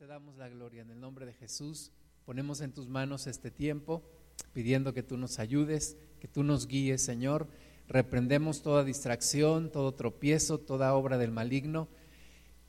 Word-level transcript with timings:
te 0.00 0.06
damos 0.06 0.38
la 0.38 0.48
gloria 0.48 0.80
en 0.80 0.90
el 0.90 0.98
nombre 0.98 1.26
de 1.26 1.34
Jesús. 1.34 1.92
Ponemos 2.24 2.62
en 2.62 2.72
tus 2.72 2.88
manos 2.88 3.26
este 3.26 3.50
tiempo, 3.50 4.02
pidiendo 4.54 4.94
que 4.94 5.02
tú 5.02 5.18
nos 5.18 5.38
ayudes, 5.38 5.98
que 6.20 6.26
tú 6.26 6.42
nos 6.42 6.66
guíes, 6.66 7.02
Señor. 7.02 7.48
Reprendemos 7.86 8.62
toda 8.62 8.82
distracción, 8.82 9.70
todo 9.70 9.92
tropiezo, 9.92 10.56
toda 10.56 10.94
obra 10.94 11.18
del 11.18 11.32
maligno. 11.32 11.86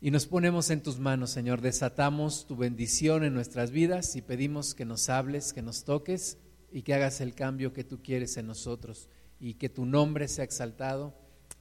Y 0.01 0.11
nos 0.11 0.27
ponemos 0.27 0.71
en 0.71 0.83
tus 0.83 0.99
manos, 0.99 1.29
Señor. 1.29 1.61
Desatamos 1.61 2.47
tu 2.47 2.57
bendición 2.57 3.23
en 3.23 3.33
nuestras 3.33 3.71
vidas 3.71 4.17
y 4.17 4.21
pedimos 4.21 4.75
que 4.75 4.83
nos 4.83 5.07
hables, 5.07 5.53
que 5.53 5.61
nos 5.61 5.85
toques 5.85 6.37
y 6.69 6.81
que 6.81 6.95
hagas 6.95 7.21
el 7.21 7.33
cambio 7.33 7.71
que 7.71 7.85
tú 7.85 8.01
quieres 8.03 8.35
en 8.35 8.47
nosotros 8.47 9.07
y 9.39 9.53
que 9.53 9.69
tu 9.69 9.85
nombre 9.85 10.27
sea 10.27 10.43
exaltado 10.43 11.15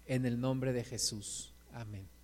en 0.06 0.26
el 0.26 0.40
nombre 0.40 0.72
de 0.72 0.82
Jesús. 0.82 1.54
Amén. 1.72 2.19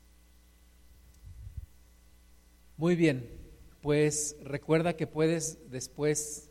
Muy 2.79 2.95
bien, 2.95 3.27
pues 3.81 4.37
recuerda 4.43 4.99
que 4.99 5.07
puedes 5.07 5.71
después 5.71 6.51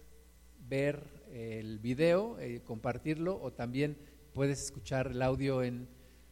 ver 0.68 1.04
el 1.32 1.78
video, 1.78 2.40
eh, 2.40 2.64
compartirlo 2.66 3.40
o 3.40 3.54
también 3.54 3.96
puedes 4.34 4.60
escuchar 4.60 5.12
el 5.12 5.22
audio 5.22 5.62
en 5.62 5.88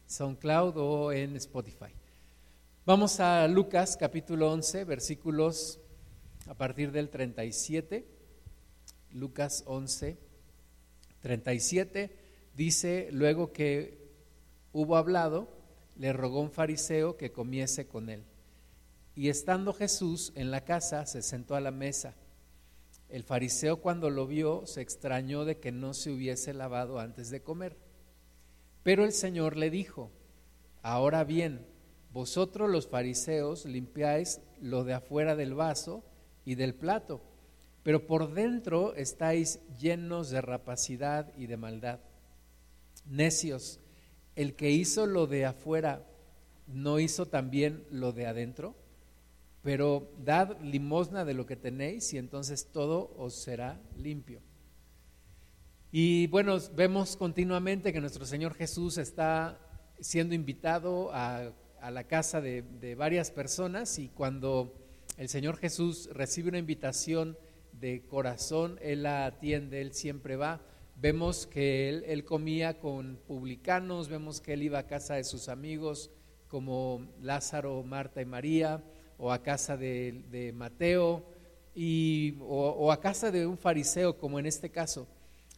SoundCloud 0.08 0.78
o 0.78 1.12
en 1.12 1.36
Spotify. 1.36 1.94
Vamos 2.88 3.20
a 3.20 3.48
Lucas 3.48 3.96
capítulo 3.96 4.52
11, 4.52 4.84
versículos 4.86 5.80
a 6.48 6.56
partir 6.56 6.92
del 6.92 7.10
37. 7.10 8.04
Lucas 9.12 9.64
11, 9.68 10.18
37 11.20 12.18
dice, 12.56 13.10
luego 13.12 13.54
que 13.54 14.10
hubo 14.72 14.98
hablado, 14.98 15.50
le 15.98 16.14
rogó 16.14 16.42
un 16.42 16.50
fariseo 16.50 17.16
que 17.16 17.32
comiese 17.32 17.86
con 17.86 18.10
él. 18.10 18.24
Y 19.16 19.30
estando 19.30 19.74
Jesús 19.74 20.32
en 20.36 20.52
la 20.52 20.62
casa, 20.62 21.06
se 21.06 21.22
sentó 21.22 21.56
a 21.56 21.62
la 21.62 21.72
mesa. 21.72 22.16
El 23.10 23.24
fariseo 23.24 23.78
cuando 23.78 24.10
lo 24.10 24.26
vio 24.26 24.66
se 24.66 24.82
extrañó 24.82 25.46
de 25.46 25.60
que 25.60 25.72
no 25.72 25.94
se 25.94 26.12
hubiese 26.12 26.54
lavado 26.54 27.00
antes 27.00 27.30
de 27.30 27.44
comer. 27.44 27.78
Pero 28.82 29.06
el 29.06 29.14
Señor 29.14 29.56
le 29.56 29.70
dijo, 29.70 30.12
ahora 30.82 31.24
bien, 31.24 31.66
vosotros 32.12 32.70
los 32.70 32.88
fariseos 32.88 33.66
limpiáis 33.66 34.42
lo 34.60 34.84
de 34.84 34.94
afuera 34.94 35.36
del 35.36 35.54
vaso 35.54 36.04
y 36.46 36.56
del 36.56 36.74
plato, 36.74 37.22
pero 37.84 38.08
por 38.08 38.34
dentro 38.34 38.96
estáis 38.96 39.60
llenos 39.80 40.30
de 40.30 40.42
rapacidad 40.42 41.32
y 41.38 41.48
de 41.48 41.58
maldad. 41.58 42.00
Necios, 43.06 43.80
el 44.36 44.56
que 44.56 44.72
hizo 44.72 45.06
lo 45.06 45.28
de 45.28 45.46
afuera, 45.46 46.06
¿no 46.68 47.00
hizo 47.00 47.28
también 47.28 47.86
lo 47.90 48.12
de 48.12 48.26
adentro? 48.26 48.76
Pero 49.64 50.12
dad 50.24 50.60
limosna 50.62 51.24
de 51.24 51.34
lo 51.34 51.46
que 51.46 51.56
tenéis 51.56 52.14
y 52.14 52.18
entonces 52.18 52.70
todo 52.72 53.16
os 53.18 53.34
será 53.34 53.82
limpio. 53.98 54.42
Y 55.90 56.28
bueno, 56.28 56.58
vemos 56.76 57.16
continuamente 57.16 57.94
que 57.94 58.02
nuestro 58.02 58.26
Señor 58.26 58.56
Jesús 58.56 58.98
está 58.98 59.60
siendo 60.00 60.36
invitado 60.36 61.12
a, 61.14 61.54
la 61.92 62.04
casa 62.06 62.42
de, 62.42 62.62
de, 62.62 62.96
varias 62.96 63.32
personas 63.32 64.00
y 64.00 64.10
cuando 64.10 64.74
el 65.18 65.30
Señor 65.30 65.58
Jesús 65.58 66.10
recibe 66.14 66.50
una 66.50 66.58
invitación 66.58 67.38
de 67.74 68.06
corazón, 68.06 68.80
Él 68.82 69.04
la 69.04 69.26
atiende, 69.26 69.82
Él 69.82 69.94
siempre 69.94 70.36
va. 70.36 70.62
Vemos 70.96 71.48
que 71.48 71.90
él, 71.90 72.04
él 72.08 72.24
comía 72.24 72.80
con 72.80 73.18
publicanos, 73.28 74.08
vemos 74.08 74.40
que 74.42 74.54
Él 74.54 74.64
iba 74.64 74.80
a 74.80 74.88
casa 74.88 75.16
de 75.16 75.24
sus 75.24 75.50
amigos 75.50 76.12
como 76.48 77.08
Lázaro, 77.22 77.84
Marta 77.84 78.22
y 78.22 78.26
María 78.26 78.84
o 79.18 79.32
a 79.32 79.42
casa 79.42 79.78
de, 79.78 80.52
Mateo 80.56 81.26
y, 81.76 82.36
o, 82.42 82.92
a 82.92 83.00
casa 83.00 83.32
de 83.32 83.46
un 83.46 83.58
fariseo, 83.58 84.18
como 84.18 84.40
en 84.40 84.46
este 84.46 84.70
caso. 84.70 85.08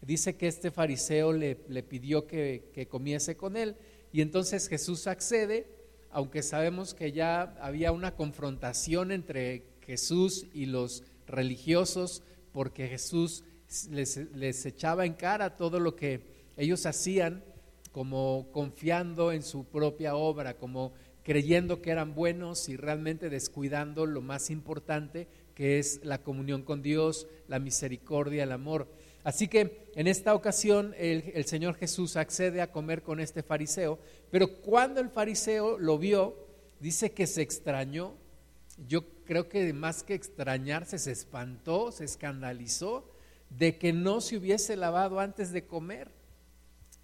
Dice 0.02 0.36
que 0.36 0.48
este 0.48 0.72
fariseo 0.72 1.34
le, 1.34 1.56
pidió 1.56 2.28
que, 2.28 2.70
que 2.74 2.88
comiese 2.88 3.36
con 3.36 3.58
él 3.58 3.76
y 4.16 4.22
entonces 4.22 4.70
Jesús 4.70 5.08
accede, 5.08 5.68
aunque 6.10 6.42
sabemos 6.42 6.94
que 6.94 7.12
ya 7.12 7.56
había 7.60 7.92
una 7.92 8.16
confrontación 8.16 9.12
entre 9.12 9.64
Jesús 9.82 10.48
y 10.54 10.68
los 10.68 11.04
religiosos, 11.28 12.24
porque 12.54 12.88
Jesús 12.88 13.44
les, 13.90 14.16
les, 14.34 14.66
echaba 14.66 15.06
en 15.06 15.16
cara 15.16 15.58
todo 15.58 15.82
lo 15.82 15.98
que 15.98 16.22
ellos 16.56 16.86
hacían, 16.86 17.44
como 17.92 18.48
confiando 18.54 19.34
en 19.34 19.44
su 19.44 19.66
propia 19.66 20.16
obra, 20.16 20.56
como 20.56 20.94
creyendo 21.26 21.82
que 21.82 21.90
eran 21.90 22.14
buenos 22.14 22.70
y 22.70 22.78
realmente 22.78 23.32
descuidando 23.32 24.06
lo 24.06 24.22
más 24.22 24.52
importante 24.52 25.28
que 25.56 25.80
es 25.80 26.02
la 26.04 26.22
comunión 26.22 26.62
con 26.62 26.84
Dios, 26.84 27.28
la 27.48 27.58
misericordia, 27.58 28.44
el 28.44 28.52
amor. 28.52 28.88
Así 29.24 29.48
que 29.48 29.90
en 29.96 30.06
esta 30.06 30.36
ocasión 30.36 30.94
el, 31.00 31.46
Señor 31.46 31.76
Jesús 31.78 32.16
accede 32.16 32.62
a 32.62 32.72
comer 32.72 33.02
con 33.02 33.20
este 33.20 33.42
fariseo, 33.42 33.98
pero 34.30 34.62
cuando 34.62 35.02
el 35.02 35.10
fariseo 35.10 35.80
lo 35.80 35.98
vio, 35.98 36.36
dice 36.80 37.12
que 37.12 37.26
se 37.26 37.42
extrañó. 37.42 38.14
Yo 38.88 39.04
creo 39.26 39.50
que 39.50 39.74
más 39.74 40.04
que 40.04 40.14
extrañarse, 40.14 41.00
se 41.00 41.12
espantó, 41.12 41.92
se 41.92 42.04
escandalizó 42.04 43.10
de 43.50 43.80
que 43.80 43.94
no 43.94 44.22
se 44.22 44.38
hubiese 44.38 44.76
lavado 44.76 45.20
antes 45.20 45.52
de 45.52 45.66
comer. 45.66 46.12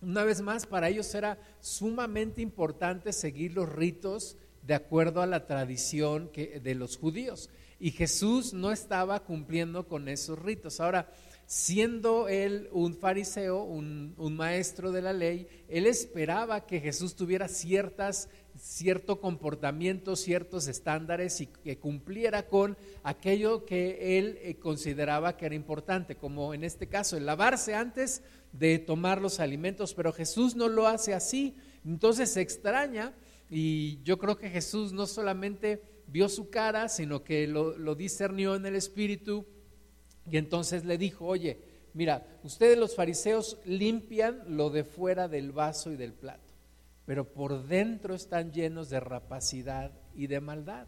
Una 0.02 0.24
vez 0.24 0.42
más, 0.42 0.66
para 0.66 0.90
ellos 0.90 1.14
era 1.14 1.38
sumamente 1.60 2.42
importante 2.42 3.14
seguir 3.14 3.54
los 3.54 3.70
ritos 3.70 4.36
de 4.64 4.74
acuerdo 4.74 5.22
a 5.22 5.28
la 5.28 5.46
tradición 5.46 6.32
de 6.34 6.76
los 6.76 6.98
judíos. 6.98 7.50
Y 7.80 7.92
Jesús 7.92 8.54
no 8.54 8.72
estaba 8.72 9.24
cumpliendo 9.24 9.88
con 9.88 10.08
esos 10.08 10.38
ritos. 10.40 10.80
Ahora, 10.80 11.12
siendo 11.52 12.30
él 12.30 12.70
un 12.72 12.96
fariseo, 12.96 13.64
un, 13.64 14.16
maestro 14.18 14.92
de 14.92 15.02
la 15.02 15.12
ley, 15.12 15.48
él 15.68 15.86
esperaba 15.86 16.66
que 16.66 16.80
Jesús 16.80 17.16
tuviera 17.16 17.48
ciertas, 17.48 18.30
cierto 18.58 19.20
comportamiento, 19.20 20.16
ciertos 20.16 20.68
estándares 20.68 21.42
y 21.42 21.48
que 21.48 21.78
cumpliera 21.78 22.48
con 22.48 22.78
aquello 23.04 23.66
que 23.66 24.18
él 24.18 24.40
eh, 24.42 24.56
consideraba 24.56 25.36
que 25.36 25.48
era 25.48 25.56
importante, 25.56 26.16
como 26.16 26.54
en 26.54 26.64
este 26.64 26.88
caso 26.88 27.18
el 27.18 27.26
lavarse 27.26 27.76
antes 27.76 28.22
de 28.52 28.80
tomar 28.80 29.22
los 29.22 29.40
alimentos, 29.40 29.94
pero 29.94 30.14
Jesús 30.14 30.56
no 30.56 30.68
lo 30.68 30.88
hace 30.88 31.14
así. 31.14 31.56
Entonces 31.86 32.32
se 32.32 32.42
extraña 32.42 33.14
y 33.50 34.02
yo 34.04 34.18
creo 34.18 34.38
que 34.38 34.50
Jesús 34.50 34.94
no 34.94 35.08
solamente 35.08 35.82
vio 36.08 36.30
su 36.30 36.50
cara, 36.50 36.90
sino 36.90 37.24
que 37.24 37.48
lo, 37.48 37.78
lo 37.78 37.96
discernió 37.96 38.56
en 38.56 38.66
el 38.66 38.76
espíritu 38.76 39.46
y 40.30 40.38
entonces 40.38 40.86
le 40.86 40.98
dijo, 40.98 41.26
oye, 41.26 41.60
mira, 41.94 42.26
ustedes 42.44 42.78
los 42.78 42.96
fariseos 42.96 43.58
limpian 43.66 44.44
lo 44.48 44.70
de 44.70 44.84
fuera 44.84 45.28
del 45.28 45.52
vaso 45.52 45.92
y 45.92 45.96
del 45.96 46.14
plato, 46.14 46.54
pero 47.06 47.32
por 47.32 47.68
dentro 47.68 48.16
están 48.16 48.52
llenos 48.52 48.90
de 48.90 49.00
rapacidad 49.00 49.92
y 50.14 50.28
de 50.28 50.42
maldad. 50.42 50.88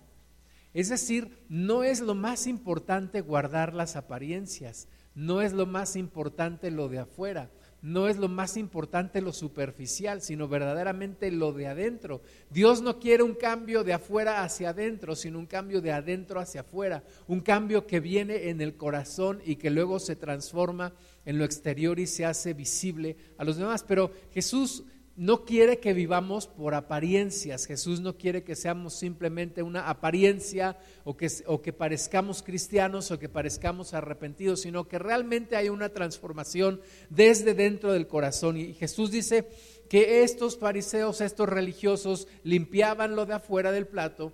Es 0.74 0.90
decir, 0.90 1.46
no 1.50 1.84
es 1.84 2.00
lo 2.00 2.16
más 2.16 2.48
importante 2.48 3.22
guardar 3.22 3.74
las 3.74 3.96
apariencias, 3.96 4.88
no 5.16 5.42
es 5.42 5.54
lo 5.54 5.66
más 5.66 5.96
importante 5.96 6.72
lo 6.72 6.90
de 6.90 7.00
afuera, 7.00 7.50
no 7.82 8.08
es 8.08 8.18
lo 8.18 8.30
más 8.30 8.56
importante 8.56 9.20
lo 9.20 9.34
superficial, 9.34 10.22
sino 10.22 10.48
verdaderamente 10.48 11.30
lo 11.32 11.52
de 11.52 11.68
adentro. 11.68 12.22
Dios 12.50 12.82
no 12.82 12.98
quiere 12.98 13.24
un 13.24 13.36
cambio 13.36 13.84
de 13.84 13.92
afuera 13.92 14.42
hacia 14.44 14.70
adentro, 14.70 15.18
sino 15.18 15.38
un 15.38 15.46
cambio 15.46 15.82
de 15.82 15.92
adentro 15.92 16.40
hacia 16.40 16.62
afuera, 16.62 17.04
un 17.28 17.42
cambio 17.42 17.86
que 17.86 18.00
viene 18.00 18.50
en 18.50 18.62
el 18.62 18.78
corazón 18.78 19.42
y 19.46 19.58
que 19.58 19.70
luego 19.70 20.00
se 20.00 20.16
transforma 20.16 20.94
en 21.26 21.38
lo 21.38 21.44
exterior 21.44 22.00
y 22.00 22.08
se 22.08 22.26
hace 22.26 22.54
visible 22.54 23.18
a 23.38 23.44
los 23.44 23.58
demás. 23.58 23.84
Pero 23.84 24.12
Jesús 24.32 24.86
no 25.16 25.46
quiere 25.46 25.80
que 25.80 25.94
vivamos 25.94 26.48
por 26.48 26.74
apariencias. 26.74 27.66
Jesús 27.66 28.02
no 28.02 28.18
quiere 28.18 28.44
que 28.44 28.56
seamos 28.56 28.94
simplemente 28.94 29.62
una 29.62 29.90
apariencia 29.90 30.78
o 31.04 31.16
que, 31.16 31.30
o 31.46 31.62
que, 31.62 31.72
parezcamos 31.72 32.42
cristianos 32.42 33.12
o 33.12 33.20
que 33.20 33.30
parezcamos 33.30 33.94
arrepentidos, 33.94 34.62
sino 34.62 34.88
que 34.88 34.98
realmente 34.98 35.56
hay 35.56 35.70
una 35.70 35.90
transformación 35.90 36.82
desde 37.10 37.54
dentro 37.54 37.94
del 37.94 38.08
corazón. 38.08 38.58
Y 38.58 38.74
Jesús 38.74 39.12
dice 39.12 39.48
que 39.88 40.24
estos 40.24 40.58
fariseos, 40.58 41.22
estos 41.22 41.48
religiosos, 41.48 42.28
limpiaban 42.44 43.16
lo 43.16 43.26
de 43.26 43.36
afuera 43.36 43.72
del 43.72 43.88
plato 43.88 44.34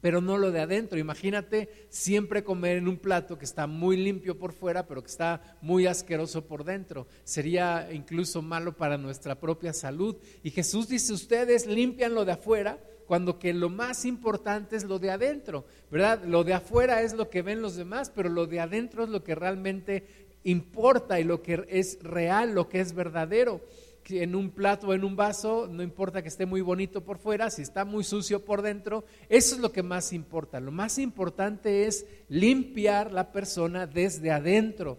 pero 0.00 0.20
no 0.20 0.38
lo 0.38 0.50
de 0.50 0.60
adentro. 0.60 0.98
Imagínate 0.98 1.68
siempre 1.88 2.44
comer 2.44 2.76
en 2.76 2.88
un 2.88 2.98
plato 2.98 3.38
que 3.38 3.44
está 3.44 3.66
muy 3.66 3.96
limpio 3.96 4.38
por 4.38 4.52
fuera, 4.52 4.86
pero 4.86 5.02
que 5.02 5.10
está 5.10 5.56
muy 5.60 5.86
asqueroso 5.86 6.46
por 6.46 6.64
dentro. 6.64 7.06
Sería 7.24 7.88
incluso 7.92 8.42
malo 8.42 8.76
para 8.76 8.98
nuestra 8.98 9.38
propia 9.38 9.72
salud. 9.72 10.16
Y 10.42 10.50
Jesús 10.50 10.88
dice, 10.88 11.12
ustedes 11.12 11.66
limpian 11.66 12.14
lo 12.14 12.24
de 12.24 12.32
afuera, 12.32 12.78
cuando 13.06 13.38
que 13.38 13.54
lo 13.54 13.70
más 13.70 14.04
importante 14.04 14.76
es 14.76 14.84
lo 14.84 14.98
de 14.98 15.10
adentro, 15.10 15.64
¿verdad? 15.90 16.22
Lo 16.24 16.44
de 16.44 16.52
afuera 16.52 17.00
es 17.02 17.14
lo 17.14 17.30
que 17.30 17.40
ven 17.40 17.62
los 17.62 17.74
demás, 17.74 18.10
pero 18.14 18.28
lo 18.28 18.46
de 18.46 18.60
adentro 18.60 19.04
es 19.04 19.08
lo 19.08 19.24
que 19.24 19.34
realmente 19.34 20.28
importa 20.44 21.18
y 21.18 21.24
lo 21.24 21.42
que 21.42 21.64
es 21.68 21.98
real, 22.02 22.54
lo 22.54 22.68
que 22.68 22.80
es 22.80 22.92
verdadero. 22.92 23.62
En 24.10 24.34
un 24.34 24.50
plato 24.50 24.88
o 24.88 24.94
en 24.94 25.04
un 25.04 25.16
vaso, 25.16 25.68
no 25.70 25.82
importa 25.82 26.22
que 26.22 26.28
esté 26.28 26.46
muy 26.46 26.60
bonito 26.60 27.04
por 27.04 27.18
fuera, 27.18 27.50
si 27.50 27.62
está 27.62 27.84
muy 27.84 28.04
sucio 28.04 28.44
por 28.44 28.62
dentro, 28.62 29.04
eso 29.28 29.54
es 29.54 29.60
lo 29.60 29.72
que 29.72 29.82
más 29.82 30.12
importa. 30.12 30.60
Lo 30.60 30.72
más 30.72 30.98
importante 30.98 31.86
es 31.86 32.06
limpiar 32.28 33.12
la 33.12 33.32
persona 33.32 33.86
desde 33.86 34.30
adentro. 34.30 34.98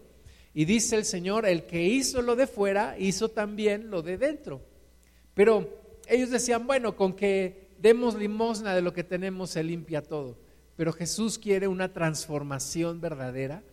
Y 0.54 0.66
dice 0.66 0.96
el 0.96 1.06
Señor, 1.06 1.46
el 1.46 1.66
que 1.66 1.84
hizo 1.84 2.22
lo 2.22 2.36
de 2.36 2.48
fuera, 2.48 2.98
hizo 2.98 3.30
también 3.30 3.90
lo 3.90 4.02
de 4.02 4.18
dentro. 4.18 4.62
Pero 5.34 5.70
ellos 6.08 6.30
decían, 6.30 6.68
bueno, 6.68 6.96
con 6.96 7.14
que 7.14 7.70
demos 7.80 8.16
limosna 8.16 8.76
de 8.76 8.82
lo 8.82 8.94
que 8.94 9.04
tenemos 9.04 9.52
se 9.52 9.64
limpia 9.64 10.02
todo. 10.02 10.38
Pero 10.76 10.94
Jesús 10.94 11.38
quiere 11.38 11.68
una 11.68 11.94
transformación 11.94 13.02
verdadera 13.02 13.64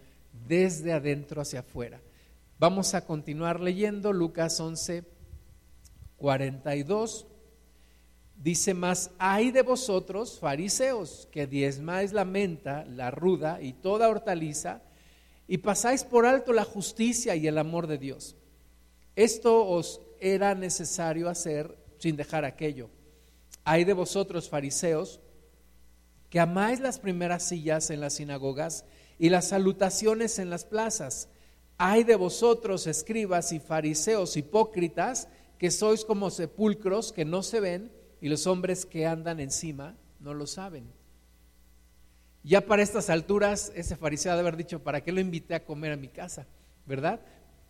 desde 0.48 0.92
adentro 0.92 1.40
hacia 1.40 1.60
afuera. 1.60 2.00
Vamos 2.58 2.94
a 2.94 3.04
continuar 3.04 3.60
leyendo 3.60 4.12
Lucas 4.12 4.58
11, 4.60 5.04
42. 6.16 7.26
Dice 8.36 8.74
más, 8.74 9.10
hay 9.18 9.50
de 9.50 9.62
vosotros, 9.62 10.38
fariseos, 10.38 11.28
que 11.30 11.46
diezmáis 11.46 12.12
la 12.12 12.24
menta, 12.24 12.84
la 12.84 13.10
ruda 13.10 13.60
y 13.62 13.72
toda 13.72 14.08
hortaliza, 14.08 14.82
y 15.48 15.58
pasáis 15.58 16.04
por 16.04 16.26
alto 16.26 16.52
la 16.52 16.64
justicia 16.64 17.34
y 17.36 17.46
el 17.46 17.58
amor 17.58 17.86
de 17.86 17.98
Dios. 17.98 18.36
Esto 19.14 19.66
os 19.66 20.00
era 20.20 20.54
necesario 20.54 21.28
hacer 21.28 21.76
sin 21.98 22.16
dejar 22.16 22.44
aquello. 22.44 22.90
Hay 23.64 23.84
de 23.84 23.94
vosotros, 23.94 24.48
fariseos, 24.48 25.20
que 26.30 26.40
amáis 26.40 26.80
las 26.80 26.98
primeras 26.98 27.44
sillas 27.44 27.90
en 27.90 28.00
las 28.00 28.14
sinagogas 28.14 28.84
y 29.18 29.30
las 29.30 29.48
salutaciones 29.48 30.38
en 30.38 30.50
las 30.50 30.64
plazas. 30.64 31.28
Hay 31.78 32.04
de 32.04 32.16
vosotros, 32.16 32.86
escribas 32.86 33.52
y 33.52 33.60
fariseos 33.60 34.36
hipócritas, 34.36 35.28
que 35.58 35.70
sois 35.70 36.04
como 36.04 36.30
sepulcros 36.30 37.12
que 37.12 37.24
no 37.24 37.42
se 37.42 37.60
ven 37.60 37.92
y 38.20 38.28
los 38.28 38.46
hombres 38.46 38.86
que 38.86 39.06
andan 39.06 39.40
encima 39.40 39.96
no 40.20 40.34
lo 40.34 40.46
saben. 40.46 40.84
Ya 42.42 42.60
para 42.60 42.82
estas 42.82 43.10
alturas, 43.10 43.72
ese 43.74 43.96
fariseo 43.96 44.34
de 44.34 44.40
haber 44.40 44.56
dicho, 44.56 44.82
¿para 44.82 45.02
qué 45.02 45.10
lo 45.10 45.20
invité 45.20 45.54
a 45.54 45.64
comer 45.64 45.92
a 45.92 45.96
mi 45.96 46.08
casa? 46.08 46.46
¿Verdad? 46.86 47.20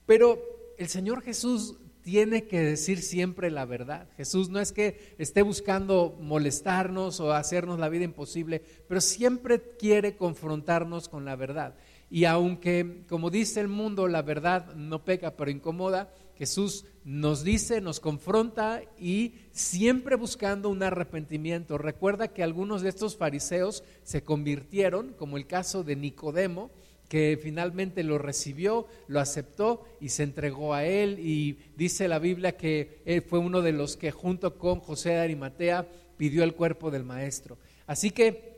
Pero 0.05 0.39
el 0.77 0.89
Señor 0.89 1.23
Jesús 1.23 1.77
tiene 2.03 2.45
que 2.45 2.61
decir 2.61 3.03
siempre 3.03 3.51
la 3.51 3.65
verdad. 3.65 4.07
Jesús 4.17 4.49
no 4.49 4.61
es 4.61 4.71
que 4.71 5.17
esté 5.19 5.43
buscando 5.43 6.17
molestarnos 6.21 7.19
o 7.19 7.33
hacernos 7.33 7.81
la 7.81 7.89
vida 7.89 8.05
imposible, 8.05 8.63
pero 8.87 9.01
siempre 9.01 9.61
quiere 9.77 10.17
confrontarnos 10.17 11.09
con 11.09 11.25
la 11.25 11.35
verdad. 11.35 11.75
Y 12.09 12.27
aunque, 12.27 13.03
como 13.09 13.31
dice 13.31 13.61
el 13.61 13.69
mundo, 13.69 14.07
la 14.07 14.23
verdad 14.23 14.75
no 14.77 15.05
peca, 15.05 15.37
pero 15.37 15.51
incomoda, 15.51 16.13
Jesús 16.39 16.85
nos 17.05 17.45
dice, 17.45 17.81
nos 17.81 18.01
confronta 18.01 18.83
y 18.99 19.35
siempre 19.53 20.17
buscando 20.17 20.69
un 20.69 20.83
arrepentimiento. 20.83 21.79
Recuerda 21.79 22.29
que 22.29 22.43
algunos 22.43 22.83
de 22.83 22.89
estos 22.89 23.17
fariseos 23.17 23.85
se 24.03 24.23
convirtieron, 24.23 25.15
como 25.15 25.37
el 25.37 25.47
caso 25.47 25.85
de 25.85 25.97
Nicodemo, 25.97 26.71
que 27.09 27.39
finalmente 27.41 28.03
lo 28.03 28.19
recibió, 28.19 28.87
lo 29.07 29.21
aceptó 29.21 29.85
y 30.01 30.09
se 30.09 30.25
entregó 30.25 30.75
a 30.75 30.85
él. 30.85 31.19
Y 31.21 31.59
dice 31.77 32.09
la 32.09 32.19
Biblia 32.19 32.57
que 32.57 33.01
él 33.05 33.23
fue 33.23 33.39
uno 33.39 33.63
de 33.63 33.73
los 33.73 33.97
que 33.97 34.11
junto 34.11 34.59
con 34.59 34.81
José 34.81 35.11
de 35.11 35.21
Arimatea 35.21 35.87
pidió 36.17 36.43
el 36.43 36.55
cuerpo 36.55 36.91
del 36.91 37.05
maestro. 37.05 37.57
Así 37.87 38.11
que 38.11 38.57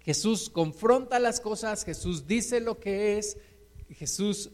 Jesús 0.00 0.48
confronta 0.48 1.18
las 1.18 1.40
cosas, 1.40 1.84
Jesús 1.84 2.26
dice 2.26 2.60
lo 2.60 2.78
que 2.78 3.18
es, 3.18 3.36
Jesús 3.90 4.50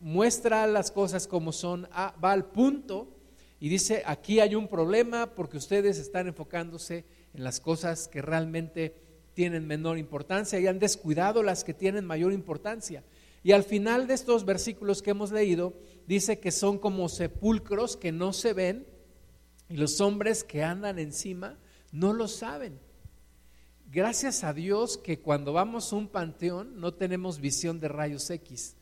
muestra 0.00 0.66
las 0.66 0.90
cosas 0.90 1.26
como 1.26 1.52
son, 1.52 1.88
va 1.92 2.32
al 2.32 2.46
punto 2.46 3.08
y 3.58 3.68
dice, 3.68 4.02
aquí 4.06 4.40
hay 4.40 4.54
un 4.54 4.68
problema 4.68 5.34
porque 5.34 5.56
ustedes 5.56 5.98
están 5.98 6.26
enfocándose 6.26 7.04
en 7.32 7.44
las 7.44 7.60
cosas 7.60 8.08
que 8.08 8.22
realmente 8.22 8.94
tienen 9.34 9.66
menor 9.66 9.98
importancia 9.98 10.58
y 10.58 10.66
han 10.66 10.78
descuidado 10.78 11.42
las 11.42 11.64
que 11.64 11.74
tienen 11.74 12.04
mayor 12.04 12.32
importancia. 12.32 13.04
Y 13.42 13.52
al 13.52 13.62
final 13.62 14.06
de 14.06 14.14
estos 14.14 14.44
versículos 14.44 15.02
que 15.02 15.10
hemos 15.10 15.30
leído, 15.30 15.74
dice 16.06 16.40
que 16.40 16.50
son 16.50 16.78
como 16.78 17.08
sepulcros 17.08 17.96
que 17.96 18.12
no 18.12 18.32
se 18.32 18.52
ven 18.52 18.86
y 19.68 19.76
los 19.76 20.00
hombres 20.00 20.44
que 20.44 20.62
andan 20.62 20.98
encima 20.98 21.58
no 21.92 22.12
lo 22.12 22.28
saben. 22.28 22.78
Gracias 23.90 24.42
a 24.42 24.52
Dios 24.52 24.98
que 24.98 25.20
cuando 25.20 25.52
vamos 25.52 25.92
a 25.92 25.96
un 25.96 26.08
panteón 26.08 26.80
no 26.80 26.94
tenemos 26.94 27.40
visión 27.40 27.78
de 27.78 27.88
rayos 27.88 28.28
X, 28.30 28.75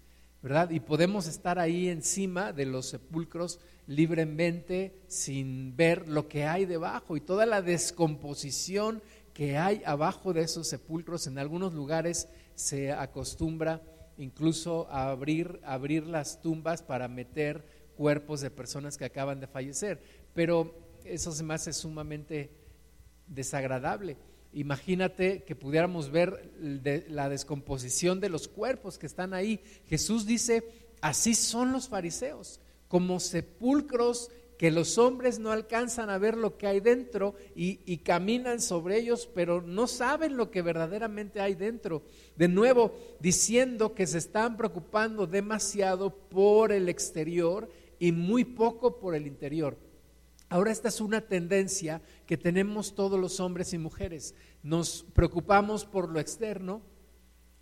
Y 0.71 0.81
podemos 0.81 1.27
estar 1.27 1.59
ahí 1.59 1.89
encima 1.89 2.53
de 2.53 2.67
los 2.67 2.87
sepulcros 2.91 3.61
libremente 3.87 4.95
sin 5.07 5.75
ver 5.75 6.07
lo 6.07 6.29
que 6.29 6.45
hay 6.45 6.67
debajo 6.67 7.17
y 7.17 7.23
toda 7.23 7.47
la 7.47 7.63
descomposición 7.63 9.03
que 9.33 9.57
hay 9.57 9.81
abajo 9.87 10.35
de 10.35 10.43
esos 10.43 10.69
sepulcros. 10.69 11.27
En 11.27 11.39
algunos 11.39 11.73
lugares 11.73 12.29
se 12.55 12.93
acostumbra 12.93 13.81
incluso 14.19 14.87
a 14.91 15.09
abrir, 15.09 15.61
abrir 15.65 16.07
las 16.07 16.43
tumbas 16.43 16.83
para 16.83 17.09
meter 17.09 17.65
cuerpos 17.97 18.43
de 18.43 18.51
personas 18.51 18.99
que 18.99 19.07
acaban 19.07 19.41
de 19.41 19.47
fallecer. 19.47 20.03
Pero 20.35 20.75
eso 21.05 21.33
se 21.33 21.43
me 21.43 21.55
hace 21.55 21.73
sumamente 21.73 22.51
desagradable. 23.27 24.19
Imagínate 24.55 25.43
que 25.43 25.57
pudiéramos 25.57 26.11
ver 26.11 26.53
la 27.09 27.29
descomposición 27.29 28.21
de 28.21 28.29
los 28.29 28.49
cuerpos 28.49 28.99
que 28.99 29.07
están 29.07 29.35
ahí. 29.35 29.61
Jesús 29.89 30.27
dice, 30.27 30.65
así 31.01 31.35
son 31.35 31.73
los 31.73 31.89
fariseos, 31.89 32.61
como 32.89 33.19
sepulcros 33.19 34.31
que 34.57 34.71
los 34.71 34.99
hombres 34.99 35.41
no 35.41 35.51
alcanzan 35.51 36.11
a 36.11 36.19
ver 36.19 36.37
lo 36.37 36.57
que 36.57 36.67
hay 36.67 36.81
dentro 36.81 37.35
y, 37.57 37.99
caminan 37.99 38.61
sobre 38.61 38.99
ellos, 38.99 39.29
pero 39.35 39.61
no 39.61 39.87
saben 39.87 40.37
lo 40.37 40.51
que 40.51 40.63
verdaderamente 40.63 41.41
hay 41.41 41.55
dentro. 41.55 42.03
De 42.37 42.49
nuevo, 42.49 42.95
diciendo 43.21 43.95
que 43.95 44.07
se 44.07 44.19
están 44.19 44.57
preocupando 44.57 45.27
demasiado 45.27 46.11
por 46.15 46.71
el 46.71 46.89
exterior 46.89 47.69
y 47.99 48.13
muy 48.13 48.45
poco 48.45 48.99
por 48.99 49.15
el 49.15 49.27
interior. 49.27 49.77
Ahora 50.49 50.71
esta 50.71 50.89
es 50.89 51.01
una 51.01 51.23
tendencia 51.23 52.01
que 52.27 52.37
tenemos 52.37 52.95
todos 52.95 53.19
los 53.19 53.41
hombres 53.41 53.73
y 53.73 53.79
mujeres. 53.79 54.35
Nos 54.63 55.05
preocupamos 55.15 55.85
por 55.85 56.09
lo 56.09 56.21
externo, 56.21 56.83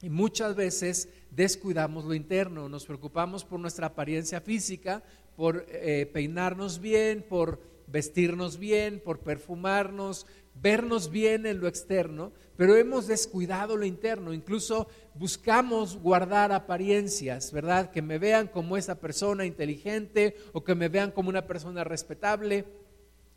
y 0.03 0.11
muchas 0.11 0.57
veces 0.57 1.09
descuidamos 1.31 2.05
lo 2.05 2.15
interno, 2.15 2.69
nos 2.69 2.85
preocupamos 2.87 3.45
por 3.45 3.61
nuestra 3.61 3.87
apariencia 3.87 4.41
física, 4.41 5.03
por 5.37 5.65
eh, 5.69 6.11
peinarnos 6.13 6.81
bien, 6.81 7.25
por 7.29 7.61
vestirnos 7.87 8.59
bien, 8.59 9.01
por 9.05 9.21
perfumarnos, 9.21 10.27
vernos 10.61 11.11
bien 11.11 11.47
en 11.47 11.61
lo 11.61 11.69
externo, 11.69 12.33
pero 12.57 12.77
hemos 12.77 13.07
descuidado 13.07 13.77
lo 13.77 13.87
interno, 13.87 14.33
incluso 14.33 14.89
buscamos 15.15 15.97
guardar 15.97 16.53
apariencias, 16.53 17.53
¿verdad? 17.53 17.91
Que 17.91 18.03
me 18.03 18.19
vean 18.19 18.49
como 18.49 18.77
esa 18.77 18.99
persona 18.99 19.47
inteligente 19.47 20.37
o 20.53 20.65
que 20.65 20.75
me 20.75 20.89
vean 20.89 21.13
como 21.13 21.29
una 21.29 21.47
persona 21.47 21.85
respetable 21.85 22.67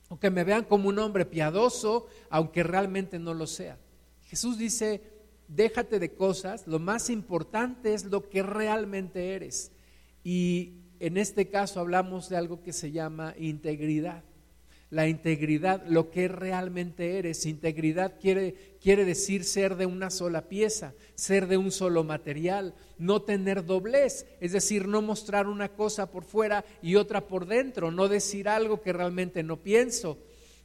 o 0.09 0.19
que 0.19 0.29
me 0.29 0.43
vean 0.43 0.63
como 0.63 0.89
un 0.89 0.99
hombre 0.99 1.25
piadoso, 1.25 2.07
aunque 2.29 2.63
realmente 2.63 3.19
no 3.19 3.33
lo 3.33 3.47
sea. 3.47 3.77
Jesús 4.25 4.57
dice, 4.57 5.01
déjate 5.47 5.99
de 5.99 6.13
cosas, 6.13 6.67
lo 6.67 6.79
más 6.79 7.09
importante 7.09 7.93
es 7.93 8.05
lo 8.05 8.29
que 8.29 8.43
realmente 8.43 9.33
eres. 9.33 9.71
Y 10.23 10.73
en 10.99 11.17
este 11.17 11.49
caso 11.49 11.79
hablamos 11.79 12.29
de 12.29 12.37
algo 12.37 12.61
que 12.63 12.73
se 12.73 12.91
llama 12.91 13.35
integridad. 13.37 14.23
La 14.95 15.09
integridad, 15.09 15.85
lo 15.89 16.09
que 16.09 16.29
realmente 16.29 17.17
eres. 17.17 17.45
Integridad 17.45 18.13
quiere, 18.17 18.77
quiere 18.81 19.03
decir 19.03 19.43
ser 19.43 19.75
de 19.75 19.85
una 19.85 20.09
sola 20.09 20.47
pieza, 20.47 20.93
ser 21.15 21.47
de 21.47 21.57
un 21.57 21.69
solo 21.71 22.05
material, 22.05 22.73
no 22.97 23.21
tener 23.21 23.65
doblez, 23.65 24.25
es 24.39 24.53
decir, 24.53 24.87
no 24.87 25.01
mostrar 25.01 25.47
una 25.47 25.67
cosa 25.67 26.09
por 26.09 26.23
fuera 26.23 26.63
y 26.81 26.95
otra 26.95 27.27
por 27.27 27.45
dentro, 27.45 27.91
no 27.91 28.07
decir 28.07 28.47
algo 28.47 28.81
que 28.81 28.93
realmente 28.93 29.43
no 29.43 29.57
pienso, 29.57 30.17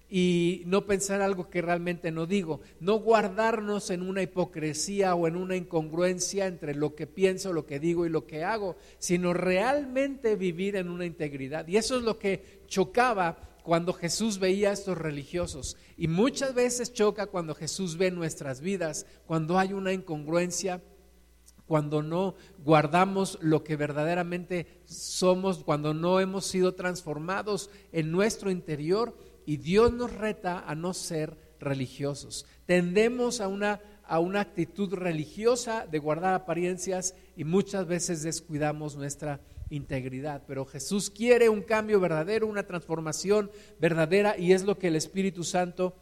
y 0.09 0.63
no 0.67 0.87
pensar 0.87 1.23
algo 1.23 1.51
que 1.51 1.61
realmente 1.61 2.13
no 2.13 2.27
digo, 2.27 2.61
no 2.79 3.01
guardarnos 3.01 3.91
en 3.91 4.03
una 4.03 4.23
hipocresía 4.23 5.17
o 5.17 5.27
en 5.27 5.35
una 5.35 5.57
incongruencia 5.57 6.47
entre 6.47 6.77
lo 6.77 6.95
que 6.95 7.09
pienso, 7.09 7.53
lo 7.53 7.67
que 7.67 7.81
digo 7.81 8.07
y 8.07 8.11
lo 8.11 8.29
que 8.29 8.45
hago, 8.45 8.77
sino 9.01 9.33
realmente 9.33 10.37
vivir 10.37 10.77
en 10.77 10.89
una 10.89 11.05
integridad. 11.05 11.67
Y 11.67 11.79
eso 11.79 11.97
es 11.97 12.05
lo 12.05 12.17
que 12.17 12.61
chocaba 12.69 13.50
cuando 13.63 13.93
Jesús 13.93 14.39
veía 14.39 14.71
a 14.71 14.73
estos 14.73 14.97
religiosos. 14.99 15.77
Y 15.97 16.09
muchas 16.09 16.55
veces 16.55 16.93
choca 16.93 17.27
cuando 17.27 17.55
Jesús 17.55 17.97
ve 17.97 18.11
nuestras 18.11 18.61
vidas, 18.61 19.07
cuando 19.27 19.59
hay 19.59 19.73
una 19.73 19.93
incongruencia, 19.93 20.83
cuando 21.67 22.03
no 22.03 22.35
guardamos 22.65 23.39
lo 23.41 23.63
que 23.63 23.77
verdaderamente 23.77 24.83
somos, 24.87 25.63
cuando 25.63 25.95
no 25.95 26.19
hemos 26.19 26.45
sido 26.47 26.75
transformados 26.75 27.71
en 27.93 28.11
nuestro 28.11 28.51
interior 28.51 29.17
y 29.47 29.59
Dios 29.59 29.93
nos 29.93 30.13
reta 30.13 30.65
a 30.67 30.75
no 30.75 30.95
ser 30.95 31.39
religiosos. 31.61 32.45
Tendemos 32.67 33.41
a 33.41 33.47
una, 33.47 33.81
a 34.05 34.19
una 34.19 34.41
actitud 34.41 34.93
religiosa 34.95 35.87
de 35.87 36.01
guardar 36.01 36.35
apariencias 36.35 37.15
y 37.37 37.45
muchas 37.45 37.87
veces 37.87 38.25
descuidamos 38.25 38.97
nuestra 38.97 39.41
integridad. 39.71 40.43
Pero 40.47 40.67
Jesús 40.67 41.11
quiere 41.11 41.49
un 41.49 41.63
cambio 41.63 42.01
verdadero, 42.01 42.47
una 42.47 42.67
transformación 42.67 43.51
verdadera 43.79 44.37
y 44.39 44.53
es 44.53 44.65
lo 44.65 44.79
que 44.79 44.89
el 44.89 44.97
Espíritu 44.97 45.45
Santo 45.45 45.95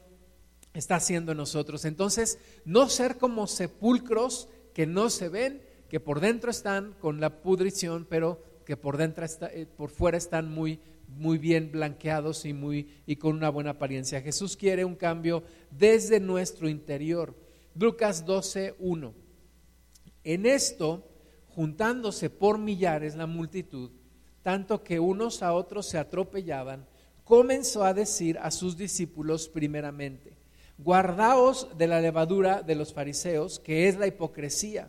está 0.75 0.97
haciendo 0.97 1.33
en 1.33 1.39
nosotros. 1.39 1.85
Entonces, 1.85 2.39
no 2.65 2.89
ser 2.89 3.19
como 3.19 3.47
sepulcros 3.47 4.49
que 4.75 4.87
no 4.87 5.11
se 5.11 5.29
ven, 5.29 5.63
que 5.89 6.01
por 6.01 6.21
dentro 6.21 6.51
están 6.51 6.95
con 7.01 7.21
la 7.21 7.43
pudrición, 7.43 8.07
pero 8.09 8.43
que 8.65 8.77
por 8.77 8.97
dentro 8.97 9.25
eh, 9.25 9.67
por 9.77 9.91
fuera 9.91 10.19
están 10.19 10.51
muy 10.51 10.81
muy 11.09 11.39
bien 11.39 11.73
blanqueados 11.73 12.45
y 12.45 12.53
muy 12.53 12.89
y 13.07 13.17
con 13.17 13.35
una 13.35 13.49
buena 13.49 13.71
apariencia. 13.71 14.21
Jesús 14.21 14.57
quiere 14.57 14.85
un 14.85 14.95
cambio 14.95 15.43
desde 15.71 16.21
nuestro 16.21 16.69
interior. 16.69 17.35
Lucas 17.75 18.25
12, 18.27 18.75
1. 18.79 19.15
En 20.25 20.47
esto, 20.47 21.08
juntándose 21.59 22.31
por 22.31 22.57
millares 22.57 23.17
la 23.17 23.27
multitud, 23.27 23.91
tanto 24.45 24.85
que 24.85 25.01
unos 25.01 25.43
a 25.43 25.55
otros 25.55 25.87
se 25.87 25.99
atropellaban, 25.99 26.87
comenzó 27.25 27.83
a 27.83 27.93
decir 27.93 28.39
a 28.39 28.53
sus 28.53 28.77
discípulos 28.77 29.49
primeramente, 29.49 30.37
guardaos 30.79 31.67
de 31.77 31.89
la 31.89 32.01
levadura 32.01 32.63
de 32.63 32.77
los 32.77 32.95
fariseos, 32.95 33.59
que 33.59 33.89
es 33.89 33.99
la 33.99 34.07
hipocresía, 34.07 34.89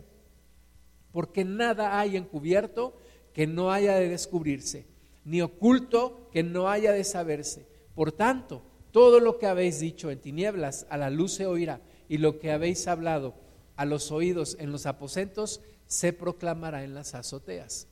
porque 1.10 1.44
nada 1.44 1.98
hay 1.98 2.16
encubierto 2.16 2.96
que 3.32 3.48
no 3.48 3.72
haya 3.72 3.96
de 3.96 4.08
descubrirse 4.08 4.86
ni 5.24 5.42
oculto 5.42 6.28
que 6.32 6.44
no 6.44 6.68
haya 6.68 6.92
de 6.92 7.02
saberse. 7.02 7.66
Por 7.96 8.12
tanto, 8.12 8.62
todo 8.92 9.18
lo 9.18 9.38
que 9.38 9.48
habéis 9.48 9.80
dicho 9.80 10.08
en 10.12 10.20
tinieblas 10.20 10.86
a 10.88 10.96
la 10.96 11.10
luz 11.10 11.32
se 11.32 11.46
oirá, 11.46 11.80
y 12.08 12.18
lo 12.18 12.38
que 12.38 12.52
habéis 12.52 12.86
hablado 12.86 13.34
a 13.74 13.86
los 13.86 14.12
oídos 14.12 14.56
en 14.60 14.70
los 14.70 14.86
aposentos 14.86 15.60
se 15.90 16.12
proclamará 16.12 16.84
en 16.84 16.94
las 16.94 17.16
azoteas. 17.16 17.88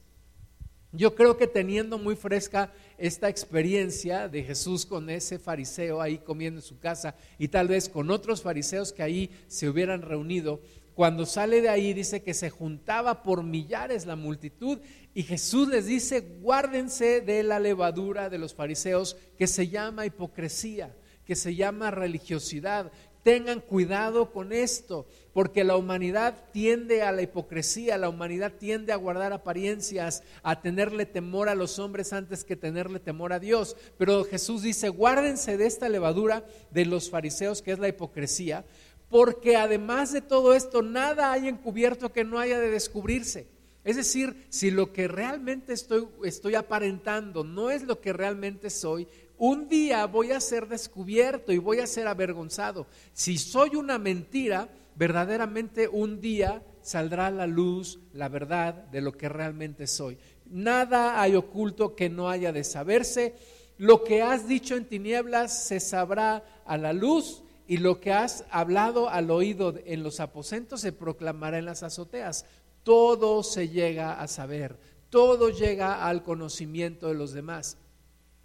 Yo 0.93 1.17
creo 1.17 1.37
que 1.37 1.49
teniendo 1.49 1.99
muy 1.99 2.15
fresca 2.15 2.73
esta 2.97 3.29
experiencia 3.29 4.29
de 4.29 4.45
Jesús 4.45 4.87
con 4.87 5.11
ese 5.11 5.41
fariseo 5.41 6.01
ahí 6.01 6.19
comiendo 6.19 6.61
en 6.61 6.65
su 6.65 6.79
casa 6.79 7.17
y 7.39 7.49
tal 7.49 7.67
vez 7.67 7.89
con 7.89 8.13
otros 8.13 8.41
fariseos 8.41 8.93
que 8.93 9.03
ahí 9.03 9.31
se 9.49 9.69
hubieran 9.69 10.03
reunido, 10.03 10.63
cuando 10.95 11.27
sale 11.27 11.61
de 11.61 11.69
ahí 11.69 11.93
dice 11.93 12.23
que 12.23 12.35
se 12.35 12.51
juntaba 12.51 13.25
por 13.25 13.43
millares 13.43 14.07
la 14.07 14.15
multitud 14.15 14.79
y 15.13 15.25
Jesús 15.25 15.67
les 15.67 15.87
dice, 15.87 16.21
guárdense 16.21 17.21
de 17.21 17.43
la 17.43 17.59
levadura 17.59 18.31
de 18.31 18.39
los 18.39 18.55
fariseos 18.55 19.17
que 19.37 19.49
se 19.49 19.67
llama 19.67 20.07
hipocresía, 20.07 20.97
que 21.25 21.35
se 21.35 21.57
llama 21.57 21.91
religiosidad. 21.91 22.93
Tengan 23.23 23.61
cuidado 23.61 24.31
con 24.33 24.53
esto, 24.53 25.07
porque 25.33 25.65
la 25.65 25.77
humanidad 25.77 26.35
tiende 26.53 27.03
a 27.03 27.13
la 27.13 27.23
hipocresía, 27.23 27.99
la 27.99 28.09
humanidad 28.09 28.53
tiende 28.59 28.93
a 28.93 28.97
guardar 28.97 29.33
apariencias, 29.33 30.23
a 30.43 30.61
tenerle 30.61 31.07
temor 31.07 31.49
a 31.49 31.55
los 31.55 31.79
hombres 31.79 32.13
antes 32.13 32.45
que 32.45 32.57
tenerle 32.57 33.01
temor 33.01 33.33
a 33.33 33.39
Dios. 33.39 33.77
Pero 33.99 34.25
Jesús 34.25 34.63
dice, 34.63 34.89
guárdense 34.89 35.57
de 35.57 35.67
esta 35.67 35.89
levadura 35.89 36.45
de 36.71 36.87
los 36.87 37.11
fariseos, 37.11 37.63
que 37.63 37.73
es 37.73 37.79
la 37.79 37.89
hipocresía, 37.89 38.65
porque 39.11 39.57
además 39.57 40.13
de 40.13 40.21
todo 40.21 40.55
esto, 40.55 40.83
nada 40.83 41.33
hay 41.33 41.49
encubierto 41.49 42.13
que 42.13 42.25
no 42.25 42.39
haya 42.39 42.59
de 42.59 42.71
descubrirse. 42.71 43.47
Es 43.85 43.97
decir, 43.97 44.47
si 44.51 44.71
lo 44.71 44.93
que 44.93 45.09
realmente 45.09 45.73
estoy, 45.73 46.07
estoy 46.25 46.57
aparentando 46.57 47.45
no 47.45 47.71
es 47.71 47.85
lo 47.85 48.01
que 48.01 48.13
realmente 48.13 48.69
soy, 48.69 49.09
un 49.39 49.69
día 49.69 50.07
voy 50.07 50.33
a 50.33 50.41
ser 50.41 50.69
descubierto 50.69 51.53
y 51.53 51.59
voy 51.59 51.79
a 51.79 51.87
ser 51.87 52.09
avergonzado. 52.09 52.87
Si 53.13 53.39
soy 53.39 53.77
una 53.77 53.99
mentira, 53.99 54.69
verdaderamente 54.97 55.89
un 55.89 56.21
día 56.21 56.63
saldrá 56.83 57.29
a 57.29 57.31
la 57.31 57.47
luz 57.47 58.01
la 58.13 58.29
verdad 58.29 58.75
de 58.75 59.01
lo 59.01 59.13
que 59.13 59.29
realmente 59.29 59.87
soy. 59.87 60.19
Nada 60.47 61.21
hay 61.21 61.37
oculto 61.37 61.95
que 61.95 62.09
no 62.09 62.29
haya 62.29 62.53
de 62.53 62.65
saberse. 62.65 63.35
Lo 63.77 64.03
que 64.03 64.23
has 64.23 64.49
dicho 64.49 64.75
en 64.75 64.87
tinieblas 64.87 65.67
se 65.67 65.79
sabrá 65.79 66.45
a 66.65 66.77
la 66.77 66.93
luz 66.93 67.43
y 67.69 67.77
lo 67.77 68.01
que 68.01 68.13
has 68.13 68.45
hablado 68.51 69.09
al 69.09 69.31
oído 69.31 69.75
en 69.85 70.03
los 70.03 70.21
aposentos 70.21 70.81
se 70.81 70.93
proclamará 70.93 71.59
en 71.59 71.67
las 71.67 71.83
azoteas. 71.83 72.45
Todo 72.83 73.43
se 73.43 73.69
llega 73.69 74.21
a 74.21 74.27
saber, 74.27 74.79
todo 75.11 75.51
llega 75.51 76.07
al 76.07 76.23
conocimiento 76.23 77.09
de 77.09 77.15
los 77.15 77.33
demás. 77.33 77.77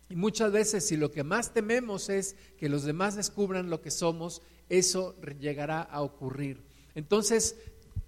Y 0.09 0.15
muchas 0.15 0.51
veces 0.51 0.85
si 0.85 0.97
lo 0.97 1.11
que 1.11 1.23
más 1.23 1.53
tememos 1.53 2.09
es 2.09 2.35
que 2.57 2.69
los 2.69 2.83
demás 2.83 3.15
descubran 3.15 3.69
lo 3.69 3.81
que 3.81 3.91
somos, 3.91 4.41
eso 4.69 5.15
llegará 5.39 5.81
a 5.81 6.01
ocurrir. 6.01 6.61
Entonces, 6.95 7.55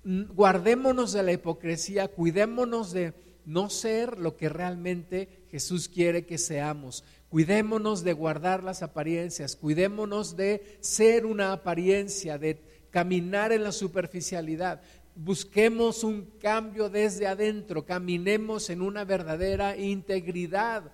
guardémonos 0.04 1.14
de 1.14 1.24
la 1.24 1.32
hipocresía, 1.32 2.08
cuidémonos 2.08 2.92
de 2.92 3.14
no 3.46 3.70
ser 3.70 4.18
lo 4.20 4.38
que 4.38 4.50
realmente 4.50 5.46
Jesús 5.50 5.88
quiere 5.88 6.26
que 6.26 6.38
seamos. 6.38 7.04
Cuidémonos 7.30 8.04
de 8.04 8.14
guardar 8.14 8.64
las 8.64 8.82
apariencias, 8.82 9.56
cuidémonos 9.56 10.36
de 10.36 10.78
ser 10.80 11.26
una 11.26 11.52
apariencia, 11.54 12.38
de 12.38 12.62
caminar 12.92 13.52
en 13.52 13.64
la 13.64 13.72
superficialidad. 13.72 14.82
Busquemos 15.16 16.04
un 16.04 16.26
cambio 16.40 16.90
desde 16.90 17.28
adentro, 17.28 17.86
caminemos 17.86 18.70
en 18.70 18.82
una 18.82 19.06
verdadera 19.06 19.78
integridad. 19.78 20.92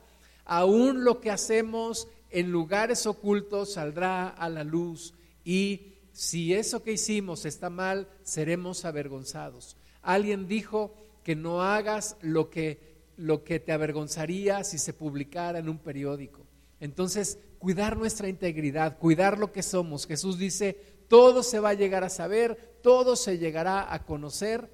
Aún 0.53 1.05
lo 1.05 1.21
que 1.21 1.31
hacemos 1.31 2.09
en 2.29 2.51
lugares 2.51 3.05
ocultos 3.05 3.71
saldrá 3.75 4.27
a 4.27 4.49
la 4.49 4.65
luz 4.65 5.13
y 5.45 5.93
si 6.11 6.53
eso 6.53 6.83
que 6.83 6.91
hicimos 6.91 7.45
está 7.45 7.69
mal, 7.69 8.09
seremos 8.23 8.83
avergonzados. 8.83 9.77
Alguien 10.01 10.49
dijo 10.49 10.93
que 11.23 11.37
no 11.37 11.61
hagas 11.63 12.17
lo 12.19 12.49
que 12.49 12.91
lo 13.15 13.45
que 13.45 13.61
te 13.61 13.71
avergonzaría 13.71 14.65
si 14.65 14.77
se 14.77 14.91
publicara 14.91 15.59
en 15.59 15.69
un 15.69 15.77
periódico. 15.77 16.41
Entonces, 16.81 17.39
cuidar 17.57 17.95
nuestra 17.95 18.27
integridad, 18.27 18.97
cuidar 18.97 19.37
lo 19.37 19.53
que 19.53 19.63
somos. 19.63 20.05
Jesús 20.05 20.37
dice, 20.37 20.73
todo 21.07 21.43
se 21.43 21.61
va 21.61 21.69
a 21.69 21.75
llegar 21.75 22.03
a 22.03 22.09
saber, 22.09 22.77
todo 22.83 23.15
se 23.15 23.37
llegará 23.37 23.93
a 23.93 24.03
conocer. 24.03 24.69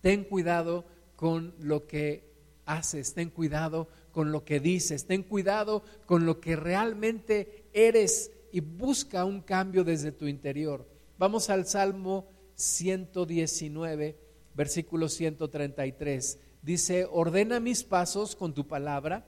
Ten 0.00 0.24
cuidado 0.24 0.84
con 1.14 1.54
lo 1.60 1.86
que 1.86 2.28
haces, 2.66 3.14
ten 3.14 3.30
cuidado 3.30 3.88
con 4.12 4.32
lo 4.32 4.44
que 4.44 4.60
dices, 4.60 5.06
ten 5.06 5.22
cuidado 5.22 5.82
con 6.06 6.26
lo 6.26 6.40
que 6.40 6.56
realmente 6.56 7.66
eres 7.72 8.30
y 8.52 8.60
busca 8.60 9.24
un 9.24 9.40
cambio 9.40 9.84
desde 9.84 10.12
tu 10.12 10.26
interior. 10.26 10.88
Vamos 11.18 11.50
al 11.50 11.66
Salmo 11.66 12.28
119, 12.54 14.18
versículo 14.54 15.08
133 15.08 16.38
dice, 16.62 17.06
ordena 17.10 17.60
mis 17.60 17.84
pasos 17.84 18.36
con 18.36 18.54
tu 18.54 18.66
palabra 18.66 19.26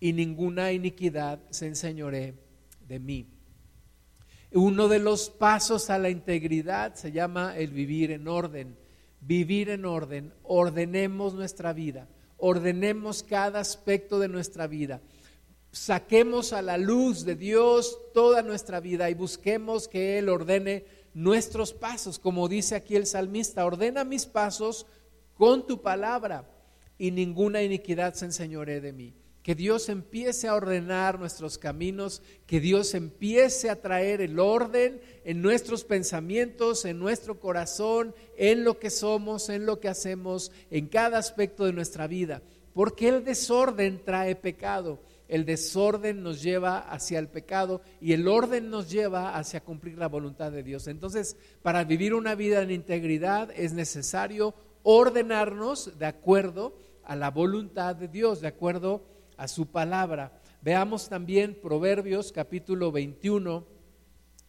y 0.00 0.12
ninguna 0.12 0.72
iniquidad 0.72 1.40
se 1.50 1.66
enseñoré 1.66 2.34
de 2.86 2.98
mí. 2.98 3.28
Uno 4.52 4.88
de 4.88 4.98
los 4.98 5.30
pasos 5.30 5.90
a 5.90 5.98
la 5.98 6.10
integridad 6.10 6.94
se 6.94 7.12
llama 7.12 7.56
el 7.56 7.70
vivir 7.70 8.10
en 8.10 8.28
orden. 8.28 8.76
Vivir 9.20 9.70
en 9.70 9.84
orden, 9.84 10.34
ordenemos 10.42 11.34
nuestra 11.34 11.72
vida, 11.72 12.08
ordenemos 12.44 13.22
cada 13.22 13.60
aspecto 13.60 14.18
de 14.18 14.26
nuestra 14.26 14.66
vida. 14.66 15.00
Saquemos 15.70 16.52
a 16.52 16.60
la 16.60 16.76
luz 16.76 17.24
de 17.24 17.36
Dios 17.36 17.96
toda 18.12 18.42
nuestra 18.42 18.80
vida 18.80 19.08
y 19.08 19.14
busquemos 19.14 19.86
que 19.86 20.18
Él 20.18 20.28
ordene 20.28 20.84
nuestros 21.14 21.72
pasos, 21.72 22.18
como 22.18 22.48
dice 22.48 22.74
aquí 22.74 22.96
el 22.96 23.06
salmista, 23.06 23.64
ordena 23.64 24.02
mis 24.02 24.26
pasos 24.26 24.86
con 25.34 25.68
tu 25.68 25.82
palabra 25.82 26.50
y 26.98 27.12
ninguna 27.12 27.62
iniquidad 27.62 28.14
se 28.14 28.24
enseñoree 28.24 28.80
de 28.80 28.92
mí. 28.92 29.14
Que 29.42 29.56
Dios 29.56 29.88
empiece 29.88 30.46
a 30.46 30.54
ordenar 30.54 31.18
nuestros 31.18 31.58
caminos, 31.58 32.22
que 32.46 32.60
Dios 32.60 32.94
empiece 32.94 33.70
a 33.70 33.80
traer 33.80 34.20
el 34.20 34.38
orden 34.38 35.00
en 35.24 35.42
nuestros 35.42 35.82
pensamientos, 35.82 36.84
en 36.84 37.00
nuestro 37.00 37.40
corazón, 37.40 38.14
en 38.36 38.62
lo 38.62 38.78
que 38.78 38.90
somos, 38.90 39.48
en 39.48 39.66
lo 39.66 39.80
que 39.80 39.88
hacemos, 39.88 40.52
en 40.70 40.86
cada 40.86 41.18
aspecto 41.18 41.64
de 41.64 41.72
nuestra 41.72 42.06
vida. 42.06 42.42
Porque 42.72 43.08
el 43.08 43.24
desorden 43.24 44.02
trae 44.04 44.36
pecado, 44.36 45.00
el 45.26 45.44
desorden 45.44 46.22
nos 46.22 46.40
lleva 46.40 46.78
hacia 46.78 47.18
el 47.18 47.26
pecado 47.26 47.82
y 48.00 48.12
el 48.12 48.28
orden 48.28 48.70
nos 48.70 48.90
lleva 48.90 49.36
hacia 49.36 49.64
cumplir 49.64 49.98
la 49.98 50.06
voluntad 50.06 50.52
de 50.52 50.62
Dios. 50.62 50.86
Entonces, 50.86 51.36
para 51.62 51.82
vivir 51.84 52.14
una 52.14 52.34
vida 52.34 52.62
en 52.62 52.70
integridad 52.70 53.50
es 53.56 53.72
necesario 53.72 54.54
ordenarnos 54.84 55.98
de 55.98 56.06
acuerdo 56.06 56.76
a 57.04 57.16
la 57.16 57.30
voluntad 57.30 57.96
de 57.96 58.08
Dios, 58.08 58.40
de 58.40 58.48
acuerdo 58.48 59.11
a 59.36 59.48
su 59.48 59.66
palabra. 59.66 60.40
Veamos 60.62 61.08
también 61.08 61.58
Proverbios 61.60 62.32
capítulo 62.32 62.92
21, 62.92 63.66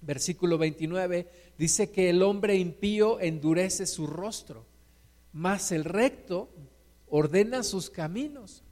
versículo 0.01 0.57
29, 0.57 1.27
dice 1.57 1.91
que 1.91 2.09
el 2.09 2.21
hombre 2.21 2.55
impío 2.55 3.19
endurece 3.19 3.85
su 3.85 4.07
rostro, 4.07 4.65
mas 5.31 5.71
el 5.71 5.83
recto 5.83 6.49
ordena 7.07 7.63
sus 7.63 7.89
caminos. 7.89 8.63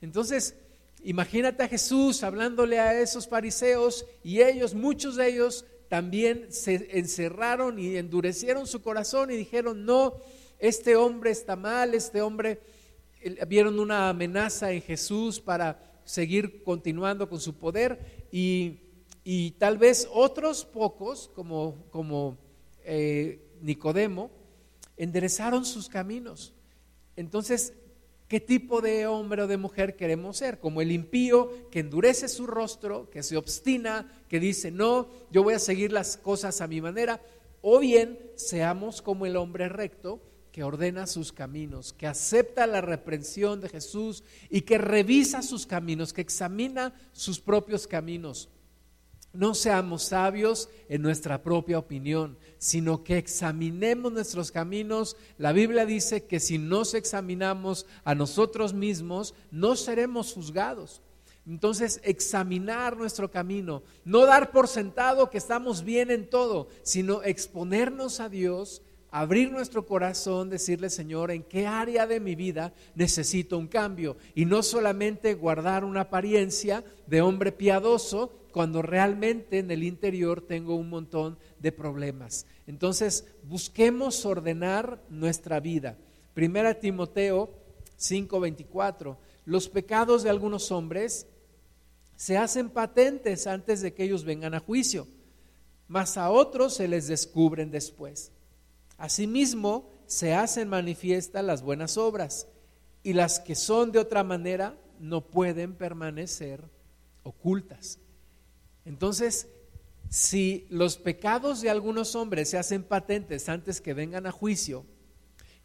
Entonces, 0.00 0.56
imagínate 1.02 1.62
a 1.62 1.68
Jesús 1.68 2.22
hablándole 2.22 2.78
a 2.78 3.00
esos 3.00 3.28
fariseos 3.28 4.06
y 4.22 4.42
ellos, 4.42 4.74
muchos 4.74 5.16
de 5.16 5.28
ellos, 5.28 5.64
también 5.88 6.52
se 6.52 6.98
encerraron 6.98 7.78
y 7.78 7.96
endurecieron 7.96 8.66
su 8.66 8.82
corazón 8.82 9.30
y 9.30 9.36
dijeron, 9.36 9.84
no, 9.84 10.20
este 10.58 10.96
hombre 10.96 11.30
está 11.30 11.56
mal, 11.56 11.94
este 11.94 12.20
hombre 12.20 12.60
vieron 13.48 13.78
una 13.78 14.08
amenaza 14.08 14.72
en 14.72 14.82
Jesús 14.82 15.40
para 15.40 15.80
seguir 16.04 16.62
continuando 16.62 17.28
con 17.28 17.40
su 17.40 17.54
poder 17.54 18.28
y, 18.32 18.80
tal 19.58 19.76
vez 19.76 20.08
otros 20.12 20.64
pocos, 20.64 21.30
como, 21.34 21.84
como 21.90 22.38
eh, 22.84 23.44
Nicodemo, 23.60 24.30
enderezaron 24.96 25.64
sus 25.64 25.88
caminos. 25.88 26.54
Entonces, 27.14 27.74
¿qué 28.26 28.40
tipo 28.40 28.80
de 28.80 29.06
hombre 29.06 29.42
o 29.42 29.46
de 29.46 29.58
mujer 29.58 29.96
queremos 29.96 30.38
ser? 30.38 30.60
Como 30.60 30.80
el 30.80 30.92
impío 30.92 31.68
que 31.70 31.80
endurece 31.80 32.28
su 32.28 32.46
rostro, 32.46 33.10
que 33.10 33.22
se 33.22 33.36
obstina, 33.36 34.10
que 34.28 34.40
dice, 34.40 34.70
no, 34.70 35.08
yo 35.30 35.42
voy 35.42 35.54
a 35.54 35.58
seguir 35.58 35.92
las 35.92 36.16
cosas 36.16 36.60
a 36.60 36.66
mi 36.66 36.80
manera, 36.80 37.20
o 37.60 37.80
bien 37.80 38.18
seamos 38.36 39.02
como 39.02 39.26
el 39.26 39.36
hombre 39.36 39.68
recto 39.68 40.22
que 40.52 40.64
ordena 40.64 41.06
sus 41.06 41.32
caminos, 41.32 41.92
que 41.92 42.06
acepta 42.06 42.66
la 42.66 42.80
reprensión 42.80 43.60
de 43.60 43.68
Jesús 43.68 44.24
y 44.50 44.62
que 44.62 44.78
revisa 44.78 45.42
sus 45.42 45.66
caminos, 45.66 46.12
que 46.12 46.20
examina 46.20 46.94
sus 47.12 47.40
propios 47.40 47.86
caminos. 47.86 48.48
No 49.32 49.54
seamos 49.54 50.04
sabios 50.04 50.68
en 50.88 51.02
nuestra 51.02 51.42
propia 51.42 51.78
opinión, 51.78 52.38
sino 52.56 53.04
que 53.04 53.18
examinemos 53.18 54.10
nuestros 54.10 54.50
caminos. 54.50 55.16
La 55.36 55.52
Biblia 55.52 55.84
dice 55.84 56.24
que 56.24 56.40
si 56.40 56.58
nos 56.58 56.94
examinamos 56.94 57.86
a 58.04 58.14
nosotros 58.14 58.72
mismos, 58.72 59.34
no 59.50 59.76
seremos 59.76 60.32
juzgados. 60.32 61.02
Entonces, 61.46 62.00
examinar 62.04 62.96
nuestro 62.96 63.30
camino, 63.30 63.82
no 64.04 64.26
dar 64.26 64.50
por 64.50 64.68
sentado 64.68 65.30
que 65.30 65.38
estamos 65.38 65.82
bien 65.82 66.10
en 66.10 66.28
todo, 66.28 66.68
sino 66.82 67.22
exponernos 67.22 68.20
a 68.20 68.28
Dios 68.28 68.82
abrir 69.10 69.50
nuestro 69.50 69.86
corazón, 69.86 70.50
decirle, 70.50 70.90
Señor, 70.90 71.30
en 71.30 71.42
qué 71.42 71.66
área 71.66 72.06
de 72.06 72.20
mi 72.20 72.34
vida 72.34 72.72
necesito 72.94 73.58
un 73.58 73.68
cambio. 73.68 74.16
Y 74.34 74.44
no 74.44 74.62
solamente 74.62 75.34
guardar 75.34 75.84
una 75.84 76.02
apariencia 76.02 76.84
de 77.06 77.22
hombre 77.22 77.52
piadoso 77.52 78.32
cuando 78.52 78.82
realmente 78.82 79.58
en 79.58 79.70
el 79.70 79.82
interior 79.82 80.40
tengo 80.40 80.74
un 80.74 80.88
montón 80.88 81.38
de 81.58 81.72
problemas. 81.72 82.46
Entonces, 82.66 83.26
busquemos 83.44 84.24
ordenar 84.24 85.02
nuestra 85.08 85.60
vida. 85.60 85.96
Primera 86.34 86.74
Timoteo 86.74 87.50
5:24. 87.96 89.16
Los 89.44 89.68
pecados 89.68 90.22
de 90.22 90.30
algunos 90.30 90.70
hombres 90.70 91.26
se 92.16 92.36
hacen 92.36 92.70
patentes 92.70 93.46
antes 93.46 93.80
de 93.80 93.94
que 93.94 94.04
ellos 94.04 94.24
vengan 94.24 94.54
a 94.54 94.60
juicio, 94.60 95.06
mas 95.86 96.16
a 96.16 96.30
otros 96.30 96.74
se 96.74 96.88
les 96.88 97.06
descubren 97.06 97.70
después. 97.70 98.32
Asimismo, 98.98 99.90
se 100.06 100.34
hacen 100.34 100.68
manifiestas 100.68 101.44
las 101.44 101.62
buenas 101.62 101.96
obras 101.96 102.48
y 103.02 103.12
las 103.12 103.40
que 103.40 103.54
son 103.54 103.92
de 103.92 103.98
otra 103.98 104.24
manera 104.24 104.76
no 104.98 105.20
pueden 105.22 105.74
permanecer 105.74 106.64
ocultas. 107.22 107.98
Entonces, 108.84 109.46
si 110.08 110.66
los 110.70 110.96
pecados 110.96 111.60
de 111.60 111.70
algunos 111.70 112.14
hombres 112.14 112.50
se 112.50 112.58
hacen 112.58 112.82
patentes 112.82 113.48
antes 113.48 113.80
que 113.80 113.94
vengan 113.94 114.26
a 114.26 114.32
juicio, 114.32 114.84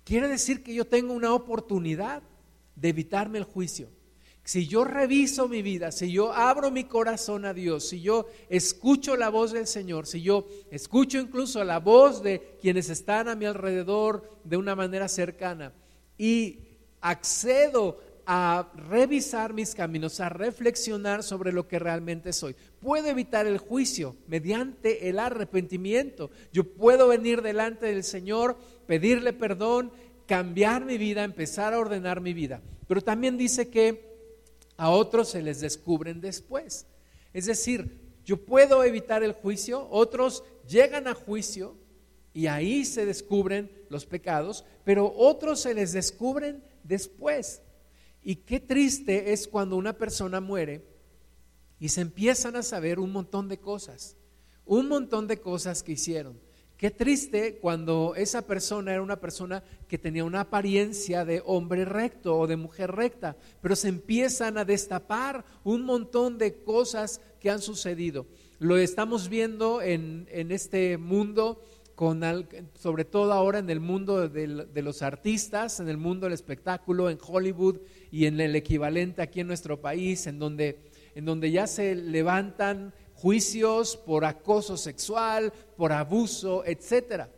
quiere 0.03 0.27
decir 0.27 0.63
que 0.63 0.73
yo 0.73 0.85
tengo 0.85 1.13
una 1.13 1.33
oportunidad 1.33 2.21
de 2.75 2.89
evitarme 2.89 3.37
el 3.37 3.45
juicio. 3.45 3.89
Si 4.45 4.67
yo 4.67 4.83
reviso 4.83 5.47
mi 5.47 5.61
vida, 5.61 5.91
si 5.91 6.11
yo 6.11 6.33
abro 6.33 6.69
mi 6.69 6.83
corazón 6.83 7.45
a 7.45 7.53
Dios, 7.53 7.87
si 7.87 8.01
yo 8.01 8.27
escucho 8.49 9.15
la 9.15 9.29
voz 9.29 9.53
del 9.53 9.67
Señor, 9.67 10.05
si 10.05 10.21
yo 10.21 10.45
escucho 10.69 11.17
incluso 11.17 11.63
la 11.63 11.79
voz 11.79 12.21
de 12.21 12.57
quienes 12.61 12.89
están 12.89 13.29
a 13.29 13.35
mi 13.35 13.45
alrededor 13.45 14.29
de 14.43 14.57
una 14.57 14.75
manera 14.75 15.07
cercana 15.07 15.71
y 16.17 16.59
accedo 16.99 17.99
a 18.25 18.69
revisar 18.89 19.53
mis 19.53 19.75
caminos, 19.75 20.19
a 20.19 20.27
reflexionar 20.27 21.23
sobre 21.23 21.53
lo 21.53 21.67
que 21.67 21.79
realmente 21.79 22.33
soy. 22.33 22.53
Puedo 22.81 23.07
evitar 23.07 23.47
el 23.47 23.57
juicio 23.57 24.17
mediante 24.27 25.07
el 25.09 25.19
arrepentimiento. 25.19 26.31
Yo 26.51 26.65
puedo 26.65 27.07
venir 27.07 27.41
delante 27.41 27.85
del 27.87 28.03
Señor, 28.03 28.57
pedirle 28.87 29.31
perdón, 29.31 29.91
cambiar 30.25 30.83
mi 30.83 30.97
vida, 30.97 31.23
empezar 31.23 31.73
a 31.73 31.79
ordenar 31.79 32.19
mi 32.19 32.33
vida. 32.33 32.61
Pero 32.87 33.01
también 33.01 33.37
dice 33.37 33.69
que 33.69 34.12
a 34.77 34.89
otros 34.89 35.29
se 35.29 35.41
les 35.41 35.61
descubren 35.61 36.21
después. 36.21 36.85
Es 37.33 37.45
decir, 37.45 37.99
yo 38.25 38.37
puedo 38.37 38.83
evitar 38.83 39.23
el 39.23 39.33
juicio, 39.33 39.87
otros 39.89 40.43
llegan 40.67 41.07
a 41.07 41.13
juicio 41.13 41.75
y 42.33 42.47
ahí 42.47 42.85
se 42.85 43.05
descubren 43.05 43.71
los 43.89 44.05
pecados, 44.05 44.65
pero 44.83 45.13
otros 45.15 45.61
se 45.61 45.73
les 45.73 45.93
descubren 45.93 46.63
después. 46.83 47.61
Y 48.23 48.37
qué 48.37 48.59
triste 48.59 49.33
es 49.33 49.47
cuando 49.47 49.75
una 49.75 49.93
persona 49.97 50.39
muere 50.39 50.85
y 51.79 51.89
se 51.89 52.01
empiezan 52.01 52.55
a 52.55 52.63
saber 52.63 52.99
un 52.99 53.11
montón 53.11 53.49
de 53.49 53.59
cosas, 53.59 54.15
un 54.65 54.87
montón 54.87 55.27
de 55.27 55.39
cosas 55.39 55.83
que 55.83 55.91
hicieron. 55.91 56.39
Qué 56.83 56.91
triste 56.91 57.59
cuando 57.61 58.13
esa 58.17 58.45
persona 58.45 58.91
era 58.91 59.01
una 59.01 59.21
persona 59.21 59.63
que 59.87 59.97
tenía 59.97 60.25
una 60.25 60.41
apariencia 60.41 61.23
de 61.23 61.41
hombre 61.45 61.85
recto 61.85 62.37
o 62.37 62.45
de 62.45 62.57
mujer 62.57 62.91
recta, 62.91 63.37
pero 63.61 63.77
se 63.77 63.87
empiezan 63.87 64.57
a 64.57 64.65
destapar 64.65 65.45
un 65.63 65.83
montón 65.83 66.37
de 66.37 66.55
cosas 66.55 67.21
que 67.39 67.49
han 67.49 67.61
sucedido. 67.61 68.25
Lo 68.59 68.75
estamos 68.75 69.29
viendo 69.29 69.81
en, 69.81 70.27
este 70.29 70.97
mundo, 70.97 71.63
con 71.95 72.21
sobre 72.77 73.05
todo 73.05 73.31
ahora 73.31 73.59
en 73.59 73.69
el 73.69 73.79
mundo 73.79 74.27
de, 74.27 74.65
de 74.65 74.81
los 74.81 75.01
artistas, 75.03 75.79
en 75.79 75.87
el 75.87 75.95
mundo 75.95 76.25
del 76.25 76.33
espectáculo, 76.33 77.09
en 77.09 77.17
Hollywood 77.25 77.77
y 78.11 78.25
en 78.25 78.41
el 78.41 78.57
equivalente 78.57 79.21
aquí 79.21 79.39
en 79.39 79.47
nuestro 79.47 79.79
país, 79.79 80.27
en 80.27 80.37
donde, 80.37 80.79
en 81.15 81.23
donde 81.23 81.49
ya 81.49 81.65
se 81.65 81.95
levantan 81.95 82.93
juicios 83.23 83.95
por 83.95 84.25
acoso 84.25 84.75
sexual, 84.75 85.53
por 85.77 85.93
abuso, 85.93 86.65
etcétera. 86.65 87.29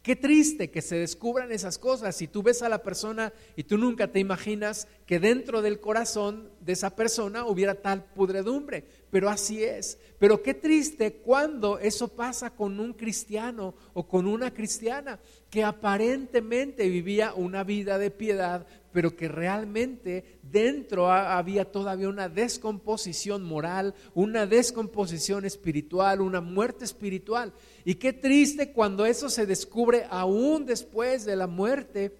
Qué 0.00 0.14
triste 0.14 0.70
que 0.70 0.80
se 0.80 0.94
descubran 0.94 1.50
esas 1.50 1.78
cosas. 1.78 2.14
Si 2.14 2.28
tú 2.28 2.44
ves 2.44 2.62
a 2.62 2.68
la 2.68 2.84
persona 2.84 3.32
y 3.56 3.64
tú 3.64 3.76
nunca 3.76 4.06
te 4.06 4.20
imaginas 4.20 4.86
que 5.04 5.18
dentro 5.18 5.60
del 5.60 5.80
corazón 5.80 6.48
de 6.60 6.74
esa 6.74 6.94
persona 6.94 7.44
hubiera 7.44 7.74
tal 7.74 8.04
pudredumbre, 8.04 8.84
pero 9.10 9.28
así 9.28 9.64
es. 9.64 9.98
Pero 10.20 10.44
qué 10.44 10.54
triste 10.54 11.14
cuando 11.14 11.80
eso 11.80 12.06
pasa 12.06 12.50
con 12.50 12.78
un 12.78 12.92
cristiano 12.92 13.74
o 13.94 14.06
con 14.06 14.28
una 14.28 14.54
cristiana 14.54 15.18
que 15.50 15.64
aparentemente 15.64 16.88
vivía 16.88 17.34
una 17.34 17.64
vida 17.64 17.98
de 17.98 18.12
piedad, 18.12 18.64
pero 18.92 19.16
que 19.16 19.28
realmente 19.28 20.38
dentro 20.42 21.10
había 21.10 21.64
todavía 21.64 22.08
una 22.08 22.28
descomposición 22.28 23.42
moral, 23.42 23.94
una 24.14 24.46
descomposición 24.46 25.44
espiritual, 25.44 26.20
una 26.20 26.40
muerte 26.40 26.84
espiritual. 26.84 27.52
Y 27.84 27.94
qué 27.94 28.12
triste 28.12 28.72
cuando 28.72 29.06
eso 29.06 29.30
se 29.30 29.46
descubre 29.46 30.06
aún 30.10 30.66
después 30.66 31.24
de 31.24 31.36
la 31.36 31.46
muerte 31.46 32.16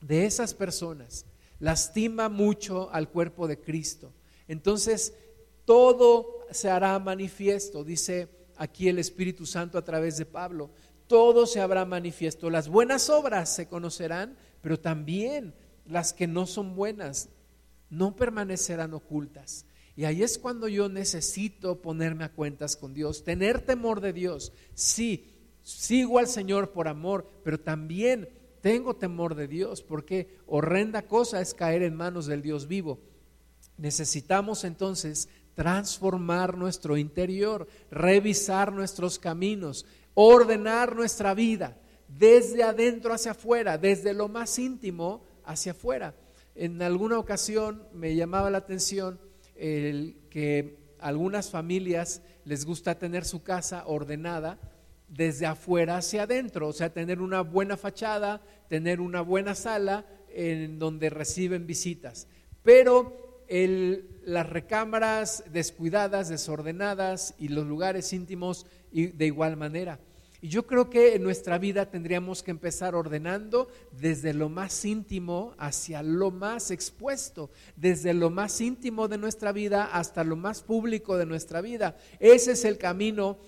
de 0.00 0.24
esas 0.24 0.54
personas. 0.54 1.26
Lastima 1.58 2.28
mucho 2.28 2.90
al 2.92 3.10
cuerpo 3.10 3.46
de 3.46 3.60
Cristo. 3.60 4.12
Entonces, 4.48 5.14
todo 5.64 6.46
se 6.50 6.70
hará 6.70 6.98
manifiesto, 6.98 7.84
dice 7.84 8.28
aquí 8.56 8.88
el 8.88 8.98
Espíritu 8.98 9.46
Santo 9.46 9.78
a 9.78 9.84
través 9.84 10.16
de 10.16 10.26
Pablo. 10.26 10.70
Todo 11.06 11.46
se 11.46 11.60
habrá 11.60 11.84
manifiesto. 11.84 12.50
Las 12.50 12.68
buenas 12.68 13.10
obras 13.10 13.54
se 13.54 13.66
conocerán, 13.66 14.36
pero 14.60 14.78
también 14.78 15.54
las 15.90 16.12
que 16.12 16.26
no 16.26 16.46
son 16.46 16.74
buenas 16.74 17.28
no 17.90 18.16
permanecerán 18.16 18.94
ocultas. 18.94 19.66
Y 19.96 20.04
ahí 20.04 20.22
es 20.22 20.38
cuando 20.38 20.68
yo 20.68 20.88
necesito 20.88 21.82
ponerme 21.82 22.24
a 22.24 22.32
cuentas 22.32 22.76
con 22.76 22.94
Dios, 22.94 23.24
tener 23.24 23.60
temor 23.60 24.00
de 24.00 24.12
Dios. 24.12 24.52
Sí, 24.74 25.34
sigo 25.62 26.18
al 26.18 26.28
Señor 26.28 26.70
por 26.70 26.88
amor, 26.88 27.28
pero 27.44 27.60
también 27.60 28.28
tengo 28.60 28.94
temor 28.96 29.34
de 29.34 29.48
Dios, 29.48 29.82
porque 29.82 30.38
horrenda 30.46 31.02
cosa 31.02 31.40
es 31.40 31.54
caer 31.54 31.82
en 31.82 31.96
manos 31.96 32.26
del 32.26 32.42
Dios 32.42 32.68
vivo. 32.68 33.00
Necesitamos 33.76 34.64
entonces 34.64 35.28
transformar 35.54 36.56
nuestro 36.56 36.96
interior, 36.96 37.66
revisar 37.90 38.72
nuestros 38.72 39.18
caminos, 39.18 39.84
ordenar 40.14 40.94
nuestra 40.94 41.34
vida 41.34 41.76
desde 42.08 42.62
adentro 42.62 43.12
hacia 43.12 43.32
afuera, 43.32 43.78
desde 43.78 44.14
lo 44.14 44.28
más 44.28 44.58
íntimo 44.58 45.22
hacia 45.50 45.72
afuera. 45.72 46.14
En 46.54 46.80
alguna 46.82 47.18
ocasión 47.18 47.82
me 47.92 48.14
llamaba 48.14 48.50
la 48.50 48.58
atención 48.58 49.20
el 49.56 50.16
que 50.30 50.94
algunas 50.98 51.50
familias 51.50 52.22
les 52.44 52.64
gusta 52.64 52.98
tener 52.98 53.24
su 53.24 53.42
casa 53.42 53.84
ordenada 53.86 54.58
desde 55.08 55.46
afuera 55.46 55.96
hacia 55.96 56.22
adentro, 56.22 56.68
o 56.68 56.72
sea, 56.72 56.92
tener 56.92 57.20
una 57.20 57.40
buena 57.40 57.76
fachada, 57.76 58.40
tener 58.68 59.00
una 59.00 59.20
buena 59.20 59.54
sala 59.54 60.06
en 60.28 60.78
donde 60.78 61.10
reciben 61.10 61.66
visitas. 61.66 62.28
Pero 62.62 63.44
las 64.24 64.48
recámaras 64.48 65.42
descuidadas, 65.52 66.28
desordenadas 66.28 67.34
y 67.38 67.48
los 67.48 67.66
lugares 67.66 68.12
íntimos 68.12 68.66
de 68.92 69.26
igual 69.26 69.56
manera. 69.56 69.98
Y 70.42 70.48
yo 70.48 70.66
creo 70.66 70.88
que 70.88 71.14
en 71.14 71.22
nuestra 71.22 71.58
vida 71.58 71.90
tendríamos 71.90 72.42
que 72.42 72.50
empezar 72.50 72.94
ordenando 72.94 73.68
desde 73.92 74.32
lo 74.32 74.48
más 74.48 74.84
íntimo 74.84 75.54
hacia 75.58 76.02
lo 76.02 76.30
más 76.30 76.70
expuesto, 76.70 77.50
desde 77.76 78.14
lo 78.14 78.30
más 78.30 78.60
íntimo 78.60 79.08
de 79.08 79.18
nuestra 79.18 79.52
vida 79.52 79.84
hasta 79.84 80.24
lo 80.24 80.36
más 80.36 80.62
público 80.62 81.18
de 81.18 81.26
nuestra 81.26 81.60
vida. 81.60 81.96
Ese 82.18 82.52
es 82.52 82.64
el 82.64 82.78
camino 82.78 83.38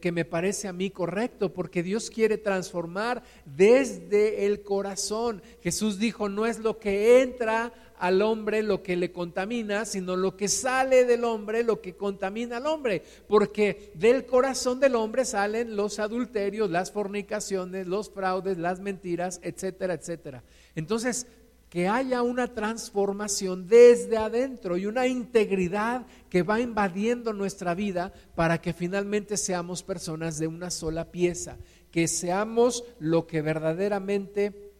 que 0.00 0.12
me 0.12 0.24
parece 0.24 0.68
a 0.68 0.72
mí 0.72 0.90
correcto, 0.90 1.52
porque 1.52 1.82
Dios 1.82 2.10
quiere 2.10 2.38
transformar 2.38 3.22
desde 3.44 4.46
el 4.46 4.62
corazón. 4.62 5.42
Jesús 5.60 5.98
dijo, 5.98 6.28
no 6.28 6.46
es 6.46 6.60
lo 6.60 6.78
que 6.78 7.22
entra 7.22 7.72
al 7.98 8.22
hombre 8.22 8.62
lo 8.62 8.82
que 8.82 8.96
le 8.96 9.12
contamina, 9.12 9.84
sino 9.84 10.16
lo 10.16 10.36
que 10.36 10.48
sale 10.48 11.04
del 11.04 11.24
hombre 11.24 11.62
lo 11.62 11.80
que 11.80 11.96
contamina 11.96 12.58
al 12.58 12.66
hombre, 12.66 13.02
porque 13.26 13.92
del 13.94 14.26
corazón 14.26 14.80
del 14.80 14.94
hombre 14.94 15.24
salen 15.24 15.76
los 15.76 15.98
adulterios, 15.98 16.70
las 16.70 16.92
fornicaciones, 16.92 17.86
los 17.86 18.10
fraudes, 18.10 18.58
las 18.58 18.80
mentiras, 18.80 19.40
etcétera, 19.42 19.94
etcétera. 19.94 20.44
Entonces, 20.74 21.26
que 21.68 21.88
haya 21.88 22.22
una 22.22 22.54
transformación 22.54 23.66
desde 23.66 24.16
adentro 24.16 24.76
y 24.76 24.86
una 24.86 25.06
integridad 25.06 26.06
que 26.30 26.42
va 26.42 26.60
invadiendo 26.60 27.32
nuestra 27.32 27.74
vida 27.74 28.12
para 28.34 28.60
que 28.60 28.72
finalmente 28.72 29.36
seamos 29.36 29.82
personas 29.82 30.38
de 30.38 30.46
una 30.46 30.70
sola 30.70 31.10
pieza, 31.10 31.56
que 31.90 32.08
seamos 32.08 32.84
lo 32.98 33.26
que 33.26 33.42
verdaderamente 33.42 34.72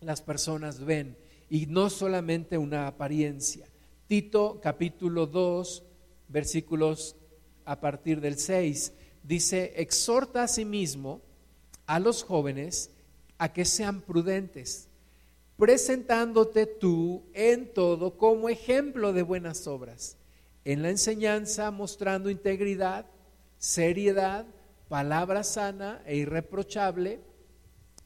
las 0.00 0.22
personas 0.22 0.84
ven 0.84 1.16
y 1.50 1.66
no 1.66 1.90
solamente 1.90 2.56
una 2.56 2.86
apariencia. 2.86 3.66
Tito 4.06 4.60
capítulo 4.62 5.26
2, 5.26 5.82
versículos 6.28 7.16
a 7.64 7.80
partir 7.80 8.20
del 8.20 8.38
6, 8.38 8.92
dice, 9.24 9.74
exhorta 9.76 10.44
a 10.44 10.48
sí 10.48 10.64
mismo 10.64 11.20
a 11.86 11.98
los 11.98 12.22
jóvenes 12.22 12.90
a 13.36 13.52
que 13.52 13.64
sean 13.64 14.00
prudentes, 14.00 14.88
presentándote 15.56 16.66
tú 16.66 17.24
en 17.34 17.72
todo 17.74 18.16
como 18.16 18.48
ejemplo 18.48 19.12
de 19.12 19.22
buenas 19.22 19.66
obras, 19.66 20.16
en 20.64 20.82
la 20.82 20.90
enseñanza 20.90 21.70
mostrando 21.72 22.30
integridad, 22.30 23.06
seriedad, 23.58 24.46
palabra 24.88 25.42
sana 25.42 26.00
e 26.06 26.16
irreprochable, 26.16 27.20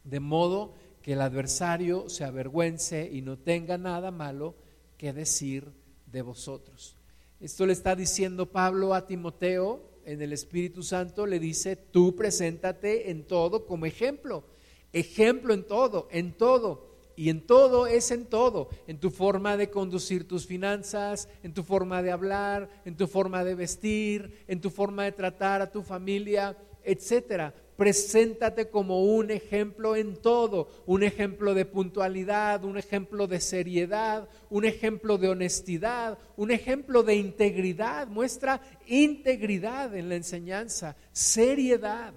de 0.05 0.21
modo 0.21 0.75
que 1.05 1.13
el 1.13 1.21
adversario 1.21 2.09
se 2.09 2.25
avergüence 2.25 3.11
y 3.13 3.21
no 3.21 3.37
tenga 3.37 3.77
nada 3.77 4.11
malo 4.11 4.55
que 4.97 5.13
decir 5.13 5.71
de 6.07 6.23
vosotros. 6.23 6.97
Esto 7.41 7.67
le 7.67 7.75
está 7.75 7.95
diciendo 7.95 8.51
Pablo 8.51 8.95
a 8.95 9.07
Timoteo 9.07 9.83
en 10.07 10.23
el 10.23 10.33
Espíritu 10.33 10.83
Santo, 10.83 11.27
le 11.27 11.39
dice, 11.39 11.77
tú 11.77 12.17
preséntate 12.17 13.11
en 13.11 13.25
todo 13.25 13.67
como 13.67 13.85
ejemplo, 13.85 14.45
ejemplo 14.95 15.53
en 15.53 15.65
todo, 15.65 16.09
en 16.11 16.33
todo. 16.33 16.95
Y 17.17 17.29
en 17.29 17.47
todo 17.47 17.87
es 17.87 18.11
en 18.11 18.25
todo, 18.25 18.71
en 18.87 18.99
tu 18.99 19.11
forma 19.11 19.59
de 19.59 19.69
conducir 19.69 20.27
tus 20.27 20.47
finanzas, 20.47 21.29
en 21.43 21.53
tu 21.53 21.63
forma 21.63 22.03
de 22.03 22.13
hablar, 22.13 22.71
en 22.87 22.97
tu 22.97 23.07
forma 23.07 23.45
de 23.45 23.55
vestir, 23.55 24.43
en 24.49 24.59
tu 24.59 24.71
forma 24.71 25.05
de 25.05 25.13
tratar 25.13 25.61
a 25.61 25.71
tu 25.71 25.83
familia, 25.83 26.57
etcétera 26.83 27.55
preséntate 27.77 28.69
como 28.69 29.05
un 29.05 29.31
ejemplo 29.31 29.97
en 29.97 30.17
todo, 30.17 30.69
un 30.87 31.03
ejemplo 31.03 31.55
de 31.55 31.65
puntualidad, 31.65 32.65
un 32.65 32.79
ejemplo 32.79 33.27
de 33.27 33.41
seriedad, 33.41 34.29
un 34.51 34.65
ejemplo 34.65 35.19
de 35.19 35.29
honestidad, 35.29 36.19
un 36.37 36.51
ejemplo 36.51 37.03
de 37.03 37.17
integridad. 37.17 38.07
Muestra 38.07 38.61
integridad 38.87 39.95
en 39.97 40.09
la 40.09 40.17
enseñanza, 40.17 40.97
seriedad, 41.13 42.15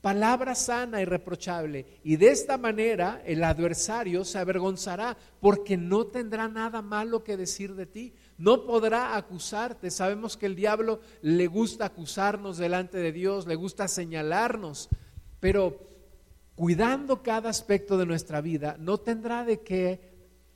palabra 0.00 0.54
sana 0.54 1.00
y 1.00 1.04
reprochable. 1.04 1.86
Y 2.02 2.16
de 2.16 2.30
esta 2.30 2.58
manera 2.58 3.22
el 3.24 3.44
adversario 3.44 4.24
se 4.24 4.38
avergonzará 4.38 5.16
porque 5.40 5.76
no 5.76 6.06
tendrá 6.06 6.48
nada 6.48 6.82
malo 6.82 7.24
que 7.24 7.36
decir 7.36 7.74
de 7.74 7.86
ti 7.86 8.14
no 8.38 8.64
podrá 8.64 9.16
acusarte. 9.16 9.90
Sabemos 9.90 10.36
que 10.36 10.46
el 10.46 10.54
diablo 10.54 11.00
le 11.20 11.48
gusta 11.48 11.86
acusarnos 11.86 12.56
delante 12.56 12.98
de 12.98 13.12
Dios, 13.12 13.46
le 13.46 13.56
gusta 13.56 13.88
señalarnos, 13.88 14.88
pero 15.40 15.86
cuidando 16.54 17.22
cada 17.22 17.50
aspecto 17.50 17.98
de 17.98 18.06
nuestra 18.06 18.40
vida, 18.40 18.76
no 18.78 18.98
tendrá 18.98 19.44
de 19.44 19.60
qué, 19.60 20.00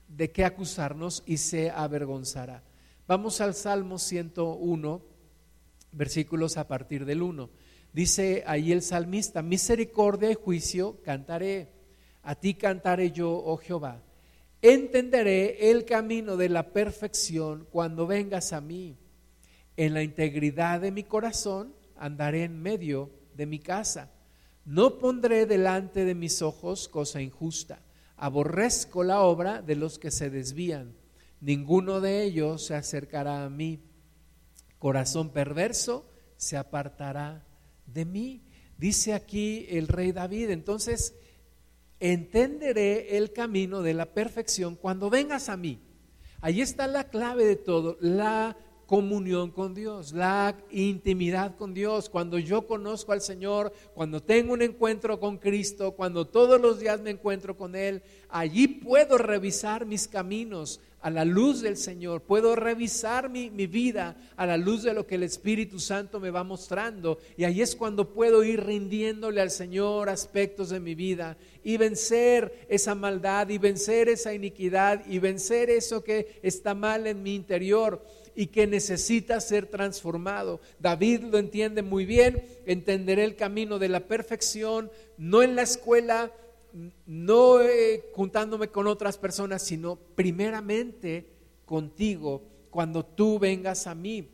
de 0.07 0.31
qué 0.31 0.45
acusarnos 0.45 1.23
y 1.25 1.37
se 1.37 1.69
avergonzará. 1.69 2.63
Vamos 3.05 3.41
al 3.41 3.53
Salmo 3.53 3.99
101, 3.99 5.01
versículos 5.91 6.57
a 6.57 6.67
partir 6.67 7.05
del 7.05 7.21
1. 7.21 7.49
Dice 7.91 8.43
ahí 8.47 8.71
el 8.71 8.81
salmista, 8.81 9.41
misericordia 9.41 10.31
y 10.31 10.35
juicio 10.35 11.01
cantaré, 11.03 11.69
a 12.23 12.35
ti 12.35 12.55
cantaré 12.55 13.11
yo, 13.11 13.29
oh 13.29 13.57
Jehová 13.57 14.01
entenderé 14.63 15.69
el 15.69 15.83
camino 15.83 16.37
de 16.37 16.47
la 16.47 16.71
perfección 16.71 17.67
cuando 17.69 18.07
vengas 18.07 18.53
a 18.53 18.61
mí. 18.61 18.97
En 19.75 19.93
la 19.93 20.03
integridad 20.03 20.79
de 20.79 20.91
mi 20.91 21.03
corazón 21.03 21.75
andaré 21.97 22.45
en 22.45 22.61
medio 22.61 23.11
de 23.35 23.45
mi 23.45 23.59
casa. 23.59 24.11
No 24.65 24.99
pondré 24.99 25.45
delante 25.45 26.05
de 26.05 26.15
mis 26.15 26.41
ojos 26.41 26.87
cosa 26.87 27.21
injusta. 27.21 27.81
Aborrezco 28.15 29.03
la 29.03 29.21
obra 29.21 29.61
de 29.61 29.75
los 29.75 29.99
que 29.99 30.11
se 30.11 30.29
desvían. 30.29 30.95
Ninguno 31.41 31.99
de 31.99 32.23
ellos 32.23 32.65
se 32.65 32.75
acercará 32.75 33.43
a 33.43 33.49
mí. 33.49 33.81
Corazón 34.79 35.31
perverso 35.31 36.09
se 36.37 36.55
apartará 36.55 37.45
de 37.85 38.05
mí. 38.05 38.43
Dice 38.77 39.13
aquí 39.13 39.65
el 39.69 39.89
rey 39.89 40.13
David. 40.13 40.51
Entonces, 40.51 41.15
entenderé 42.03 43.15
el 43.17 43.31
camino 43.31 43.81
de 43.81 43.93
la 43.93 44.13
perfección 44.13 44.75
cuando 44.75 45.09
vengas 45.09 45.47
a 45.47 45.55
mí. 45.55 45.79
Ahí 46.41 46.59
está 46.59 46.85
la 46.85 47.05
clave 47.05 47.45
de 47.45 47.55
todo, 47.55 47.97
la 48.01 48.57
comunión 48.85 49.51
con 49.51 49.73
Dios, 49.73 50.13
la 50.13 50.55
intimidad 50.71 51.55
con 51.55 51.73
Dios. 51.73 52.09
Cuando 52.09 52.37
yo 52.39 52.67
conozco 52.67 53.11
al 53.11 53.21
Señor, 53.21 53.73
cuando 53.93 54.21
tengo 54.21 54.53
un 54.53 54.61
encuentro 54.61 55.19
con 55.19 55.37
Cristo, 55.37 55.91
cuando 55.91 56.25
todos 56.25 56.59
los 56.59 56.79
días 56.79 57.01
me 57.01 57.11
encuentro 57.11 57.57
con 57.57 57.75
Él, 57.75 58.03
allí 58.29 58.67
puedo 58.67 59.17
revisar 59.17 59.85
mis 59.85 60.07
caminos, 60.07 60.79
a 61.03 61.09
la 61.09 61.25
luz 61.25 61.61
del 61.61 61.75
Señor, 61.75 62.21
puedo 62.21 62.55
revisar 62.55 63.29
mi, 63.29 63.49
vida 63.49 64.15
a 64.37 64.45
la 64.45 64.55
luz 64.55 64.83
de 64.83 64.93
lo 64.93 65.05
que 65.05 65.15
el 65.15 65.23
Espíritu 65.23 65.77
Santo 65.77 66.21
me 66.21 66.31
va 66.31 66.45
mostrando. 66.45 67.19
Y 67.35 67.43
ahí 67.43 67.61
es 67.61 67.75
cuando 67.75 68.13
puedo 68.13 68.41
ir 68.41 68.63
rindiéndole 68.63 69.41
al 69.41 69.51
Señor 69.51 70.07
aspectos 70.07 70.69
de 70.69 70.79
mi 70.79 70.95
vida 70.95 71.35
y 71.61 71.75
vencer 71.75 72.65
esa 72.69 72.95
maldad 72.95 73.49
y 73.49 73.57
vencer 73.57 74.07
esa 74.07 74.33
iniquidad 74.33 75.05
y 75.05 75.19
vencer 75.19 75.69
eso 75.69 76.05
que 76.05 76.39
está 76.41 76.73
mal 76.73 77.05
en 77.05 77.21
mi 77.21 77.35
interior 77.35 78.01
y 78.35 78.47
que 78.47 78.67
necesita 78.67 79.39
ser 79.39 79.67
transformado. 79.67 80.59
David 80.79 81.23
lo 81.23 81.37
entiende 81.37 81.81
muy 81.81 82.05
bien, 82.05 82.45
entenderé 82.65 83.23
el 83.23 83.35
camino 83.35 83.79
de 83.79 83.89
la 83.89 84.07
perfección, 84.07 84.91
no 85.17 85.43
en 85.43 85.55
la 85.55 85.61
escuela, 85.61 86.31
no 87.05 87.61
eh, 87.61 88.05
juntándome 88.13 88.69
con 88.69 88.87
otras 88.87 89.17
personas, 89.17 89.61
sino 89.61 89.95
primeramente 89.95 91.27
contigo 91.65 92.43
cuando 92.69 93.05
tú 93.05 93.39
vengas 93.39 93.87
a 93.87 93.95
mí. 93.95 94.29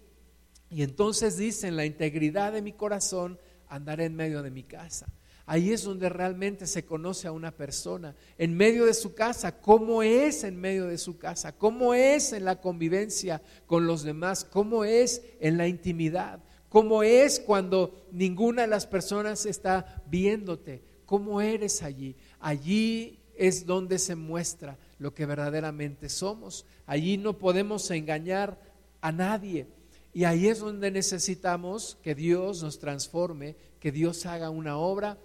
Y 0.69 0.83
entonces 0.83 1.38
dicen, 1.38 1.75
la 1.75 1.85
integridad 1.85 2.53
de 2.53 2.62
mi 2.62 2.73
corazón 2.73 3.39
andaré 3.67 4.05
en 4.05 4.15
medio 4.15 4.41
de 4.43 4.51
mi 4.51 4.63
casa. 4.63 5.07
Ahí 5.51 5.71
es 5.71 5.81
donde 5.81 6.09
realmente 6.09 6.67
se 6.67 6.85
conoce 6.85 7.27
a 7.27 7.31
una 7.31 7.49
persona, 7.49 8.15
en 8.38 8.55
medio 8.55 8.85
de 8.85 8.93
su 8.93 9.15
casa, 9.15 9.59
cómo 9.59 10.03
es 10.03 10.43
en 10.43 10.62
medio 10.62 10.85
de 10.85 10.99
su 10.99 11.17
casa, 11.17 11.57
cómo 11.57 11.95
es 11.95 12.33
en 12.33 12.45
la 12.45 12.62
convivencia 12.62 13.41
con 13.65 13.88
los 13.88 14.03
demás, 14.03 14.45
cómo 14.45 14.85
es 14.85 15.23
en 15.39 15.57
la 15.57 15.67
intimidad, 15.67 16.43
cómo 16.69 17.01
es 17.01 17.39
cuando 17.39 18.05
ninguna 18.12 18.62
de 18.62 18.67
las 18.67 18.85
personas 18.85 19.47
está 19.47 20.03
viéndote, 20.05 20.83
cómo 21.07 21.41
eres 21.41 21.81
allí. 21.81 22.15
Allí 22.39 23.17
es 23.33 23.65
donde 23.65 23.97
se 23.97 24.13
muestra 24.13 24.77
lo 24.99 25.15
que 25.15 25.25
verdaderamente 25.25 26.09
somos. 26.09 26.67
Allí 26.85 27.17
no 27.17 27.39
podemos 27.39 27.89
engañar 27.89 28.62
a 29.01 29.12
nadie. 29.12 29.65
Y 30.13 30.25
ahí 30.25 30.47
es 30.47 30.59
donde 30.59 30.91
necesitamos 30.91 31.97
que 32.03 32.13
Dios 32.13 32.62
nos 32.62 32.77
transforme, 32.77 33.55
que 33.79 33.91
Dios 33.91 34.27
haga 34.27 34.51
una 34.51 34.77
obra 34.77 35.17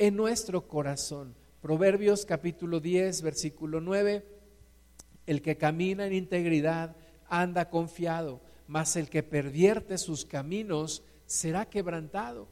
en 0.00 0.16
nuestro 0.16 0.66
corazón. 0.66 1.34
Proverbios 1.60 2.24
capítulo 2.24 2.80
10, 2.80 3.20
versículo 3.20 3.82
9. 3.82 4.24
El 5.26 5.42
que 5.42 5.58
camina 5.58 6.06
en 6.06 6.14
integridad 6.14 6.96
anda 7.28 7.68
confiado, 7.68 8.40
mas 8.66 8.96
el 8.96 9.10
que 9.10 9.22
pervierte 9.22 9.98
sus 9.98 10.24
caminos 10.24 11.02
será 11.26 11.66
quebrantado. 11.66 12.48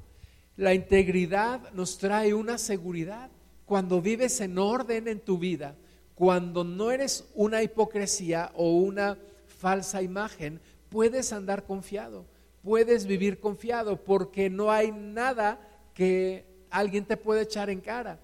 La 0.56 0.74
integridad 0.74 1.72
nos 1.72 1.96
trae 1.96 2.34
una 2.34 2.58
seguridad 2.58 3.30
cuando 3.64 4.02
vives 4.02 4.42
en 4.42 4.58
orden 4.58 5.08
en 5.08 5.20
tu 5.20 5.38
vida, 5.38 5.74
cuando 6.14 6.64
no 6.64 6.90
eres 6.90 7.30
una 7.34 7.62
hipocresía 7.62 8.52
o 8.56 8.76
una 8.76 9.16
falsa 9.46 10.02
imagen, 10.02 10.60
puedes 10.90 11.32
andar 11.32 11.64
confiado, 11.64 12.26
puedes 12.62 13.06
vivir 13.06 13.40
confiado, 13.40 14.04
porque 14.04 14.50
no 14.50 14.70
hay 14.70 14.92
nada 14.92 15.58
que 15.94 16.47
alguien 16.70 17.04
te 17.04 17.16
puede 17.16 17.42
echar 17.42 17.70
en 17.70 17.80
cara, 17.80 18.20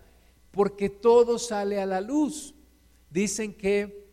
porque 0.51 0.89
todo 0.89 1.39
sale 1.39 1.81
a 1.81 1.87
la 1.87 2.01
luz. 2.01 2.55
Dicen 3.11 3.55
que 3.55 4.05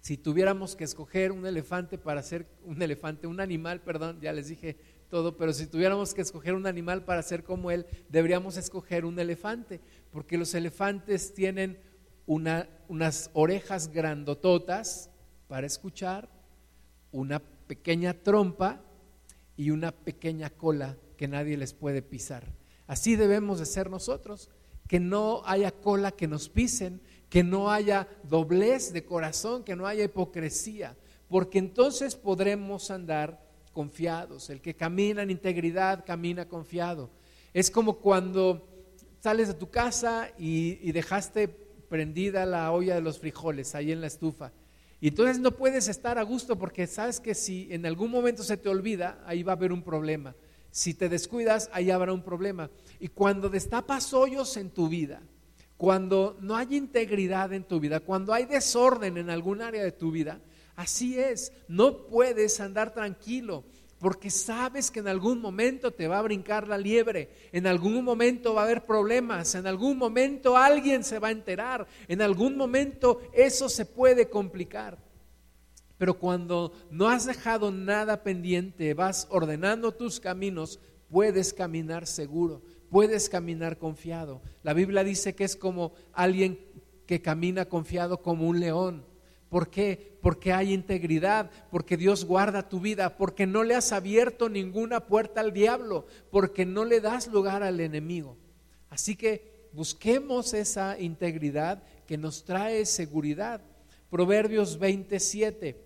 si 0.00 0.16
tuviéramos 0.16 0.76
que 0.76 0.84
escoger 0.84 1.32
un 1.32 1.46
elefante 1.46 1.98
para 1.98 2.22
ser 2.22 2.46
un 2.64 2.80
elefante, 2.80 3.26
un 3.26 3.40
animal, 3.40 3.80
perdón, 3.80 4.20
ya 4.20 4.32
les 4.32 4.48
dije 4.48 4.76
todo, 5.08 5.36
pero 5.36 5.52
si 5.52 5.66
tuviéramos 5.66 6.14
que 6.14 6.22
escoger 6.22 6.54
un 6.54 6.66
animal 6.66 7.04
para 7.04 7.22
ser 7.22 7.42
como 7.42 7.70
él, 7.70 7.86
deberíamos 8.08 8.56
escoger 8.56 9.04
un 9.04 9.18
elefante, 9.18 9.80
porque 10.10 10.38
los 10.38 10.54
elefantes 10.54 11.34
tienen 11.34 11.78
unas 12.26 13.30
orejas 13.32 13.92
grandototas 13.92 15.10
para 15.48 15.66
escuchar, 15.66 16.28
una 17.12 17.40
pequeña 17.40 18.14
trompa 18.14 18.82
y 19.56 19.70
una 19.70 19.92
pequeña 19.92 20.50
cola 20.50 20.96
que 21.16 21.28
nadie 21.28 21.56
les 21.56 21.72
puede 21.72 22.02
pisar. 22.02 22.52
Así 22.86 23.16
debemos 23.16 23.58
de 23.58 23.66
ser 23.66 23.90
nosotros, 23.90 24.48
que 24.86 25.00
no 25.00 25.42
haya 25.44 25.72
cola 25.72 26.12
que 26.12 26.28
nos 26.28 26.48
pisen, 26.48 27.00
que 27.28 27.42
no 27.42 27.70
haya 27.70 28.08
doblez 28.22 28.92
de 28.92 29.04
corazón, 29.04 29.64
que 29.64 29.76
no 29.76 29.86
haya 29.86 30.04
hipocresía, 30.04 30.96
porque 31.28 31.58
entonces 31.58 32.14
podremos 32.14 32.90
andar 32.90 33.44
confiados. 33.72 34.48
El 34.48 34.60
que 34.60 34.74
camina 34.74 35.22
en 35.22 35.30
integridad 35.30 36.04
camina 36.06 36.48
confiado. 36.48 37.10
Es 37.52 37.70
como 37.70 37.98
cuando 37.98 38.66
sales 39.20 39.48
de 39.48 39.54
tu 39.54 39.70
casa 39.70 40.30
y, 40.38 40.92
dejaste 40.92 41.48
prendida 41.48 42.46
la 42.46 42.70
olla 42.72 42.94
de 42.94 43.00
los 43.00 43.18
frijoles 43.18 43.74
ahí 43.74 43.92
en 43.92 44.00
la 44.00 44.06
estufa. 44.06 44.52
Y 45.00 45.08
entonces 45.08 45.38
no 45.38 45.50
puedes 45.50 45.88
estar 45.88 46.16
a 46.18 46.22
gusto 46.22 46.56
porque 46.56 46.86
sabes 46.86 47.20
que 47.20 47.34
si 47.34 47.68
en 47.70 47.84
algún 47.86 48.10
momento 48.10 48.42
se 48.42 48.56
te 48.56 48.68
olvida, 48.68 49.22
ahí 49.26 49.42
va 49.42 49.52
a 49.52 49.56
haber 49.56 49.72
un 49.72 49.82
problema. 49.82 50.34
Si 50.76 50.92
te 50.92 51.08
descuidas, 51.08 51.70
ahí 51.72 51.90
habrá 51.90 52.12
un 52.12 52.20
problema. 52.20 52.68
Y 53.00 53.08
cuando 53.08 53.48
destapas 53.48 54.12
hoyos 54.12 54.58
en 54.58 54.68
tu 54.68 54.90
vida, 54.90 55.22
cuando 55.78 56.36
no 56.42 56.54
hay 56.54 56.76
integridad 56.76 57.54
en 57.54 57.64
tu 57.64 57.80
vida, 57.80 58.00
cuando 58.00 58.34
hay 58.34 58.44
desorden 58.44 59.16
en 59.16 59.30
algún 59.30 59.62
área 59.62 59.82
de 59.82 59.92
tu 59.92 60.10
vida, 60.10 60.38
así 60.74 61.18
es, 61.18 61.50
no 61.66 62.06
puedes 62.08 62.60
andar 62.60 62.92
tranquilo 62.92 63.64
porque 63.98 64.28
sabes 64.28 64.90
que 64.90 65.00
en 65.00 65.08
algún 65.08 65.40
momento 65.40 65.94
te 65.94 66.08
va 66.08 66.18
a 66.18 66.22
brincar 66.22 66.68
la 66.68 66.76
liebre, 66.76 67.30
en 67.52 67.66
algún 67.66 68.04
momento 68.04 68.52
va 68.52 68.60
a 68.60 68.64
haber 68.64 68.84
problemas, 68.84 69.54
en 69.54 69.66
algún 69.66 69.96
momento 69.96 70.58
alguien 70.58 71.04
se 71.04 71.18
va 71.18 71.28
a 71.28 71.30
enterar, 71.30 71.86
en 72.06 72.20
algún 72.20 72.54
momento 72.54 73.22
eso 73.32 73.70
se 73.70 73.86
puede 73.86 74.28
complicar. 74.28 75.05
Pero 75.98 76.18
cuando 76.18 76.72
no 76.90 77.08
has 77.08 77.26
dejado 77.26 77.70
nada 77.70 78.22
pendiente, 78.22 78.92
vas 78.94 79.26
ordenando 79.30 79.92
tus 79.92 80.20
caminos, 80.20 80.78
puedes 81.08 81.52
caminar 81.52 82.06
seguro, 82.06 82.62
puedes 82.90 83.28
caminar 83.28 83.78
confiado. 83.78 84.42
La 84.62 84.74
Biblia 84.74 85.04
dice 85.04 85.34
que 85.34 85.44
es 85.44 85.56
como 85.56 85.92
alguien 86.12 86.58
que 87.06 87.22
camina 87.22 87.66
confiado 87.66 88.20
como 88.20 88.48
un 88.48 88.60
león. 88.60 89.04
¿Por 89.48 89.70
qué? 89.70 90.18
Porque 90.20 90.52
hay 90.52 90.72
integridad, 90.72 91.50
porque 91.70 91.96
Dios 91.96 92.24
guarda 92.24 92.68
tu 92.68 92.80
vida, 92.80 93.16
porque 93.16 93.46
no 93.46 93.62
le 93.62 93.76
has 93.76 93.92
abierto 93.92 94.48
ninguna 94.48 95.06
puerta 95.06 95.40
al 95.40 95.52
diablo, 95.52 96.06
porque 96.30 96.66
no 96.66 96.84
le 96.84 97.00
das 97.00 97.28
lugar 97.28 97.62
al 97.62 97.80
enemigo. 97.80 98.36
Así 98.90 99.14
que 99.14 99.68
busquemos 99.72 100.52
esa 100.52 100.98
integridad 100.98 101.82
que 102.06 102.18
nos 102.18 102.44
trae 102.44 102.84
seguridad. 102.86 103.62
Proverbios 104.10 104.78
27, 104.78 105.85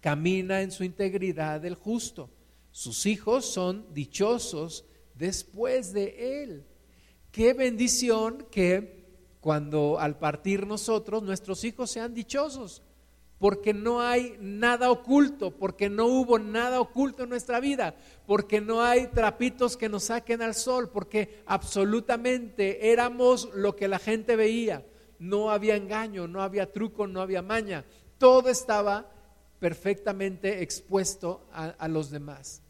camina 0.00 0.62
en 0.62 0.70
su 0.70 0.84
integridad 0.84 1.64
el 1.64 1.74
justo. 1.74 2.30
Sus 2.70 3.06
hijos 3.06 3.44
son 3.44 3.92
dichosos 3.92 4.84
después 5.14 5.92
de 5.92 6.42
él. 6.42 6.64
Qué 7.30 7.52
bendición 7.52 8.46
que 8.50 9.00
cuando 9.40 9.98
al 9.98 10.18
partir 10.18 10.66
nosotros 10.66 11.22
nuestros 11.22 11.64
hijos 11.64 11.90
sean 11.90 12.14
dichosos, 12.14 12.82
porque 13.38 13.72
no 13.72 14.02
hay 14.02 14.36
nada 14.38 14.90
oculto, 14.90 15.50
porque 15.50 15.88
no 15.88 16.06
hubo 16.06 16.38
nada 16.38 16.78
oculto 16.78 17.22
en 17.22 17.30
nuestra 17.30 17.58
vida, 17.58 17.94
porque 18.26 18.60
no 18.60 18.82
hay 18.82 19.06
trapitos 19.06 19.78
que 19.78 19.88
nos 19.88 20.04
saquen 20.04 20.42
al 20.42 20.54
sol, 20.54 20.90
porque 20.90 21.42
absolutamente 21.46 22.92
éramos 22.92 23.48
lo 23.54 23.76
que 23.76 23.88
la 23.88 23.98
gente 23.98 24.36
veía. 24.36 24.84
No 25.18 25.50
había 25.50 25.76
engaño, 25.76 26.28
no 26.28 26.42
había 26.42 26.70
truco, 26.70 27.06
no 27.06 27.22
había 27.22 27.40
maña. 27.40 27.86
Todo 28.18 28.50
estaba 28.50 29.10
perfectamente 29.60 30.62
expuesto 30.62 31.46
a, 31.52 31.86
los 31.86 32.10
demás. 32.10 32.62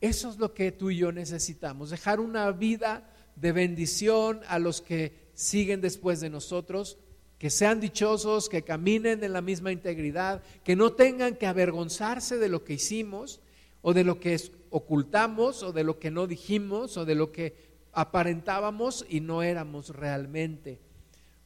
Eso 0.00 0.28
es 0.28 0.36
lo 0.36 0.52
que 0.52 0.72
tú 0.72 0.90
y 0.90 0.98
yo 0.98 1.12
necesitamos, 1.12 1.90
dejar 1.90 2.20
una 2.20 2.50
vida 2.50 3.08
de 3.36 3.52
bendición 3.52 4.40
a 4.48 4.58
los 4.58 4.82
que 4.82 5.30
siguen 5.34 5.80
después 5.80 6.20
de 6.20 6.28
nosotros, 6.28 6.98
que 7.38 7.50
sean 7.50 7.80
dichosos, 7.80 8.48
que 8.48 8.62
caminen 8.62 9.22
en 9.24 9.32
la 9.32 9.40
misma 9.40 9.72
integridad, 9.72 10.42
que 10.64 10.76
no 10.76 10.92
tengan 10.92 11.36
que 11.36 11.46
avergonzarse 11.46 12.38
de 12.38 12.48
lo 12.48 12.64
que 12.64 12.74
hicimos 12.74 13.40
o 13.80 13.94
de 13.94 14.04
lo 14.04 14.18
que 14.18 14.40
ocultamos 14.70 15.62
o 15.62 15.72
de 15.72 15.84
lo 15.84 15.98
que 15.98 16.10
no 16.10 16.26
dijimos 16.26 16.96
o 16.96 17.04
de 17.04 17.14
lo 17.14 17.32
que 17.32 17.54
aparentábamos 17.92 19.06
y 19.08 19.20
no 19.20 19.42
éramos 19.42 19.90
realmente. 19.90 20.80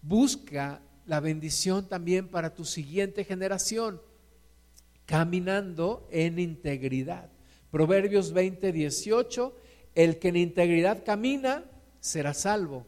Busca 0.00 0.80
la 1.06 1.20
bendición 1.20 1.88
también 1.88 2.28
para 2.28 2.54
tu 2.54 2.64
siguiente 2.64 3.24
generación, 3.24 4.00
caminando 5.08 6.06
en 6.10 6.38
integridad. 6.38 7.30
Proverbios 7.70 8.34
20, 8.34 8.72
18, 8.72 9.56
el 9.94 10.18
que 10.18 10.28
en 10.28 10.36
integridad 10.36 11.02
camina 11.02 11.64
será 11.98 12.34
salvo, 12.34 12.84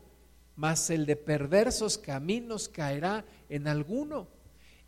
mas 0.54 0.90
el 0.90 1.06
de 1.06 1.16
perversos 1.16 1.96
caminos 1.96 2.68
caerá 2.68 3.24
en 3.48 3.66
alguno. 3.66 4.28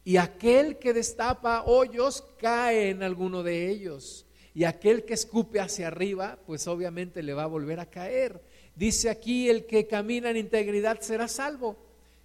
Y 0.05 0.19
aquel 0.19 0.79
que 0.79 0.93
destapa 0.93 1.63
hoyos 1.65 2.23
cae 2.39 2.91
en 2.91 3.03
alguno 3.03 3.43
de 3.43 3.71
ellos. 3.71 4.27
Y 4.53 4.65
aquel 4.65 5.07
que 5.07 5.15
escupe 5.15 5.59
hacia 5.59 5.87
arriba, 5.87 6.39
pues 6.47 6.67
obviamente 6.67 7.23
le 7.23 7.33
va 7.33 7.45
a 7.45 7.47
volver 7.47 7.81
a 7.81 7.89
caer. 7.89 8.43
Dice 8.77 9.09
aquí, 9.09 9.49
el 9.49 9.65
que 9.65 9.87
camina 9.87 10.29
en 10.29 10.37
integridad 10.37 11.01
será 11.01 11.29
salvo. 11.29 11.79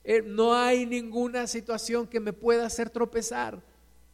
Eh, 0.04 0.22
no 0.22 0.54
hay 0.54 0.86
ninguna 0.86 1.48
situación 1.48 2.08
que 2.08 2.20
me 2.20 2.34
pueda 2.34 2.66
hacer 2.66 2.90
tropezar. 2.90 3.62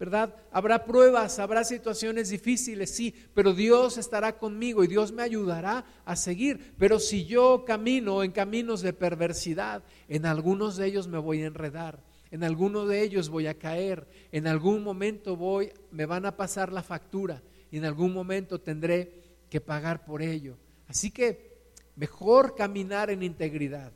¿Verdad? 0.04 0.36
Habrá 0.52 0.84
pruebas, 0.84 1.40
habrá 1.40 1.64
situaciones 1.64 2.28
difíciles, 2.28 2.94
sí, 2.94 3.16
pero 3.34 3.54
Dios 3.54 3.98
estará 3.98 4.38
conmigo 4.38 4.84
y 4.84 4.88
Dios 4.88 5.14
me 5.14 5.24
ayudará 5.24 5.86
a 6.04 6.18
seguir. 6.18 6.74
Pero 6.78 7.00
si 7.00 7.24
yo 7.24 7.64
camino 7.66 8.22
en 8.22 8.34
caminos 8.34 8.82
de 8.82 8.92
perversidad, 8.92 9.82
en 10.10 10.26
algunos 10.26 10.76
de 10.76 10.88
ellos 10.88 11.08
me 11.08 11.20
voy 11.20 11.42
a 11.42 11.46
enredar, 11.46 12.04
en 12.32 12.44
algunos 12.44 12.90
de 12.90 13.02
ellos 13.02 13.30
voy 13.30 13.48
a 13.48 13.58
caer, 13.58 14.06
en 14.34 14.46
algún 14.46 14.84
momento 14.84 15.38
voy, 15.38 15.72
me 15.90 16.06
van 16.06 16.26
a 16.26 16.36
pasar 16.36 16.74
la 16.74 16.84
factura 16.84 17.42
y 17.72 17.78
en 17.78 17.86
algún 17.86 18.12
momento 18.12 18.60
tendré 18.60 19.24
que 19.50 19.62
pagar 19.62 20.04
por 20.04 20.22
ello. 20.22 20.58
Así 20.90 21.12
que 21.12 21.72
mejor 21.96 22.56
caminar 22.56 23.10
en 23.10 23.24
integridad. 23.24 23.94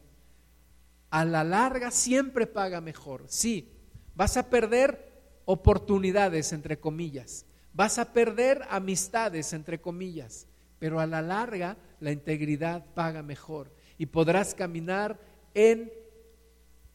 A 1.09 1.25
la 1.25 1.43
larga 1.43 1.91
siempre 1.91 2.47
paga 2.47 2.79
mejor. 2.79 3.25
Sí, 3.27 3.73
vas 4.15 4.37
a 4.37 4.49
perder 4.49 5.06
oportunidades, 5.47 6.51
entre 6.51 6.77
comillas. 6.77 7.45
Vas 7.73 7.97
a 7.97 8.11
perder 8.11 8.61
amistades, 8.69 9.53
entre 9.53 9.79
comillas. 9.79 10.45
Pero 10.77 10.99
a 10.99 11.07
la 11.07 11.21
larga 11.21 11.77
la 11.99 12.11
integridad 12.11 12.85
paga 12.93 13.23
mejor 13.23 13.71
y 13.97 14.05
podrás 14.07 14.53
caminar 14.53 15.19
en 15.55 15.91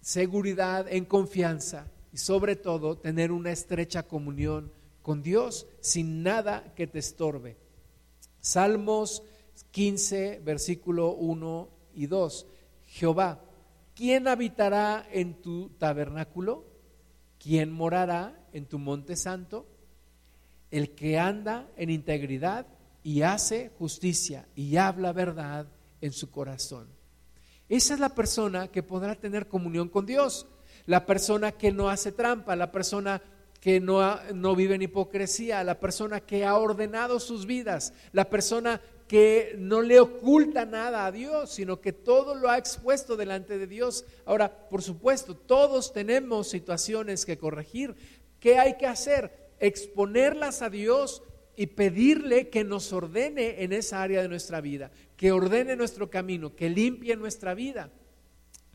seguridad, 0.00 0.86
en 0.88 1.04
confianza 1.04 1.90
y 2.12 2.18
sobre 2.18 2.54
todo 2.54 2.96
tener 2.98 3.32
una 3.32 3.50
estrecha 3.50 4.04
comunión 4.04 4.70
con 5.00 5.22
Dios 5.22 5.66
sin 5.80 6.22
nada 6.22 6.74
que 6.76 6.86
te 6.86 7.00
estorbe. 7.00 7.56
Salmos 8.40 9.22
15, 9.72 10.42
versículo 10.44 11.14
1 11.14 11.68
y 11.94 12.06
2. 12.06 12.46
Jehová, 12.86 13.40
¿quién 13.94 14.28
habitará 14.28 15.08
en 15.10 15.40
tu 15.40 15.70
tabernáculo? 15.70 16.72
¿quién 17.42 17.72
morará 17.72 18.38
en 18.52 18.66
tu 18.66 18.78
monte 18.78 19.16
santo? 19.16 19.66
El 20.70 20.94
que 20.94 21.18
anda 21.18 21.68
en 21.76 21.90
integridad 21.90 22.66
y 23.02 23.22
hace 23.22 23.70
justicia 23.78 24.46
y 24.54 24.76
habla 24.76 25.12
verdad 25.12 25.66
en 26.00 26.12
su 26.12 26.30
corazón. 26.30 26.88
Esa 27.68 27.94
es 27.94 28.00
la 28.00 28.14
persona 28.14 28.68
que 28.68 28.82
podrá 28.82 29.14
tener 29.14 29.48
comunión 29.48 29.88
con 29.88 30.06
Dios, 30.06 30.46
la 30.86 31.06
persona 31.06 31.52
que 31.52 31.72
no 31.72 31.88
hace 31.88 32.12
trampa, 32.12 32.56
la 32.56 32.70
persona 32.70 33.22
que 33.60 33.80
no, 33.80 34.18
no 34.34 34.56
vive 34.56 34.74
en 34.74 34.82
hipocresía, 34.82 35.62
la 35.62 35.78
persona 35.78 36.20
que 36.20 36.44
ha 36.44 36.56
ordenado 36.56 37.20
sus 37.20 37.46
vidas, 37.46 37.92
la 38.12 38.28
persona 38.28 38.80
que 39.06 39.54
no 39.58 39.82
le 39.82 40.00
oculta 40.00 40.64
nada 40.64 41.06
a 41.06 41.12
Dios, 41.12 41.50
sino 41.50 41.80
que 41.80 41.92
todo 41.92 42.34
lo 42.34 42.48
ha 42.48 42.58
expuesto 42.58 43.16
delante 43.16 43.58
de 43.58 43.66
Dios. 43.66 44.04
Ahora, 44.24 44.68
por 44.68 44.82
supuesto, 44.82 45.36
todos 45.36 45.92
tenemos 45.92 46.48
situaciones 46.48 47.26
que 47.26 47.38
corregir. 47.38 47.94
¿Qué 48.42 48.58
hay 48.58 48.74
que 48.76 48.88
hacer? 48.88 49.52
Exponerlas 49.60 50.62
a 50.62 50.68
Dios 50.68 51.22
y 51.54 51.68
pedirle 51.68 52.48
que 52.48 52.64
nos 52.64 52.92
ordene 52.92 53.62
en 53.62 53.72
esa 53.72 54.02
área 54.02 54.20
de 54.20 54.28
nuestra 54.28 54.60
vida, 54.60 54.90
que 55.16 55.30
ordene 55.30 55.76
nuestro 55.76 56.10
camino, 56.10 56.56
que 56.56 56.68
limpie 56.68 57.14
nuestra 57.14 57.54
vida, 57.54 57.92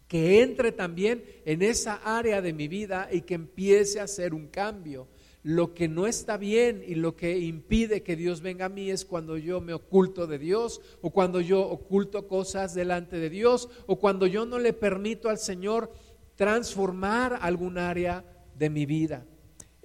que 0.07 0.41
entre 0.41 0.71
también 0.71 1.21
en 1.43 1.61
esa 1.63 1.95
área 1.95 2.41
de 2.41 2.53
mi 2.53 2.69
vida 2.69 3.09
y 3.11 3.23
que 3.23 3.33
empiece 3.33 3.99
a 3.99 4.03
hacer 4.03 4.33
un 4.33 4.47
cambio. 4.47 5.09
Lo 5.43 5.73
que 5.73 5.89
no 5.89 6.07
está 6.07 6.37
bien 6.37 6.81
y 6.87 6.95
lo 6.95 7.17
que 7.17 7.37
impide 7.37 8.03
que 8.03 8.15
Dios 8.15 8.39
venga 8.39 8.67
a 8.67 8.69
mí 8.69 8.89
es 8.89 9.03
cuando 9.03 9.35
yo 9.35 9.59
me 9.59 9.73
oculto 9.73 10.27
de 10.27 10.39
Dios 10.39 10.79
o 11.01 11.09
cuando 11.09 11.41
yo 11.41 11.59
oculto 11.59 12.25
cosas 12.29 12.73
delante 12.73 13.17
de 13.17 13.29
Dios 13.29 13.67
o 13.85 13.99
cuando 13.99 14.27
yo 14.27 14.45
no 14.45 14.59
le 14.59 14.71
permito 14.71 15.27
al 15.27 15.39
Señor 15.39 15.91
transformar 16.37 17.37
algún 17.41 17.77
área 17.77 18.23
de 18.57 18.69
mi 18.69 18.85
vida. 18.85 19.25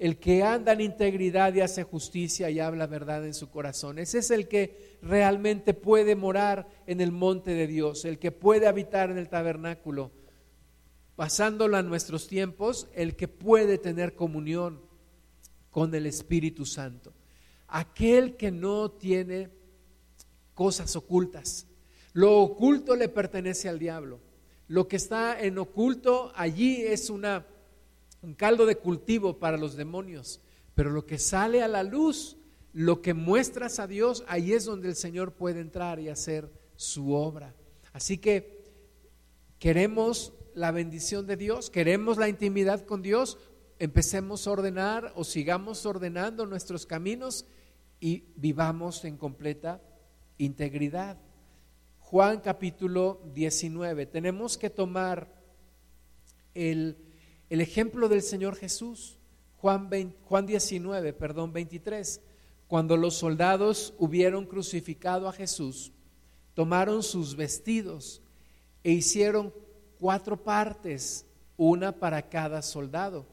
El 0.02 0.18
que 0.18 0.42
anda 0.42 0.72
en 0.72 0.80
integridad 0.80 1.54
y 1.54 1.60
hace 1.60 1.84
justicia 1.84 2.50
y 2.50 2.58
habla 2.58 2.88
verdad 2.88 3.24
en 3.24 3.34
su 3.34 3.50
corazón. 3.50 4.00
Ese 4.00 4.18
es 4.18 4.32
el 4.32 4.48
que 4.48 4.98
realmente 5.00 5.74
puede 5.74 6.16
morar 6.16 6.66
en 6.88 7.00
el 7.00 7.12
monte 7.12 7.52
de 7.52 7.68
Dios, 7.68 8.04
el 8.04 8.18
que 8.18 8.32
puede 8.32 8.66
habitar 8.66 9.12
en 9.12 9.18
el 9.18 9.28
tabernáculo, 9.28 10.10
pasándolo 11.14 11.76
a 11.76 11.84
nuestros 11.84 12.26
tiempos, 12.26 12.88
el 12.96 13.14
que 13.14 13.28
puede 13.28 13.78
tener 13.78 14.16
comunión 14.16 14.80
con 15.70 15.94
el 15.94 16.06
Espíritu 16.06 16.66
Santo. 16.66 17.12
Aquel 17.68 18.34
que 18.34 18.50
no 18.50 18.90
tiene 18.90 19.50
cosas 20.52 20.96
ocultas. 20.96 21.68
Lo 22.12 22.40
oculto 22.40 22.96
le 22.96 23.08
pertenece 23.08 23.68
al 23.68 23.78
diablo. 23.78 24.18
Lo 24.66 24.88
que 24.88 24.96
está 24.96 25.40
en 25.40 25.58
oculto 25.58 26.32
allí 26.34 26.82
es 26.82 27.08
una 27.08 27.46
un 28.22 28.34
caldo 28.34 28.66
de 28.66 28.76
cultivo 28.76 29.38
para 29.38 29.56
los 29.56 29.76
demonios. 29.76 30.40
Pero 30.74 30.90
lo 30.90 31.04
que 31.04 31.18
sale 31.18 31.62
a 31.62 31.68
la 31.68 31.82
luz, 31.82 32.36
lo 32.72 33.02
que 33.02 33.14
muestras 33.14 33.78
a 33.78 33.86
Dios, 33.86 34.24
ahí 34.26 34.52
es 34.52 34.64
donde 34.64 34.88
el 34.88 34.96
Señor 34.96 35.32
puede 35.32 35.60
entrar 35.60 36.00
y 36.00 36.08
hacer 36.08 36.50
su 36.76 37.12
obra. 37.12 37.54
Así 37.92 38.18
que 38.18 38.62
queremos 39.58 40.32
la 40.54 40.70
bendición 40.70 41.26
de 41.26 41.36
Dios, 41.36 41.68
queremos 41.68 42.16
la 42.16 42.28
intimidad 42.28 42.84
con 42.84 43.02
Dios, 43.02 43.38
empecemos 43.78 44.46
a 44.46 44.52
ordenar 44.52 45.12
o 45.16 45.24
sigamos 45.24 45.84
ordenando 45.84 46.46
nuestros 46.46 46.86
caminos 46.86 47.46
y 48.00 48.24
vivamos 48.36 49.04
en 49.04 49.16
completa 49.16 49.80
integridad. 50.38 51.18
Juan 51.98 52.40
capítulo 52.40 53.20
19, 53.34 54.06
tenemos 54.06 54.58
que 54.58 54.70
tomar 54.70 55.28
el 56.54 56.96
el 57.52 57.60
ejemplo 57.60 58.08
del 58.08 58.22
Señor 58.22 58.56
Jesús, 58.56 59.18
Juan, 59.58 59.90
Juan 60.24 60.46
19, 60.46 61.12
perdón, 61.12 61.52
23, 61.52 62.22
cuando 62.66 62.96
los 62.96 63.12
soldados 63.12 63.92
hubieron 63.98 64.46
crucificado 64.46 65.28
a 65.28 65.34
Jesús, 65.34 65.92
tomaron 66.54 67.02
sus 67.02 67.36
vestidos 67.36 68.22
e 68.82 68.92
hicieron 68.92 69.52
cuatro 70.00 70.42
partes, 70.42 71.26
una 71.58 71.92
para 71.92 72.30
cada 72.30 72.62
soldado. 72.62 73.26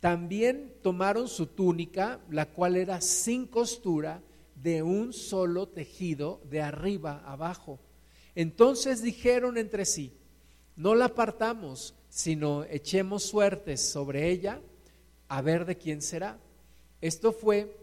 También 0.00 0.72
tomaron 0.80 1.28
su 1.28 1.44
túnica, 1.44 2.20
la 2.30 2.46
cual 2.46 2.74
era 2.74 3.02
sin 3.02 3.46
costura, 3.46 4.22
de 4.54 4.82
un 4.82 5.12
solo 5.12 5.68
tejido, 5.68 6.40
de 6.48 6.62
arriba 6.62 7.22
abajo. 7.26 7.80
Entonces 8.34 9.02
dijeron 9.02 9.58
entre 9.58 9.84
sí, 9.84 10.14
no 10.76 10.94
la 10.94 11.06
apartamos 11.06 11.94
sino 12.12 12.64
echemos 12.64 13.22
suertes 13.22 13.80
sobre 13.80 14.28
ella 14.28 14.60
a 15.28 15.40
ver 15.40 15.64
de 15.64 15.78
quién 15.78 16.02
será. 16.02 16.38
Esto 17.00 17.32
fue 17.32 17.74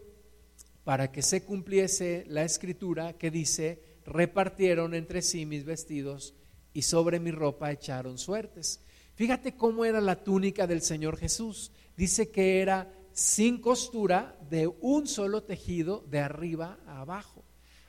para 0.84 1.10
que 1.10 1.20
se 1.20 1.42
cumpliese 1.42 2.24
la 2.28 2.44
escritura 2.44 3.14
que 3.14 3.32
dice, 3.32 3.82
repartieron 4.06 4.94
entre 4.94 5.20
sí 5.22 5.46
mis 5.46 5.64
vestidos 5.64 6.34
y 6.72 6.82
sobre 6.82 7.18
mi 7.18 7.32
ropa 7.32 7.72
echaron 7.72 8.18
suertes. 8.18 8.78
Fíjate 9.16 9.56
cómo 9.56 9.84
era 9.84 10.00
la 10.00 10.22
túnica 10.22 10.68
del 10.68 10.82
Señor 10.82 11.16
Jesús. 11.16 11.72
Dice 11.96 12.30
que 12.30 12.60
era 12.60 12.88
sin 13.12 13.60
costura 13.60 14.38
de 14.48 14.68
un 14.80 15.08
solo 15.08 15.42
tejido 15.42 16.04
de 16.08 16.20
arriba 16.20 16.78
a 16.86 17.00
abajo. 17.00 17.42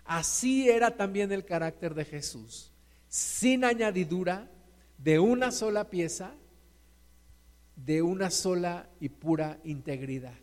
Así 0.06 0.68
era 0.68 0.98
también 0.98 1.32
el 1.32 1.46
carácter 1.46 1.94
de 1.94 2.06
Jesús, 2.06 2.72
sin 3.08 3.64
añadidura, 3.64 4.50
de 5.04 5.20
una 5.20 5.52
sola 5.52 5.90
pieza, 5.90 6.32
de 7.76 8.02
una 8.02 8.30
sola 8.30 8.88
y 9.00 9.10
pura 9.10 9.60
integridad. 9.64 10.36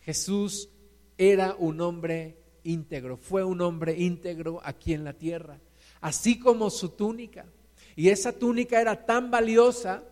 Jesús 0.00 0.70
era 1.18 1.54
un 1.58 1.80
hombre 1.80 2.38
íntegro, 2.62 3.16
fue 3.16 3.44
un 3.44 3.60
hombre 3.60 3.94
íntegro 3.98 4.60
aquí 4.64 4.94
en 4.94 5.04
la 5.04 5.12
tierra, 5.12 5.58
así 6.00 6.38
como 6.38 6.70
su 6.70 6.90
túnica. 6.90 7.44
Y 7.94 8.08
esa 8.08 8.32
túnica 8.32 8.80
era 8.80 9.04
tan 9.04 9.30
valiosa 9.30 10.02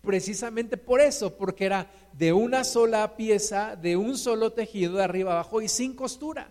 precisamente 0.00 0.76
por 0.76 1.00
eso, 1.00 1.36
porque 1.36 1.66
era 1.66 1.90
de 2.12 2.32
una 2.32 2.64
sola 2.64 3.16
pieza, 3.16 3.76
de 3.76 3.96
un 3.96 4.16
solo 4.16 4.52
tejido 4.52 4.94
de 4.96 5.04
arriba 5.04 5.32
abajo 5.32 5.60
y 5.60 5.68
sin 5.68 5.94
costura. 5.94 6.50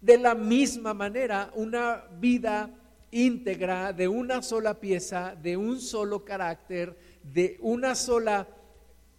De 0.00 0.18
la 0.18 0.34
misma 0.34 0.94
manera, 0.94 1.50
una 1.54 2.04
vida 2.20 2.70
íntegra 3.10 3.92
de 3.92 4.08
una 4.08 4.42
sola 4.42 4.80
pieza, 4.80 5.34
de 5.34 5.56
un 5.56 5.80
solo 5.80 6.24
carácter, 6.24 6.96
de 7.22 7.56
una 7.60 7.94
sola 7.94 8.48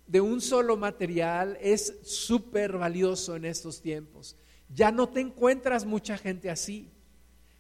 de 0.10 0.21
un 0.21 0.41
solo 0.41 0.75
material 0.75 1.56
es 1.62 1.93
súper 2.02 2.71
valioso 2.80 3.36
en 3.36 3.45
estos 3.45 3.80
tiempos. 3.80 4.36
Ya 4.67 4.91
no 4.91 5.08
te 5.10 5.19
encuentras 5.19 5.86
mucha 5.86 6.17
gente 6.17 6.49
así. 6.49 6.89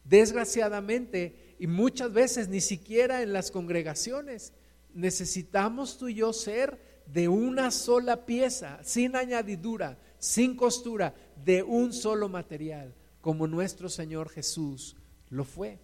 Desgraciadamente, 0.03 1.55
y 1.59 1.67
muchas 1.67 2.11
veces 2.11 2.49
ni 2.49 2.59
siquiera 2.59 3.21
en 3.21 3.33
las 3.33 3.51
congregaciones, 3.51 4.53
necesitamos 4.95 5.99
tú 5.99 6.07
y 6.07 6.15
yo 6.15 6.33
ser 6.33 7.03
de 7.05 7.27
una 7.27 7.69
sola 7.69 8.25
pieza, 8.25 8.79
sin 8.83 9.15
añadidura, 9.15 9.99
sin 10.17 10.55
costura, 10.55 11.13
de 11.45 11.61
un 11.61 11.93
solo 11.93 12.29
material, 12.29 12.95
como 13.21 13.45
nuestro 13.45 13.89
Señor 13.89 14.27
Jesús 14.29 14.95
lo 15.29 15.45
fue. 15.45 15.77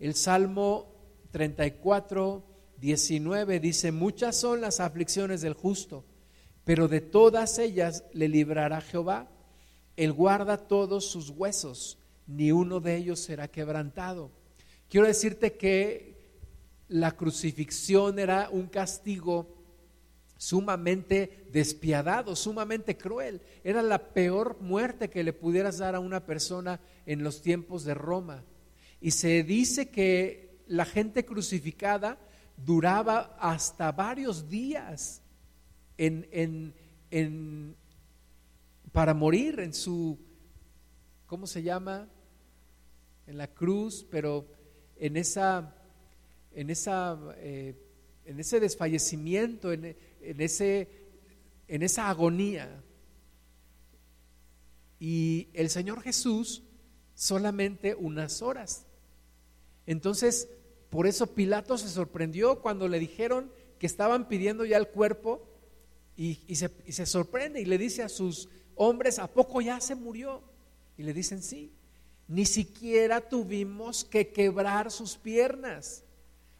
El 0.00 0.14
Salmo 0.14 0.94
34, 1.30 2.42
19 2.78 3.60
dice, 3.60 3.92
muchas 3.92 4.34
son 4.34 4.62
las 4.62 4.80
aflicciones 4.80 5.42
del 5.42 5.52
justo, 5.52 6.06
pero 6.64 6.88
de 6.88 7.02
todas 7.02 7.58
ellas 7.58 8.04
le 8.14 8.28
librará 8.28 8.80
Jehová. 8.80 9.28
Él 9.96 10.14
guarda 10.14 10.56
todos 10.56 11.04
sus 11.04 11.28
huesos, 11.28 11.98
ni 12.26 12.50
uno 12.50 12.80
de 12.80 12.96
ellos 12.96 13.20
será 13.20 13.48
quebrantado. 13.48 14.30
Quiero 14.88 15.06
decirte 15.06 15.58
que 15.58 16.10
la 16.88 17.12
crucifixión 17.12 18.18
era 18.18 18.48
un 18.50 18.68
castigo 18.68 19.54
sumamente 20.38 21.46
despiadado, 21.52 22.34
sumamente 22.34 22.96
cruel. 22.96 23.42
Era 23.62 23.82
la 23.82 24.14
peor 24.14 24.56
muerte 24.62 25.10
que 25.10 25.22
le 25.22 25.34
pudieras 25.34 25.76
dar 25.76 25.94
a 25.94 26.00
una 26.00 26.24
persona 26.24 26.80
en 27.04 27.22
los 27.22 27.42
tiempos 27.42 27.84
de 27.84 27.92
Roma. 27.92 28.44
Y 29.00 29.12
se 29.12 29.42
dice 29.42 29.88
que 29.88 30.62
la 30.66 30.84
gente 30.84 31.24
crucificada 31.24 32.18
duraba 32.56 33.36
hasta 33.40 33.92
varios 33.92 34.48
días 34.48 35.22
para 38.92 39.14
morir 39.14 39.60
en 39.60 39.72
su, 39.72 40.18
¿cómo 41.26 41.46
se 41.46 41.62
llama? 41.62 42.08
En 43.26 43.38
la 43.38 43.48
cruz, 43.48 44.06
pero 44.10 44.46
en 44.96 45.16
esa, 45.16 45.74
en 46.52 46.70
esa, 46.70 47.18
eh, 47.36 47.74
en 48.24 48.40
ese 48.40 48.60
desfallecimiento, 48.60 49.72
en, 49.72 49.96
en, 50.20 50.40
ese, 50.40 50.88
en 51.68 51.82
esa 51.82 52.08
agonía. 52.08 52.82
Y 54.98 55.48
el 55.54 55.70
Señor 55.70 56.02
Jesús 56.02 56.62
solamente 57.14 57.94
unas 57.94 58.42
horas. 58.42 58.86
Entonces, 59.90 60.48
por 60.88 61.08
eso 61.08 61.34
Pilato 61.34 61.76
se 61.76 61.88
sorprendió 61.88 62.60
cuando 62.60 62.86
le 62.86 63.00
dijeron 63.00 63.50
que 63.80 63.88
estaban 63.88 64.28
pidiendo 64.28 64.64
ya 64.64 64.76
el 64.76 64.86
cuerpo 64.86 65.42
y, 66.16 66.36
se, 66.54 66.70
y, 66.86 66.92
se, 66.92 67.06
sorprende 67.06 67.60
y 67.60 67.64
le 67.64 67.76
dice 67.76 68.04
a 68.04 68.08
sus 68.08 68.48
hombres, 68.76 69.18
¿a 69.18 69.26
poco 69.26 69.60
ya 69.60 69.80
se 69.80 69.96
murió? 69.96 70.42
Y 70.96 71.02
le 71.02 71.12
dicen, 71.12 71.42
sí, 71.42 71.72
ni 72.28 72.46
siquiera 72.46 73.20
tuvimos 73.20 74.04
que 74.04 74.28
quebrar 74.28 74.92
sus 74.92 75.16
piernas. 75.16 76.04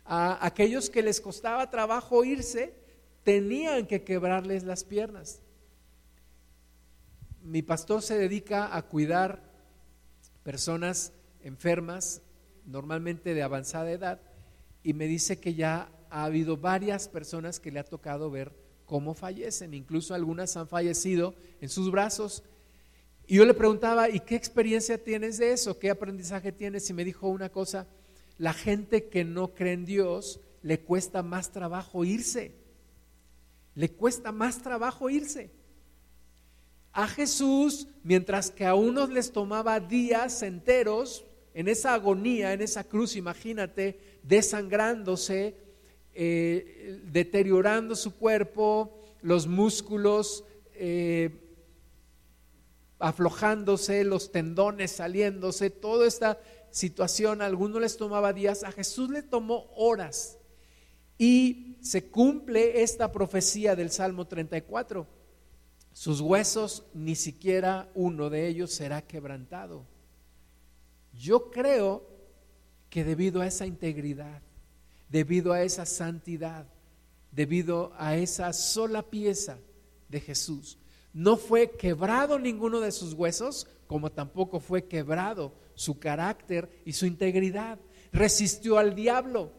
A 0.05 0.45
aquellos 0.45 0.91
que 0.91 1.01
les 1.01 1.21
costaba 1.21 1.71
trabajo 1.71 2.25
irse, 2.25 2.75
tenían 3.23 3.87
que 3.87 4.03
quebrarles 4.03 4.65
las 4.65 4.83
piernas. 4.83 5.41
Mi 7.45 7.63
pastor 7.63 8.03
se 8.03 8.19
dedica 8.19 8.77
a 8.77 8.83
cuidar 8.83 9.41
personas 10.43 11.13
enfermas 11.45 12.23
normalmente 12.67 13.35
de 13.35 13.43
avanzada 13.43 13.91
edad, 13.91 14.21
y 14.83 14.95
me 14.95 15.07
dice 15.07 15.39
que 15.39 15.55
ya 15.55 15.91
ha 16.11 16.25
habido 16.25 16.57
varias 16.57 17.09
personas 17.09 17.61
que 17.61 17.71
le 17.71 17.81
ha 17.81 17.85
tocado 17.85 18.31
ver 18.31 18.53
cómo 18.87 19.15
fallecen, 19.15 19.75
incluso 19.75 20.15
algunas 20.15 20.57
han 20.57 20.67
fallecido 20.67 21.35
en 21.61 21.69
sus 21.69 21.91
brazos. 21.91 22.43
Y 23.27 23.37
yo 23.37 23.45
le 23.45 23.55
preguntaba, 23.55 24.09
¿y 24.09 24.21
qué 24.21 24.35
experiencia 24.35 25.03
tienes 25.03 25.39
de 25.39 25.53
eso? 25.53 25.79
¿Qué 25.79 25.91
aprendizaje 25.91 26.51
tienes? 26.51 26.91
Y 26.91 26.95
me 26.95 27.05
dijo 27.05 27.29
una 27.29 27.51
cosa, 27.51 27.87
la 28.39 28.53
gente 28.53 29.09
que 29.09 29.25
no 29.25 29.55
cree 29.55 29.75
en 29.75 29.85
Dios 29.85 30.41
le 30.63 30.81
cuesta 30.81 31.23
más 31.23 31.53
trabajo 31.53 32.05
irse. 32.05 32.57
Le 33.75 33.91
cuesta 33.91 34.33
más 34.33 34.63
trabajo 34.63 35.09
irse. 35.09 35.51
A 36.93 37.07
Jesús, 37.07 37.87
mientras 38.03 38.51
que 38.51 38.67
a 38.67 38.75
unos 38.75 39.11
les 39.11 39.31
tomaba 39.31 39.79
días 39.79 40.43
enteros 40.43 41.25
en 41.55 41.69
esa 41.69 41.95
agonía, 41.95 42.53
en 42.53 42.63
esa 42.63 42.85
cruz, 42.85 43.17
imagínate, 43.17 43.99
desangrándose, 44.23 45.57
eh, 46.15 47.01
deteriorando 47.05 47.97
su 47.97 48.17
cuerpo, 48.17 48.99
los 49.23 49.47
músculos 49.47 50.45
eh, 50.75 51.31
aflojándose, 52.99 54.05
los 54.05 54.31
tendones 54.31 54.93
saliéndose, 54.93 55.71
toda 55.71 56.07
esta 56.07 56.39
situación, 56.71 57.43
a 57.43 57.47
algunos 57.47 57.81
les 57.81 57.97
tomaba 57.97 58.33
días, 58.33 58.63
a 58.63 58.73
Jesús 58.73 59.11
le 59.11 59.23
tomó 59.23 59.71
horas. 59.75 60.39
Y 61.19 61.77
se 61.83 62.11
cumple 62.11 62.83
esta 62.83 63.13
profecía 63.13 63.77
del 63.77 63.91
Salmo 63.91 64.27
34. 64.27 65.07
Sus 65.93 66.21
huesos, 66.21 66.87
ni 66.95 67.15
siquiera 67.15 67.91
uno 67.95 68.31
de 68.31 68.47
ellos 68.47 68.73
será 68.73 69.03
quebrantado. 69.03 69.85
Yo 71.13 71.51
creo 71.51 72.03
que 72.89 73.05
debido 73.05 73.41
a 73.41 73.47
esa 73.47 73.67
integridad, 73.67 74.43
debido 75.09 75.53
a 75.53 75.63
esa 75.63 75.87
santidad, 75.87 76.67
debido 77.33 77.93
a 77.97 78.17
esa 78.17 78.53
sola 78.53 79.03
pieza 79.03 79.59
de 80.09 80.21
Jesús, 80.21 80.79
no 81.13 81.37
fue 81.37 81.73
quebrado 81.73 82.39
ninguno 82.39 82.81
de 82.81 82.93
sus 82.93 83.15
huesos, 83.15 83.67
como 83.87 84.11
tampoco 84.13 84.61
fue 84.61 84.85
quebrado 84.85 85.53
su 85.75 85.99
carácter 85.99 86.69
y 86.85 86.93
su 86.93 87.07
integridad. 87.07 87.79
Resistió 88.13 88.79
al 88.79 88.95
diablo. 88.95 89.51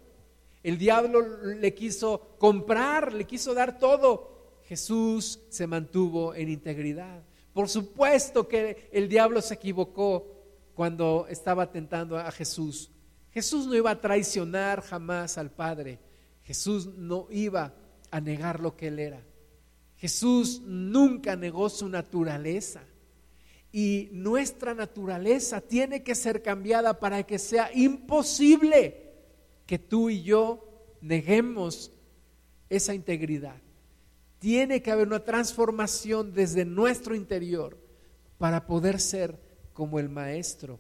El 0.63 0.77
diablo 0.77 1.43
le 1.43 1.73
quiso 1.73 2.35
comprar, 2.37 3.13
le 3.13 3.25
quiso 3.25 3.53
dar 3.53 3.77
todo. 3.79 4.59
Jesús 4.65 5.39
se 5.49 5.67
mantuvo 5.67 6.33
en 6.33 6.49
integridad. 6.49 7.23
Por 7.51 7.67
supuesto 7.67 8.47
que 8.47 8.89
el 8.93 9.09
diablo 9.09 9.41
se 9.41 9.55
equivocó 9.55 10.40
cuando 10.81 11.27
estaba 11.29 11.71
tentando 11.71 12.17
a 12.17 12.31
Jesús. 12.31 12.89
Jesús 13.29 13.67
no 13.67 13.75
iba 13.75 13.91
a 13.91 14.01
traicionar 14.01 14.81
jamás 14.81 15.37
al 15.37 15.51
Padre. 15.51 15.99
Jesús 16.41 16.87
no 16.97 17.27
iba 17.29 17.75
a 18.09 18.19
negar 18.19 18.59
lo 18.59 18.75
que 18.75 18.87
él 18.87 18.97
era. 18.97 19.23
Jesús 19.97 20.59
nunca 20.65 21.35
negó 21.35 21.69
su 21.69 21.87
naturaleza 21.87 22.81
y 23.71 24.09
nuestra 24.11 24.73
naturaleza 24.73 25.61
tiene 25.61 26.01
que 26.01 26.15
ser 26.15 26.41
cambiada 26.41 26.99
para 26.99 27.21
que 27.27 27.37
sea 27.37 27.69
imposible 27.75 29.11
que 29.67 29.77
tú 29.77 30.09
y 30.09 30.23
yo 30.23 30.65
neguemos 30.99 31.91
esa 32.71 32.95
integridad. 32.95 33.61
Tiene 34.39 34.81
que 34.81 34.89
haber 34.89 35.05
una 35.05 35.23
transformación 35.23 36.33
desde 36.33 36.65
nuestro 36.65 37.13
interior 37.13 37.77
para 38.39 38.65
poder 38.65 38.99
ser 38.99 39.50
como 39.73 39.99
el 39.99 40.09
Maestro. 40.09 40.79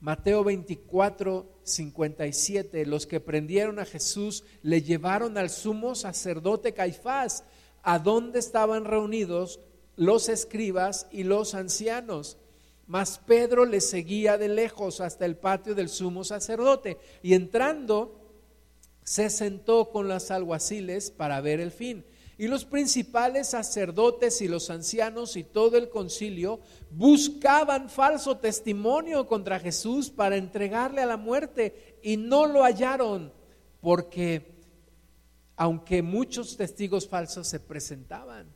Mateo 0.00 0.44
24, 0.44 1.60
57, 1.64 2.86
los 2.86 3.06
que 3.06 3.18
prendieron 3.18 3.80
a 3.80 3.84
Jesús 3.84 4.44
le 4.62 4.82
llevaron 4.82 5.36
al 5.36 5.50
sumo 5.50 5.94
sacerdote 5.94 6.72
Caifás 6.72 7.44
a 7.82 7.98
dónde 7.98 8.38
estaban 8.38 8.84
reunidos 8.84 9.60
los 9.96 10.28
escribas 10.28 11.08
y 11.10 11.24
los 11.24 11.54
ancianos. 11.54 12.38
Mas 12.86 13.20
Pedro 13.26 13.66
le 13.66 13.80
seguía 13.80 14.38
de 14.38 14.48
lejos 14.48 15.00
hasta 15.00 15.26
el 15.26 15.36
patio 15.36 15.74
del 15.74 15.88
sumo 15.88 16.22
sacerdote 16.24 16.98
y 17.22 17.34
entrando 17.34 18.14
se 19.02 19.30
sentó 19.30 19.90
con 19.90 20.06
las 20.06 20.30
alguaciles 20.30 21.10
para 21.10 21.40
ver 21.40 21.60
el 21.60 21.72
fin. 21.72 22.04
Y 22.38 22.46
los 22.46 22.64
principales 22.64 23.48
sacerdotes 23.48 24.40
y 24.40 24.48
los 24.48 24.70
ancianos 24.70 25.36
y 25.36 25.42
todo 25.42 25.76
el 25.76 25.88
concilio 25.88 26.60
buscaban 26.90 27.90
falso 27.90 28.38
testimonio 28.38 29.26
contra 29.26 29.58
Jesús 29.58 30.08
para 30.08 30.36
entregarle 30.36 31.02
a 31.02 31.06
la 31.06 31.16
muerte 31.16 31.98
y 32.00 32.16
no 32.16 32.46
lo 32.46 32.62
hallaron 32.62 33.32
porque 33.80 34.56
aunque 35.56 36.02
muchos 36.02 36.56
testigos 36.56 37.08
falsos 37.08 37.48
se 37.48 37.58
presentaban. 37.58 38.46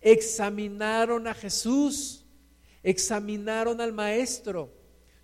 Examinaron 0.00 1.26
a 1.26 1.34
Jesús, 1.34 2.24
examinaron 2.82 3.82
al 3.82 3.92
Maestro, 3.92 4.72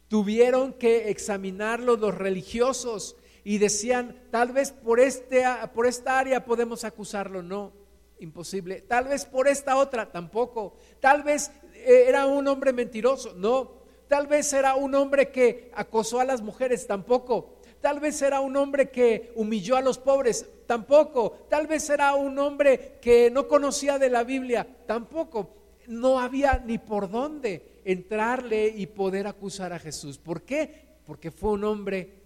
tuvieron 0.08 0.74
que 0.74 1.08
examinarlo 1.08 1.96
los 1.96 2.14
religiosos 2.14 3.16
y 3.48 3.56
decían, 3.56 4.14
tal 4.30 4.52
vez 4.52 4.72
por, 4.72 5.00
este, 5.00 5.42
por 5.72 5.86
esta 5.86 6.18
área 6.18 6.44
podemos 6.44 6.84
acusarlo, 6.84 7.42
no, 7.42 7.72
imposible, 8.18 8.82
tal 8.82 9.08
vez 9.08 9.24
por 9.24 9.48
esta 9.48 9.78
otra, 9.78 10.12
tampoco, 10.12 10.74
tal 11.00 11.22
vez 11.22 11.50
eh, 11.72 12.04
era 12.08 12.26
un 12.26 12.46
hombre 12.46 12.74
mentiroso, 12.74 13.32
no, 13.36 13.72
tal 14.06 14.26
vez 14.26 14.52
era 14.52 14.74
un 14.74 14.94
hombre 14.94 15.30
que 15.30 15.70
acosó 15.74 16.20
a 16.20 16.26
las 16.26 16.42
mujeres, 16.42 16.86
tampoco, 16.86 17.54
Tal 17.80 18.00
vez 18.00 18.20
era 18.22 18.40
un 18.40 18.56
hombre 18.56 18.90
que 18.90 19.30
humilló 19.36 19.76
a 19.76 19.80
los 19.80 19.98
pobres, 19.98 20.44
tampoco. 20.66 21.46
Tal 21.48 21.68
vez 21.68 21.88
era 21.90 22.12
un 22.16 22.36
hombre 22.40 22.98
que 23.00 23.30
no 23.30 23.46
conocía 23.46 24.00
de 24.00 24.10
la 24.10 24.24
Biblia, 24.24 24.66
tampoco. 24.84 25.54
No 25.86 26.18
había 26.18 26.60
ni 26.66 26.78
por 26.78 27.08
dónde 27.08 27.80
entrarle 27.84 28.66
y 28.66 28.88
poder 28.88 29.28
acusar 29.28 29.72
a 29.72 29.78
Jesús. 29.78 30.18
¿Por 30.18 30.42
qué? 30.42 30.98
Porque 31.06 31.30
fue 31.30 31.52
un 31.52 31.62
hombre 31.62 32.17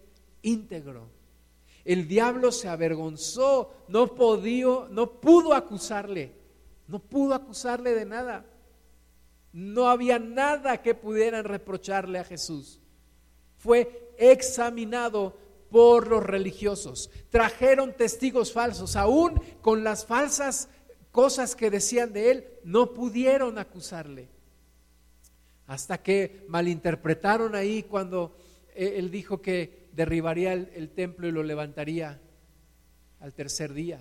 íntegro. 0.43 1.09
El 1.84 2.07
diablo 2.07 2.53
se 2.53 2.68
avergonzó, 2.68 3.72
no 3.88 4.14
podía, 4.14 4.86
no 4.90 5.20
pudo 5.20 5.55
acusarle, 5.55 6.32
no 6.86 7.01
pudo 7.01 7.34
acusarle 7.34 7.95
de 7.95 8.05
nada. 8.05 8.47
No 9.53 9.88
había 9.88 10.18
nada 10.18 10.80
que 10.80 10.95
pudieran 10.95 11.45
reprocharle 11.45 12.18
a 12.18 12.24
Jesús. 12.24 12.80
Fue 13.59 14.14
examinado 14.16 15.36
por 15.70 16.07
los 16.07 16.22
religiosos. 16.22 17.11
Trajeron 17.30 17.95
testigos 17.95 18.53
falsos, 18.53 18.95
aún 18.95 19.40
con 19.61 19.82
las 19.82 20.07
falsas 20.07 20.68
cosas 21.11 21.55
que 21.55 21.70
decían 21.70 22.12
de 22.12 22.30
él, 22.30 22.47
no 22.64 22.95
pudieron 22.95 23.59
acusarle. 23.59 24.28
Hasta 25.66 26.03
que 26.03 26.45
malinterpretaron 26.49 27.55
ahí 27.55 27.82
cuando 27.84 28.34
eh, 28.74 28.95
él 28.97 29.11
dijo 29.11 29.40
que 29.40 29.82
derribaría 29.93 30.53
el, 30.53 30.90
templo 30.90 31.28
y 31.28 31.32
lo 31.32 31.43
levantaría 31.43 32.20
al 33.20 33.34
tercer 33.34 33.72
día. 33.72 34.01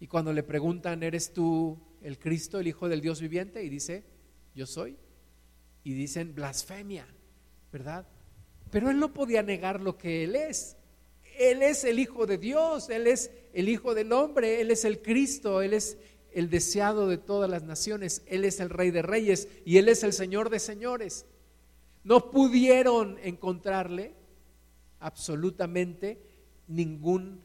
Y 0.00 0.06
cuando 0.06 0.32
le 0.32 0.42
preguntan, 0.42 1.02
¿eres 1.02 1.32
tú 1.32 1.78
el 2.02 2.18
Cristo, 2.18 2.60
el 2.60 2.66
Hijo 2.66 2.88
del 2.88 3.00
Dios 3.00 3.20
viviente? 3.20 3.62
Y 3.64 3.68
dice, 3.68 4.04
yo 4.54 4.66
soy. 4.66 4.96
Y 5.82 5.92
dicen, 5.94 6.34
blasfemia, 6.34 7.06
¿verdad? 7.72 8.06
Pero 8.70 8.90
él 8.90 8.98
no 8.98 9.12
podía 9.12 9.42
negar 9.42 9.80
lo 9.80 9.96
que 9.96 10.24
él 10.24 10.36
es. 10.36 10.76
Él 11.38 11.62
es 11.62 11.84
el 11.84 11.98
Hijo 11.98 12.26
de 12.26 12.38
Dios, 12.38 12.90
Él 12.90 13.06
es 13.06 13.30
el 13.52 13.68
Hijo 13.68 13.94
del 13.94 14.12
hombre, 14.12 14.60
Él 14.60 14.70
es 14.70 14.84
el 14.84 15.02
Cristo, 15.02 15.62
Él 15.62 15.74
es 15.74 15.98
el 16.32 16.50
deseado 16.50 17.08
de 17.08 17.18
todas 17.18 17.50
las 17.50 17.62
naciones, 17.62 18.22
Él 18.26 18.44
es 18.44 18.60
el 18.60 18.70
Rey 18.70 18.90
de 18.90 19.02
Reyes 19.02 19.48
y 19.64 19.78
Él 19.78 19.88
es 19.88 20.02
el 20.02 20.12
Señor 20.12 20.50
de 20.50 20.60
Señores. 20.60 21.26
No 22.02 22.30
pudieron 22.30 23.18
encontrarle 23.22 24.14
absolutamente 25.04 26.18
ningún, 26.66 27.42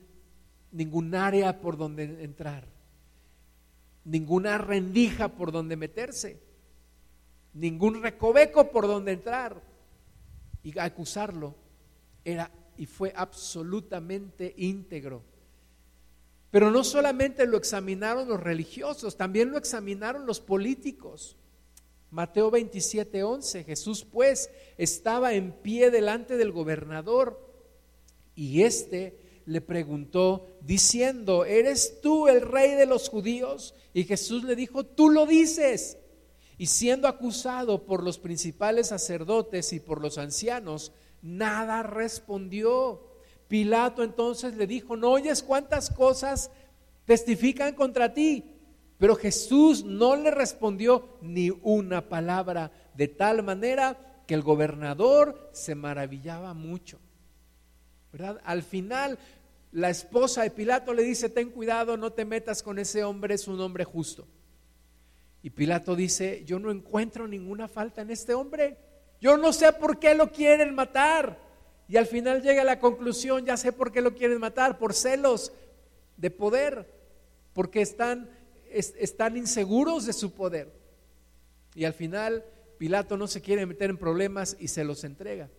ningún 0.71 1.13
área 1.13 1.59
por 1.59 1.77
donde 1.77 2.23
entrar, 2.23 2.65
ninguna 4.05 4.57
rendija 4.57 5.27
por 5.27 5.51
donde 5.51 5.75
meterse, 5.75 6.39
ningún 7.53 8.01
recoveco 8.01 8.71
por 8.71 8.87
donde 8.87 9.11
entrar 9.11 9.61
y 10.63 10.77
acusarlo 10.79 11.55
era 12.23 12.49
y 12.77 12.85
fue 12.85 13.11
absolutamente 13.13 14.53
íntegro. 14.55 15.21
Pero 16.49 16.71
no 16.71 16.85
solamente 16.85 17.45
lo 17.45 17.57
examinaron 17.57 18.29
los 18.29 18.39
religiosos, 18.39 19.17
también 19.17 19.51
lo 19.51 19.57
examinaron 19.57 20.25
los 20.25 20.39
políticos. 20.39 21.35
Mateo 22.09 22.49
27, 22.49 23.21
11, 23.21 23.65
Jesús 23.65 24.05
pues 24.05 24.49
estaba 24.77 25.33
en 25.33 25.51
pie 25.51 25.91
delante 25.91 26.37
del 26.37 26.53
gobernador 26.53 27.48
y 28.43 28.63
éste 28.63 29.41
le 29.45 29.61
preguntó 29.61 30.47
diciendo, 30.61 31.45
¿eres 31.45 32.01
tú 32.01 32.27
el 32.27 32.41
rey 32.41 32.75
de 32.75 32.85
los 32.85 33.09
judíos? 33.09 33.75
Y 33.93 34.03
Jesús 34.03 34.43
le 34.43 34.55
dijo, 34.55 34.85
tú 34.85 35.09
lo 35.09 35.25
dices. 35.25 35.97
Y 36.57 36.67
siendo 36.67 37.07
acusado 37.07 37.85
por 37.85 38.03
los 38.03 38.19
principales 38.19 38.87
sacerdotes 38.87 39.73
y 39.73 39.79
por 39.79 40.01
los 40.01 40.17
ancianos, 40.17 40.91
Nada 41.21 41.83
respondió. 41.83 43.05
Pilato 43.47 44.03
entonces 44.03 44.55
le 44.55 44.67
dijo, 44.67 44.95
¿no 44.95 45.11
oyes 45.11 45.41
cuántas 45.41 45.89
cosas 45.89 46.51
testifican 47.05 47.73
contra 47.73 48.13
ti? 48.13 48.55
Pero 48.97 49.15
Jesús 49.15 49.83
no 49.83 50.15
le 50.15 50.29
respondió 50.29 51.17
ni 51.21 51.49
una 51.63 52.07
palabra, 52.09 52.71
de 52.95 53.07
tal 53.07 53.43
manera 53.43 54.23
que 54.27 54.33
el 54.35 54.43
gobernador 54.43 55.49
se 55.51 55.73
maravillaba 55.73 56.53
mucho. 56.53 56.99
¿Verdad? 58.11 58.41
Al 58.43 58.63
final, 58.63 59.19
la 59.71 59.89
esposa 59.89 60.43
de 60.43 60.51
Pilato 60.51 60.93
le 60.93 61.03
dice, 61.03 61.29
ten 61.29 61.49
cuidado, 61.49 61.97
no 61.97 62.11
te 62.11 62.25
metas 62.25 62.63
con 62.63 62.79
ese 62.79 63.03
hombre, 63.03 63.35
es 63.35 63.47
un 63.47 63.59
hombre 63.59 63.83
justo. 63.83 64.27
Y 65.41 65.51
Pilato 65.51 65.95
dice, 65.95 66.43
yo 66.45 66.59
no 66.59 66.71
encuentro 66.71 67.27
ninguna 67.27 67.67
falta 67.67 68.01
en 68.01 68.11
este 68.11 68.33
hombre. 68.33 68.77
Yo 69.21 69.37
no 69.37 69.53
sé 69.53 69.71
por 69.73 69.99
qué 69.99 70.15
lo 70.15 70.31
quieren 70.31 70.75
matar. 70.75 71.39
Y 71.87 71.97
al 71.97 72.05
final 72.05 72.41
llega 72.41 72.61
a 72.61 72.65
la 72.65 72.79
conclusión, 72.79 73.45
ya 73.45 73.57
sé 73.57 73.71
por 73.71 73.91
qué 73.91 74.01
lo 74.01 74.13
quieren 74.13 74.39
matar, 74.39 74.77
por 74.77 74.93
celos 74.93 75.51
de 76.17 76.29
poder, 76.29 76.91
porque 77.53 77.81
están, 77.81 78.29
están 78.69 79.37
inseguros 79.37 80.05
de 80.05 80.13
su 80.13 80.33
poder. 80.33 80.71
Y 81.73 81.85
al 81.85 81.93
final 81.93 82.43
Pilato 82.77 83.17
no 83.17 83.27
se 83.27 83.41
quiere 83.41 83.65
meter 83.65 83.89
en 83.89 83.97
problemas 83.97 84.57
y 84.59 84.67
se 84.67 84.83
los 84.83 85.03
entrega. 85.03 85.49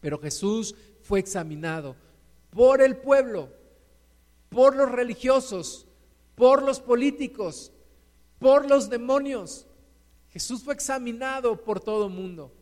Pero 0.00 0.18
Jesús 0.18 0.74
fue 1.02 1.20
examinado 1.20 1.96
por 2.50 2.82
el 2.82 2.96
pueblo, 2.96 3.50
por 4.48 4.76
los 4.76 4.90
religiosos, 4.90 5.86
por 6.34 6.62
los 6.62 6.80
políticos, 6.80 7.72
por 8.38 8.68
los 8.68 8.88
demonios. 8.88 9.66
Jesús 10.30 10.62
fue 10.62 10.74
examinado 10.74 11.64
por 11.64 11.80
todo 11.80 12.06
el 12.06 12.12
mundo 12.12 12.52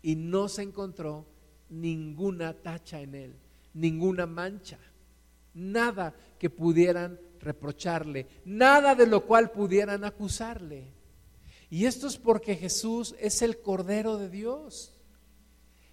y 0.00 0.16
no 0.16 0.48
se 0.48 0.62
encontró 0.62 1.26
ninguna 1.68 2.54
tacha 2.54 3.00
en 3.00 3.14
él, 3.14 3.36
ninguna 3.74 4.26
mancha, 4.26 4.78
nada 5.54 6.14
que 6.38 6.50
pudieran 6.50 7.20
reprocharle, 7.40 8.26
nada 8.44 8.94
de 8.94 9.06
lo 9.06 9.26
cual 9.26 9.50
pudieran 9.50 10.04
acusarle. 10.04 10.92
Y 11.70 11.86
esto 11.86 12.06
es 12.06 12.18
porque 12.18 12.54
Jesús 12.54 13.14
es 13.18 13.42
el 13.42 13.58
Cordero 13.60 14.18
de 14.18 14.28
Dios. 14.28 14.92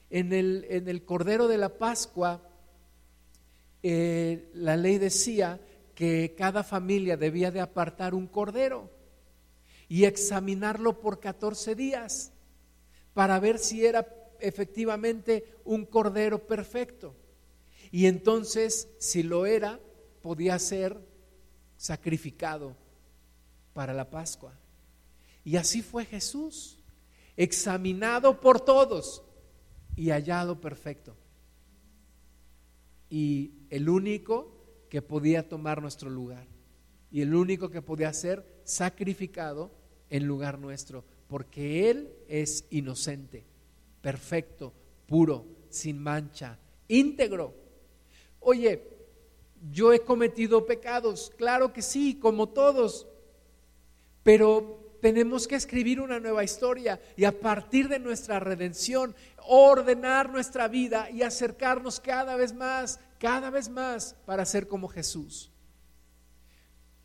En 0.10 0.34
el, 0.34 0.66
en 0.70 0.88
el 0.88 1.06
Cordero 1.06 1.48
de 1.48 1.58
la 1.58 1.78
Pascua, 1.78 2.42
eh, 3.84 4.50
la 4.54 4.76
ley 4.76 4.98
decía 4.98 5.60
que 5.96 6.36
cada 6.38 6.64
familia 6.64 7.18
debía 7.18 7.52
de 7.52 7.62
apartar 7.62 8.14
un 8.14 8.28
cordero 8.28 8.90
y 9.88 10.06
examinarlo 10.06 11.00
por 11.00 11.20
14 11.20 11.76
días 11.76 12.32
para 13.14 13.40
ver 13.40 13.60
si 13.60 13.86
era 13.86 14.08
efectivamente 14.40 15.56
un 15.66 15.86
cordero 15.86 16.48
perfecto. 16.48 17.16
Y 17.92 18.06
entonces, 18.06 18.88
si 19.00 19.24
lo 19.24 19.46
era, 19.46 19.80
podía 20.22 20.58
ser 20.60 21.00
sacrificado 21.78 22.76
para 23.74 23.94
la 23.94 24.10
Pascua. 24.10 24.54
Y 25.44 25.56
así 25.58 25.82
fue 25.82 26.06
Jesús, 26.06 26.78
examinado 27.36 28.40
por 28.40 28.60
todos 28.62 29.24
y 30.00 30.12
hallado 30.12 30.62
perfecto. 30.62 31.14
Y 33.10 33.52
el 33.70 33.90
único 33.90 34.50
que 34.90 35.02
podía 35.02 35.50
tomar 35.50 35.82
nuestro 35.82 36.10
lugar. 36.10 36.48
Y 37.12 37.22
el 37.22 37.36
único 37.36 37.70
que 37.70 37.82
podía 37.82 38.14
ser 38.14 38.46
sacrificado 38.64 39.72
en 40.10 40.26
lugar 40.26 40.58
nuestro 40.58 41.04
porque 41.28 41.90
Él 41.90 42.14
es 42.30 42.64
inocente, 42.70 43.44
perfecto, 44.02 44.72
puro, 45.06 45.46
sin 45.70 46.02
mancha, 46.02 46.58
íntegro. 46.88 47.54
Oye, 48.40 48.82
yo 49.70 49.92
he 49.92 50.00
cometido 50.00 50.66
pecados, 50.66 51.30
claro 51.36 51.74
que 51.74 51.82
sí, 51.82 52.16
como 52.16 52.48
todos, 52.48 53.06
pero 54.24 54.80
tenemos 55.02 55.48
que 55.48 55.56
escribir 55.56 56.02
una 56.02 56.20
nueva 56.20 56.44
historia 56.44 57.00
y 57.16 57.26
a 57.26 57.40
partir 57.40 57.88
de 57.88 58.00
nuestra 58.00 58.40
redención 58.40 59.16
ordenar 59.48 60.30
nuestra 60.30 60.68
vida 60.68 61.10
y 61.10 61.24
acercarnos 61.24 62.00
cada 62.00 62.36
vez 62.36 62.54
más, 62.54 63.00
cada 63.20 63.50
vez 63.50 63.70
más 63.70 64.16
para 64.26 64.46
ser 64.46 64.68
como 64.68 64.88
Jesús 64.88 65.52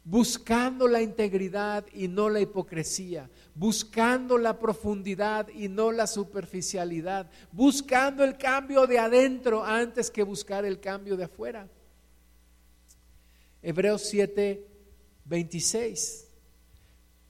buscando 0.05 0.87
la 0.87 1.01
integridad 1.01 1.87
y 1.93 2.09
no 2.09 2.29
la 2.29 2.41
hipocresía, 2.41 3.31
buscando 3.55 4.37
la 4.37 4.59
profundidad 4.59 5.49
y 5.49 5.69
no 5.69 5.91
la 5.93 6.07
superficialidad, 6.07 7.31
buscando 7.51 8.23
el 8.23 8.37
cambio 8.37 8.87
de 8.87 8.99
adentro 8.99 9.65
antes 9.65 10.11
que 10.11 10.23
buscar 10.23 10.67
el 10.67 10.79
cambio 10.79 11.17
de 11.17 11.25
afuera. 11.25 11.67
Hebreos 13.63 14.03
7, 14.03 14.67
26. 15.25 16.24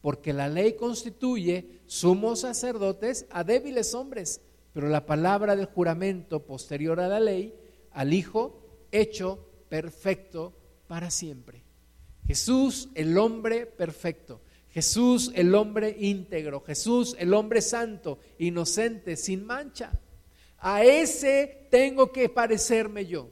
porque 0.00 0.32
la 0.32 0.48
ley 0.48 0.74
constituye 0.74 1.80
sumos 1.86 2.40
sacerdotes 2.40 3.26
a 3.30 3.44
débiles 3.44 3.94
hombres, 3.94 4.40
pero 4.72 4.88
la 4.88 5.04
palabra 5.04 5.56
del 5.56 5.66
juramento 5.66 6.44
posterior 6.46 7.00
a 7.00 7.08
la 7.08 7.20
ley, 7.20 7.54
al 7.90 8.12
Hijo, 8.14 8.86
hecho 8.92 9.46
perfecto 9.68 10.54
para 10.86 11.10
siempre. 11.10 11.62
Jesús 12.26 12.88
el 12.94 13.18
hombre 13.18 13.66
perfecto, 13.66 14.40
Jesús 14.70 15.32
el 15.34 15.54
hombre 15.54 15.96
íntegro, 15.98 16.60
Jesús 16.60 17.16
el 17.18 17.34
hombre 17.34 17.60
santo, 17.60 18.18
inocente, 18.38 19.16
sin 19.16 19.44
mancha. 19.44 19.92
A 20.58 20.84
ese 20.84 21.66
tengo 21.70 22.12
que 22.12 22.28
parecerme 22.28 23.06
yo. 23.06 23.28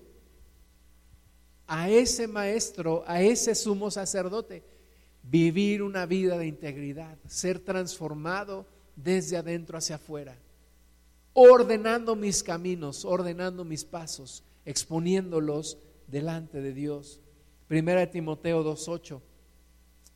A 1.67 1.91
ese 1.91 2.27
maestro, 2.27 3.05
a 3.07 3.23
ese 3.23 3.55
sumo 3.55 3.91
sacerdote, 3.91 4.65
vivir 5.31 5.83
una 5.83 6.07
vida 6.07 6.39
de 6.39 6.47
integridad, 6.47 7.19
ser 7.27 7.59
transformado 7.59 8.67
desde 8.97 9.37
adentro 9.37 9.77
hacia 9.77 9.97
afuera, 9.97 10.37
ordenando 11.35 12.17
mis 12.17 12.43
caminos, 12.43 13.05
ordenando 13.05 13.65
mis 13.65 13.85
pasos, 13.85 14.43
exponiéndolos 14.65 15.79
delante 16.07 16.61
de 16.61 16.73
Dios. 16.73 17.21
Primera 17.67 18.01
de 18.01 18.07
Timoteo 18.07 18.65
2.8. 18.65 19.21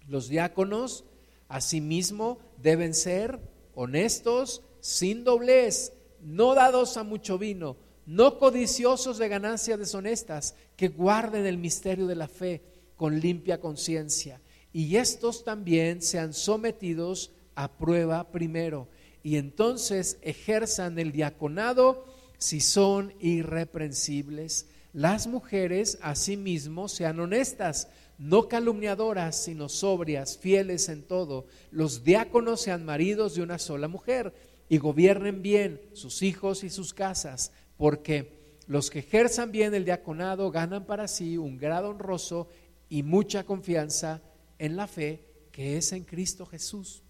Los 0.09 0.29
diáconos 0.29 1.05
asimismo 1.49 2.39
deben 2.57 2.95
ser 2.95 3.39
honestos, 3.75 4.63
sin 4.81 5.25
doblez, 5.25 5.93
no 6.23 6.55
dados 6.55 6.97
a 6.97 7.05
mucho 7.05 7.39
vino, 7.39 7.77
no 8.07 8.39
codiciosos 8.39 9.19
de 9.19 9.29
ganancias 9.29 9.79
deshonestas, 9.79 10.55
que 10.77 10.89
guarden 10.89 11.47
el 11.47 11.59
misterio 11.59 12.07
de 12.07 12.17
la 12.17 12.29
fe 12.29 12.63
con 12.97 13.21
limpia 13.21 13.61
conciencia. 13.61 14.41
Y 14.73 14.97
estos 14.97 15.45
también 15.45 16.03
sean 16.03 16.33
sometidos 16.33 17.33
a 17.55 17.77
prueba 17.77 18.31
primero, 18.31 18.89
y 19.23 19.37
entonces 19.37 20.19
ejerzan 20.23 20.99
el 20.99 21.13
diaconado 21.13 22.07
si 22.39 22.61
son 22.61 23.15
irreprensibles. 23.21 24.69
Las 24.93 25.27
mujeres 25.27 25.99
asimismo 26.03 26.89
sean 26.89 27.21
honestas, 27.21 27.89
no 28.19 28.49
calumniadoras, 28.49 29.37
sino 29.37 29.69
sobrias, 29.69 30.39
fieles 30.39 30.89
en 30.89 31.03
todo. 31.03 31.47
Los 31.71 32.05
diáconos 32.05 32.61
sean 32.61 32.85
maridos 32.85 33.35
de 33.35 33.43
una 33.43 33.59
sola 33.59 33.89
mujer 33.89 34.35
y 34.69 34.79
gobiernen 34.79 35.43
bien 35.43 35.81
sus 35.93 36.23
hijos 36.23 36.65
y 36.65 36.71
sus 36.71 36.95
casas, 36.95 37.53
porque 37.77 38.59
los 38.67 38.91
que 38.91 39.01
ejerzan 39.01 39.53
bien 39.53 39.75
el 39.75 39.85
diaconado 39.85 40.51
ganan 40.51 40.87
para 40.87 41.09
sí 41.09 41.37
un 41.37 41.59
grado 41.59 41.91
honroso 41.91 42.49
y 42.89 43.03
mucha 43.03 43.45
confianza 43.45 44.23
en 44.59 44.77
la 44.77 44.87
fe 44.87 45.25
que 45.53 45.77
es 45.77 45.93
en 45.93 46.05
Cristo 46.05 46.47
Jesús. 46.47 47.03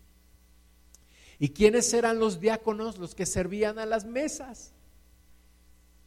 ¿Y 1.39 1.51
quiénes 1.51 1.93
eran 1.95 2.19
los 2.19 2.41
diáconos? 2.41 2.99
Los 2.99 3.15
que 3.15 3.27
servían 3.27 3.79
a 3.79 3.87
las 3.87 4.05
mesas 4.05 4.73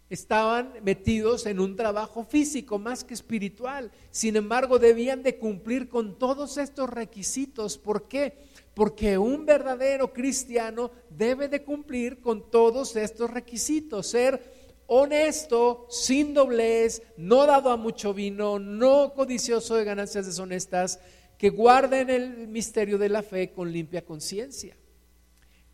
estaban 0.09 0.71
metidos 0.83 1.45
en 1.45 1.59
un 1.59 1.75
trabajo 1.75 2.23
físico 2.23 2.77
más 2.77 3.03
que 3.03 3.13
espiritual. 3.13 3.91
Sin 4.11 4.35
embargo, 4.35 4.79
debían 4.79 5.23
de 5.23 5.37
cumplir 5.37 5.89
con 5.89 6.17
todos 6.19 6.57
estos 6.57 6.89
requisitos. 6.89 7.77
¿Por 7.77 8.07
qué? 8.07 8.37
Porque 8.73 9.17
un 9.17 9.45
verdadero 9.45 10.13
cristiano 10.13 10.91
debe 11.09 11.47
de 11.47 11.63
cumplir 11.63 12.21
con 12.21 12.51
todos 12.51 12.95
estos 12.95 13.31
requisitos. 13.31 14.07
Ser 14.07 14.53
honesto, 14.87 15.87
sin 15.89 16.33
doblez, 16.33 17.01
no 17.17 17.45
dado 17.45 17.71
a 17.71 17.77
mucho 17.77 18.13
vino, 18.13 18.59
no 18.59 19.13
codicioso 19.13 19.75
de 19.75 19.85
ganancias 19.85 20.27
deshonestas, 20.27 20.99
que 21.37 21.49
guarden 21.49 22.09
el 22.09 22.47
misterio 22.47 22.97
de 22.97 23.09
la 23.09 23.23
fe 23.23 23.51
con 23.51 23.71
limpia 23.71 24.05
conciencia 24.05 24.75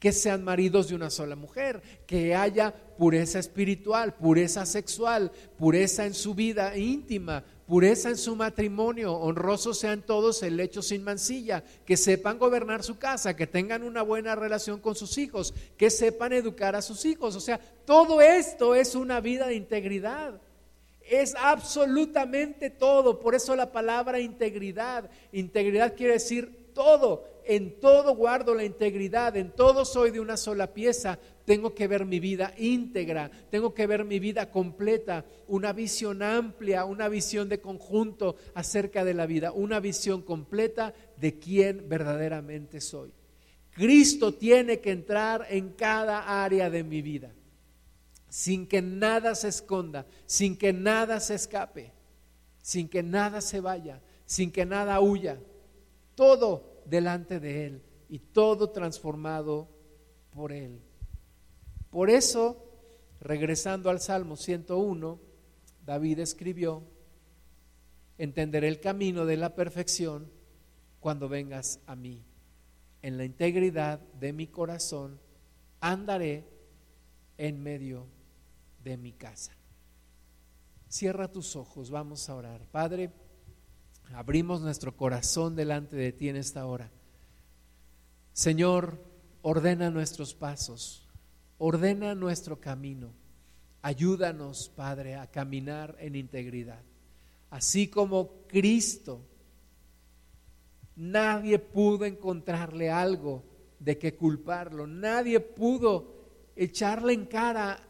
que 0.02 0.12
sean 0.12 0.44
maridos 0.44 0.88
de 0.88 0.96
una 0.96 1.12
sola 1.12 1.36
mujer, 1.36 1.80
que 2.08 2.34
haya 2.34 2.74
pureza 2.98 3.38
espiritual, 3.38 4.16
pureza 4.16 4.66
sexual, 4.66 5.32
pureza 5.60 6.08
en 6.08 6.16
su 6.16 6.34
vida 6.34 6.76
íntima, 6.76 7.44
pureza 7.68 8.10
en 8.10 8.18
su 8.18 8.36
matrimonio, 8.36 9.14
honrosos 9.14 9.78
sean 9.78 10.02
todos 10.02 10.42
el 10.42 10.60
hecho 10.60 10.82
sin 10.82 11.04
mancilla, 11.04 11.64
que 11.86 11.98
sepan 11.98 12.40
gobernar 12.40 12.82
su 12.82 12.98
casa, 12.98 13.36
que 13.36 13.46
tengan 13.46 13.84
una 13.84 14.02
buena 14.02 14.34
relación 14.34 14.80
con 14.80 14.96
sus 14.96 15.20
hijos, 15.20 15.54
que 15.78 15.92
sepan 15.92 16.34
educar 16.34 16.76
a 16.76 16.82
sus 16.82 17.06
hijos. 17.06 17.36
O 17.36 17.40
sea, 17.40 17.60
todo 17.86 18.22
esto 18.22 18.74
es 18.74 18.96
una 18.96 19.20
vida 19.22 19.46
de 19.46 19.54
integridad. 19.54 20.42
Es 21.12 21.36
absolutamente 21.36 22.70
todo. 22.70 23.20
Por 23.20 23.36
eso 23.36 23.54
la 23.54 23.70
palabra 23.70 24.22
integridad. 24.22 25.10
Integridad 25.34 25.94
quiere 25.94 26.14
decir 26.14 26.72
todo. 26.74 27.26
En 27.44 27.82
todo 27.82 28.16
guardo 28.16 28.56
la 28.56 28.64
integridad, 28.64 29.36
en 29.36 29.52
todo 29.52 29.84
soy 29.84 30.12
de 30.12 30.22
una 30.22 30.38
sola 30.38 30.74
pieza, 30.74 31.20
tengo 31.44 31.74
que 31.74 31.88
ver 31.88 32.06
mi 32.06 32.20
vida 32.20 32.54
íntegra, 32.58 33.30
tengo 33.50 33.74
que 33.74 33.88
ver 33.88 34.06
mi 34.06 34.20
vida 34.20 34.52
completa, 34.52 35.26
una 35.48 35.74
visión 35.74 36.22
amplia, 36.22 36.86
una 36.86 37.10
visión 37.10 37.50
de 37.50 37.60
conjunto 37.60 38.38
acerca 38.54 39.04
de 39.04 39.16
la 39.16 39.26
vida, 39.26 39.52
una 39.52 39.82
visión 39.82 40.22
completa 40.22 40.94
de 41.18 41.40
quién 41.40 41.90
verdaderamente 41.90 42.80
soy. 42.80 43.12
Cristo 43.72 44.36
tiene 44.36 44.80
que 44.80 44.92
entrar 44.92 45.48
en 45.50 45.72
cada 45.72 46.44
área 46.44 46.70
de 46.70 46.84
mi 46.84 47.02
vida, 47.02 47.34
sin 48.32 48.66
que 48.66 48.82
nada 48.82 49.36
se 49.36 49.50
esconda, 49.50 50.06
sin 50.26 50.58
que 50.58 50.72
nada 50.72 51.20
se 51.20 51.36
escape, 51.36 51.92
sin 52.62 52.88
que 52.88 53.04
nada 53.04 53.42
se 53.42 53.60
vaya, 53.60 54.02
sin 54.26 54.54
que 54.54 54.66
nada 54.66 55.02
huya. 55.02 55.38
Todo 56.16 56.82
delante 56.86 57.42
de 57.42 57.66
Él 57.66 57.82
y 58.08 58.20
todo 58.20 58.70
transformado 58.70 59.68
por 60.34 60.54
Él. 60.54 60.80
Por 61.90 62.10
eso, 62.10 62.72
regresando 63.20 63.90
al 63.90 64.00
Salmo 64.00 64.38
101, 64.38 65.20
David 65.86 66.20
escribió, 66.20 66.84
entenderé 68.18 68.70
el 68.70 68.80
camino 68.80 69.26
de 69.26 69.36
la 69.36 69.56
perfección 69.56 70.32
cuando 71.02 71.28
vengas 71.28 71.82
a 71.86 71.98
mí. 71.98 72.24
En 73.02 73.18
la 73.18 73.26
integridad 73.26 74.00
de 74.22 74.32
mi 74.32 74.48
corazón 74.48 75.20
andaré 75.82 76.46
en 77.38 77.62
medio 77.62 78.21
de 78.84 78.98
mi 78.98 79.14
casa. 79.14 79.52
Cierra 80.88 81.32
tus 81.32 81.56
ojos, 81.56 81.90
vamos 81.90 82.30
a 82.30 82.36
orar. 82.36 82.66
Padre, 82.66 83.12
abrimos 84.14 84.62
nuestro 84.62 84.96
corazón 84.96 85.56
delante 85.56 85.96
de 85.96 86.12
ti 86.12 86.30
en 86.30 86.36
esta 86.36 86.66
hora. 86.66 86.92
Señor, 88.34 89.04
ordena 89.42 89.90
nuestros 89.90 90.34
pasos, 90.34 91.08
ordena 91.58 92.16
nuestro 92.16 92.60
camino. 92.60 93.14
Ayúdanos, 93.82 94.70
Padre, 94.70 95.16
a 95.16 95.28
caminar 95.28 95.96
en 96.00 96.16
integridad. 96.16 96.82
Así 97.50 97.88
como 97.88 98.46
Cristo, 98.48 99.22
nadie 100.96 101.58
pudo 101.58 102.06
encontrarle 102.06 102.90
algo 102.90 103.44
de 103.80 103.98
que 103.98 104.16
culparlo, 104.16 104.86
nadie 104.86 105.40
pudo 105.40 106.22
echarle 106.56 107.14
en 107.14 107.26
cara 107.26 107.82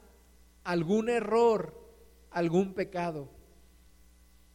algún 0.64 1.10
error, 1.10 1.80
algún 2.32 2.74
pecado 2.74 3.30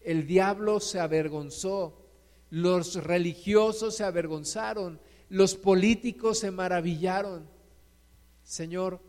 el 0.06 0.24
diablo 0.24 0.78
se 0.78 1.00
avergonzó, 1.00 2.06
los 2.48 2.94
religiosos 3.02 3.96
se 3.96 4.04
avergonzaron, 4.04 5.00
los 5.28 5.56
políticos 5.56 6.38
se 6.38 6.52
maravillaron. 6.52 7.48
Señor, 8.44 9.00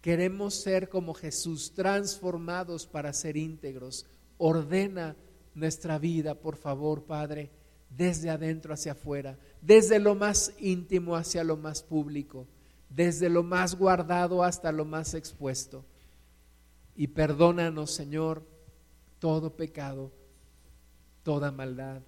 queremos 0.00 0.54
ser 0.54 0.88
como 0.88 1.12
Jesús, 1.12 1.74
transformados 1.74 2.86
para 2.86 3.12
ser 3.12 3.36
íntegros. 3.36 4.06
Ordena 4.38 5.14
nuestra 5.54 5.98
vida, 5.98 6.34
por 6.34 6.56
favor, 6.56 7.04
Padre, 7.04 7.50
desde 7.90 8.30
adentro 8.30 8.72
hacia 8.72 8.92
afuera, 8.92 9.38
desde 9.60 9.98
lo 9.98 10.14
más 10.14 10.54
íntimo 10.58 11.16
hacia 11.16 11.44
lo 11.44 11.58
más 11.58 11.82
público, 11.82 12.46
desde 12.88 13.28
lo 13.28 13.42
más 13.42 13.74
guardado 13.74 14.42
hasta 14.42 14.72
lo 14.72 14.86
más 14.86 15.12
expuesto. 15.12 15.84
Y 16.98 17.06
perdónanos, 17.06 17.92
Señor, 17.92 18.44
todo 19.20 19.54
pecado, 19.54 20.10
toda 21.22 21.52
maldad 21.52 22.02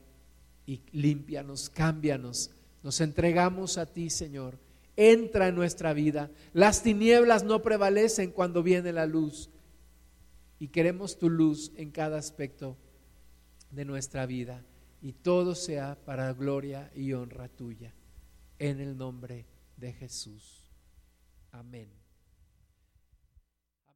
y 0.67 0.83
límpianos, 0.91 1.71
cámbianos. 1.71 2.51
Nos 2.83 3.01
entregamos 3.01 3.79
a 3.79 3.87
ti, 3.87 4.11
Señor. 4.11 4.59
Entra 4.97 5.47
en 5.47 5.55
nuestra 5.55 5.93
vida. 5.93 6.29
Las 6.53 6.83
tinieblas 6.83 7.45
no 7.45 7.63
prevalecen 7.63 8.33
cuando 8.33 8.65
viene 8.65 8.93
la 8.93 9.07
luz. 9.07 9.49
Y 10.59 10.67
queremos 10.67 11.21
tu 11.21 11.31
luz 11.31 11.71
en 11.77 11.93
cada 11.93 12.19
aspecto 12.19 12.77
de 13.71 13.85
nuestra 13.85 14.27
vida. 14.27 14.65
Y 15.01 15.13
todo 15.13 15.55
sea 15.55 15.97
para 16.05 16.33
gloria 16.33 16.91
y 16.97 17.13
honra 17.13 17.49
tuya. 17.49 17.95
En 18.59 18.81
el 18.81 18.99
nombre 18.99 19.47
de 19.77 19.93
Jesús. 19.93 20.65
Amén. 21.53 22.00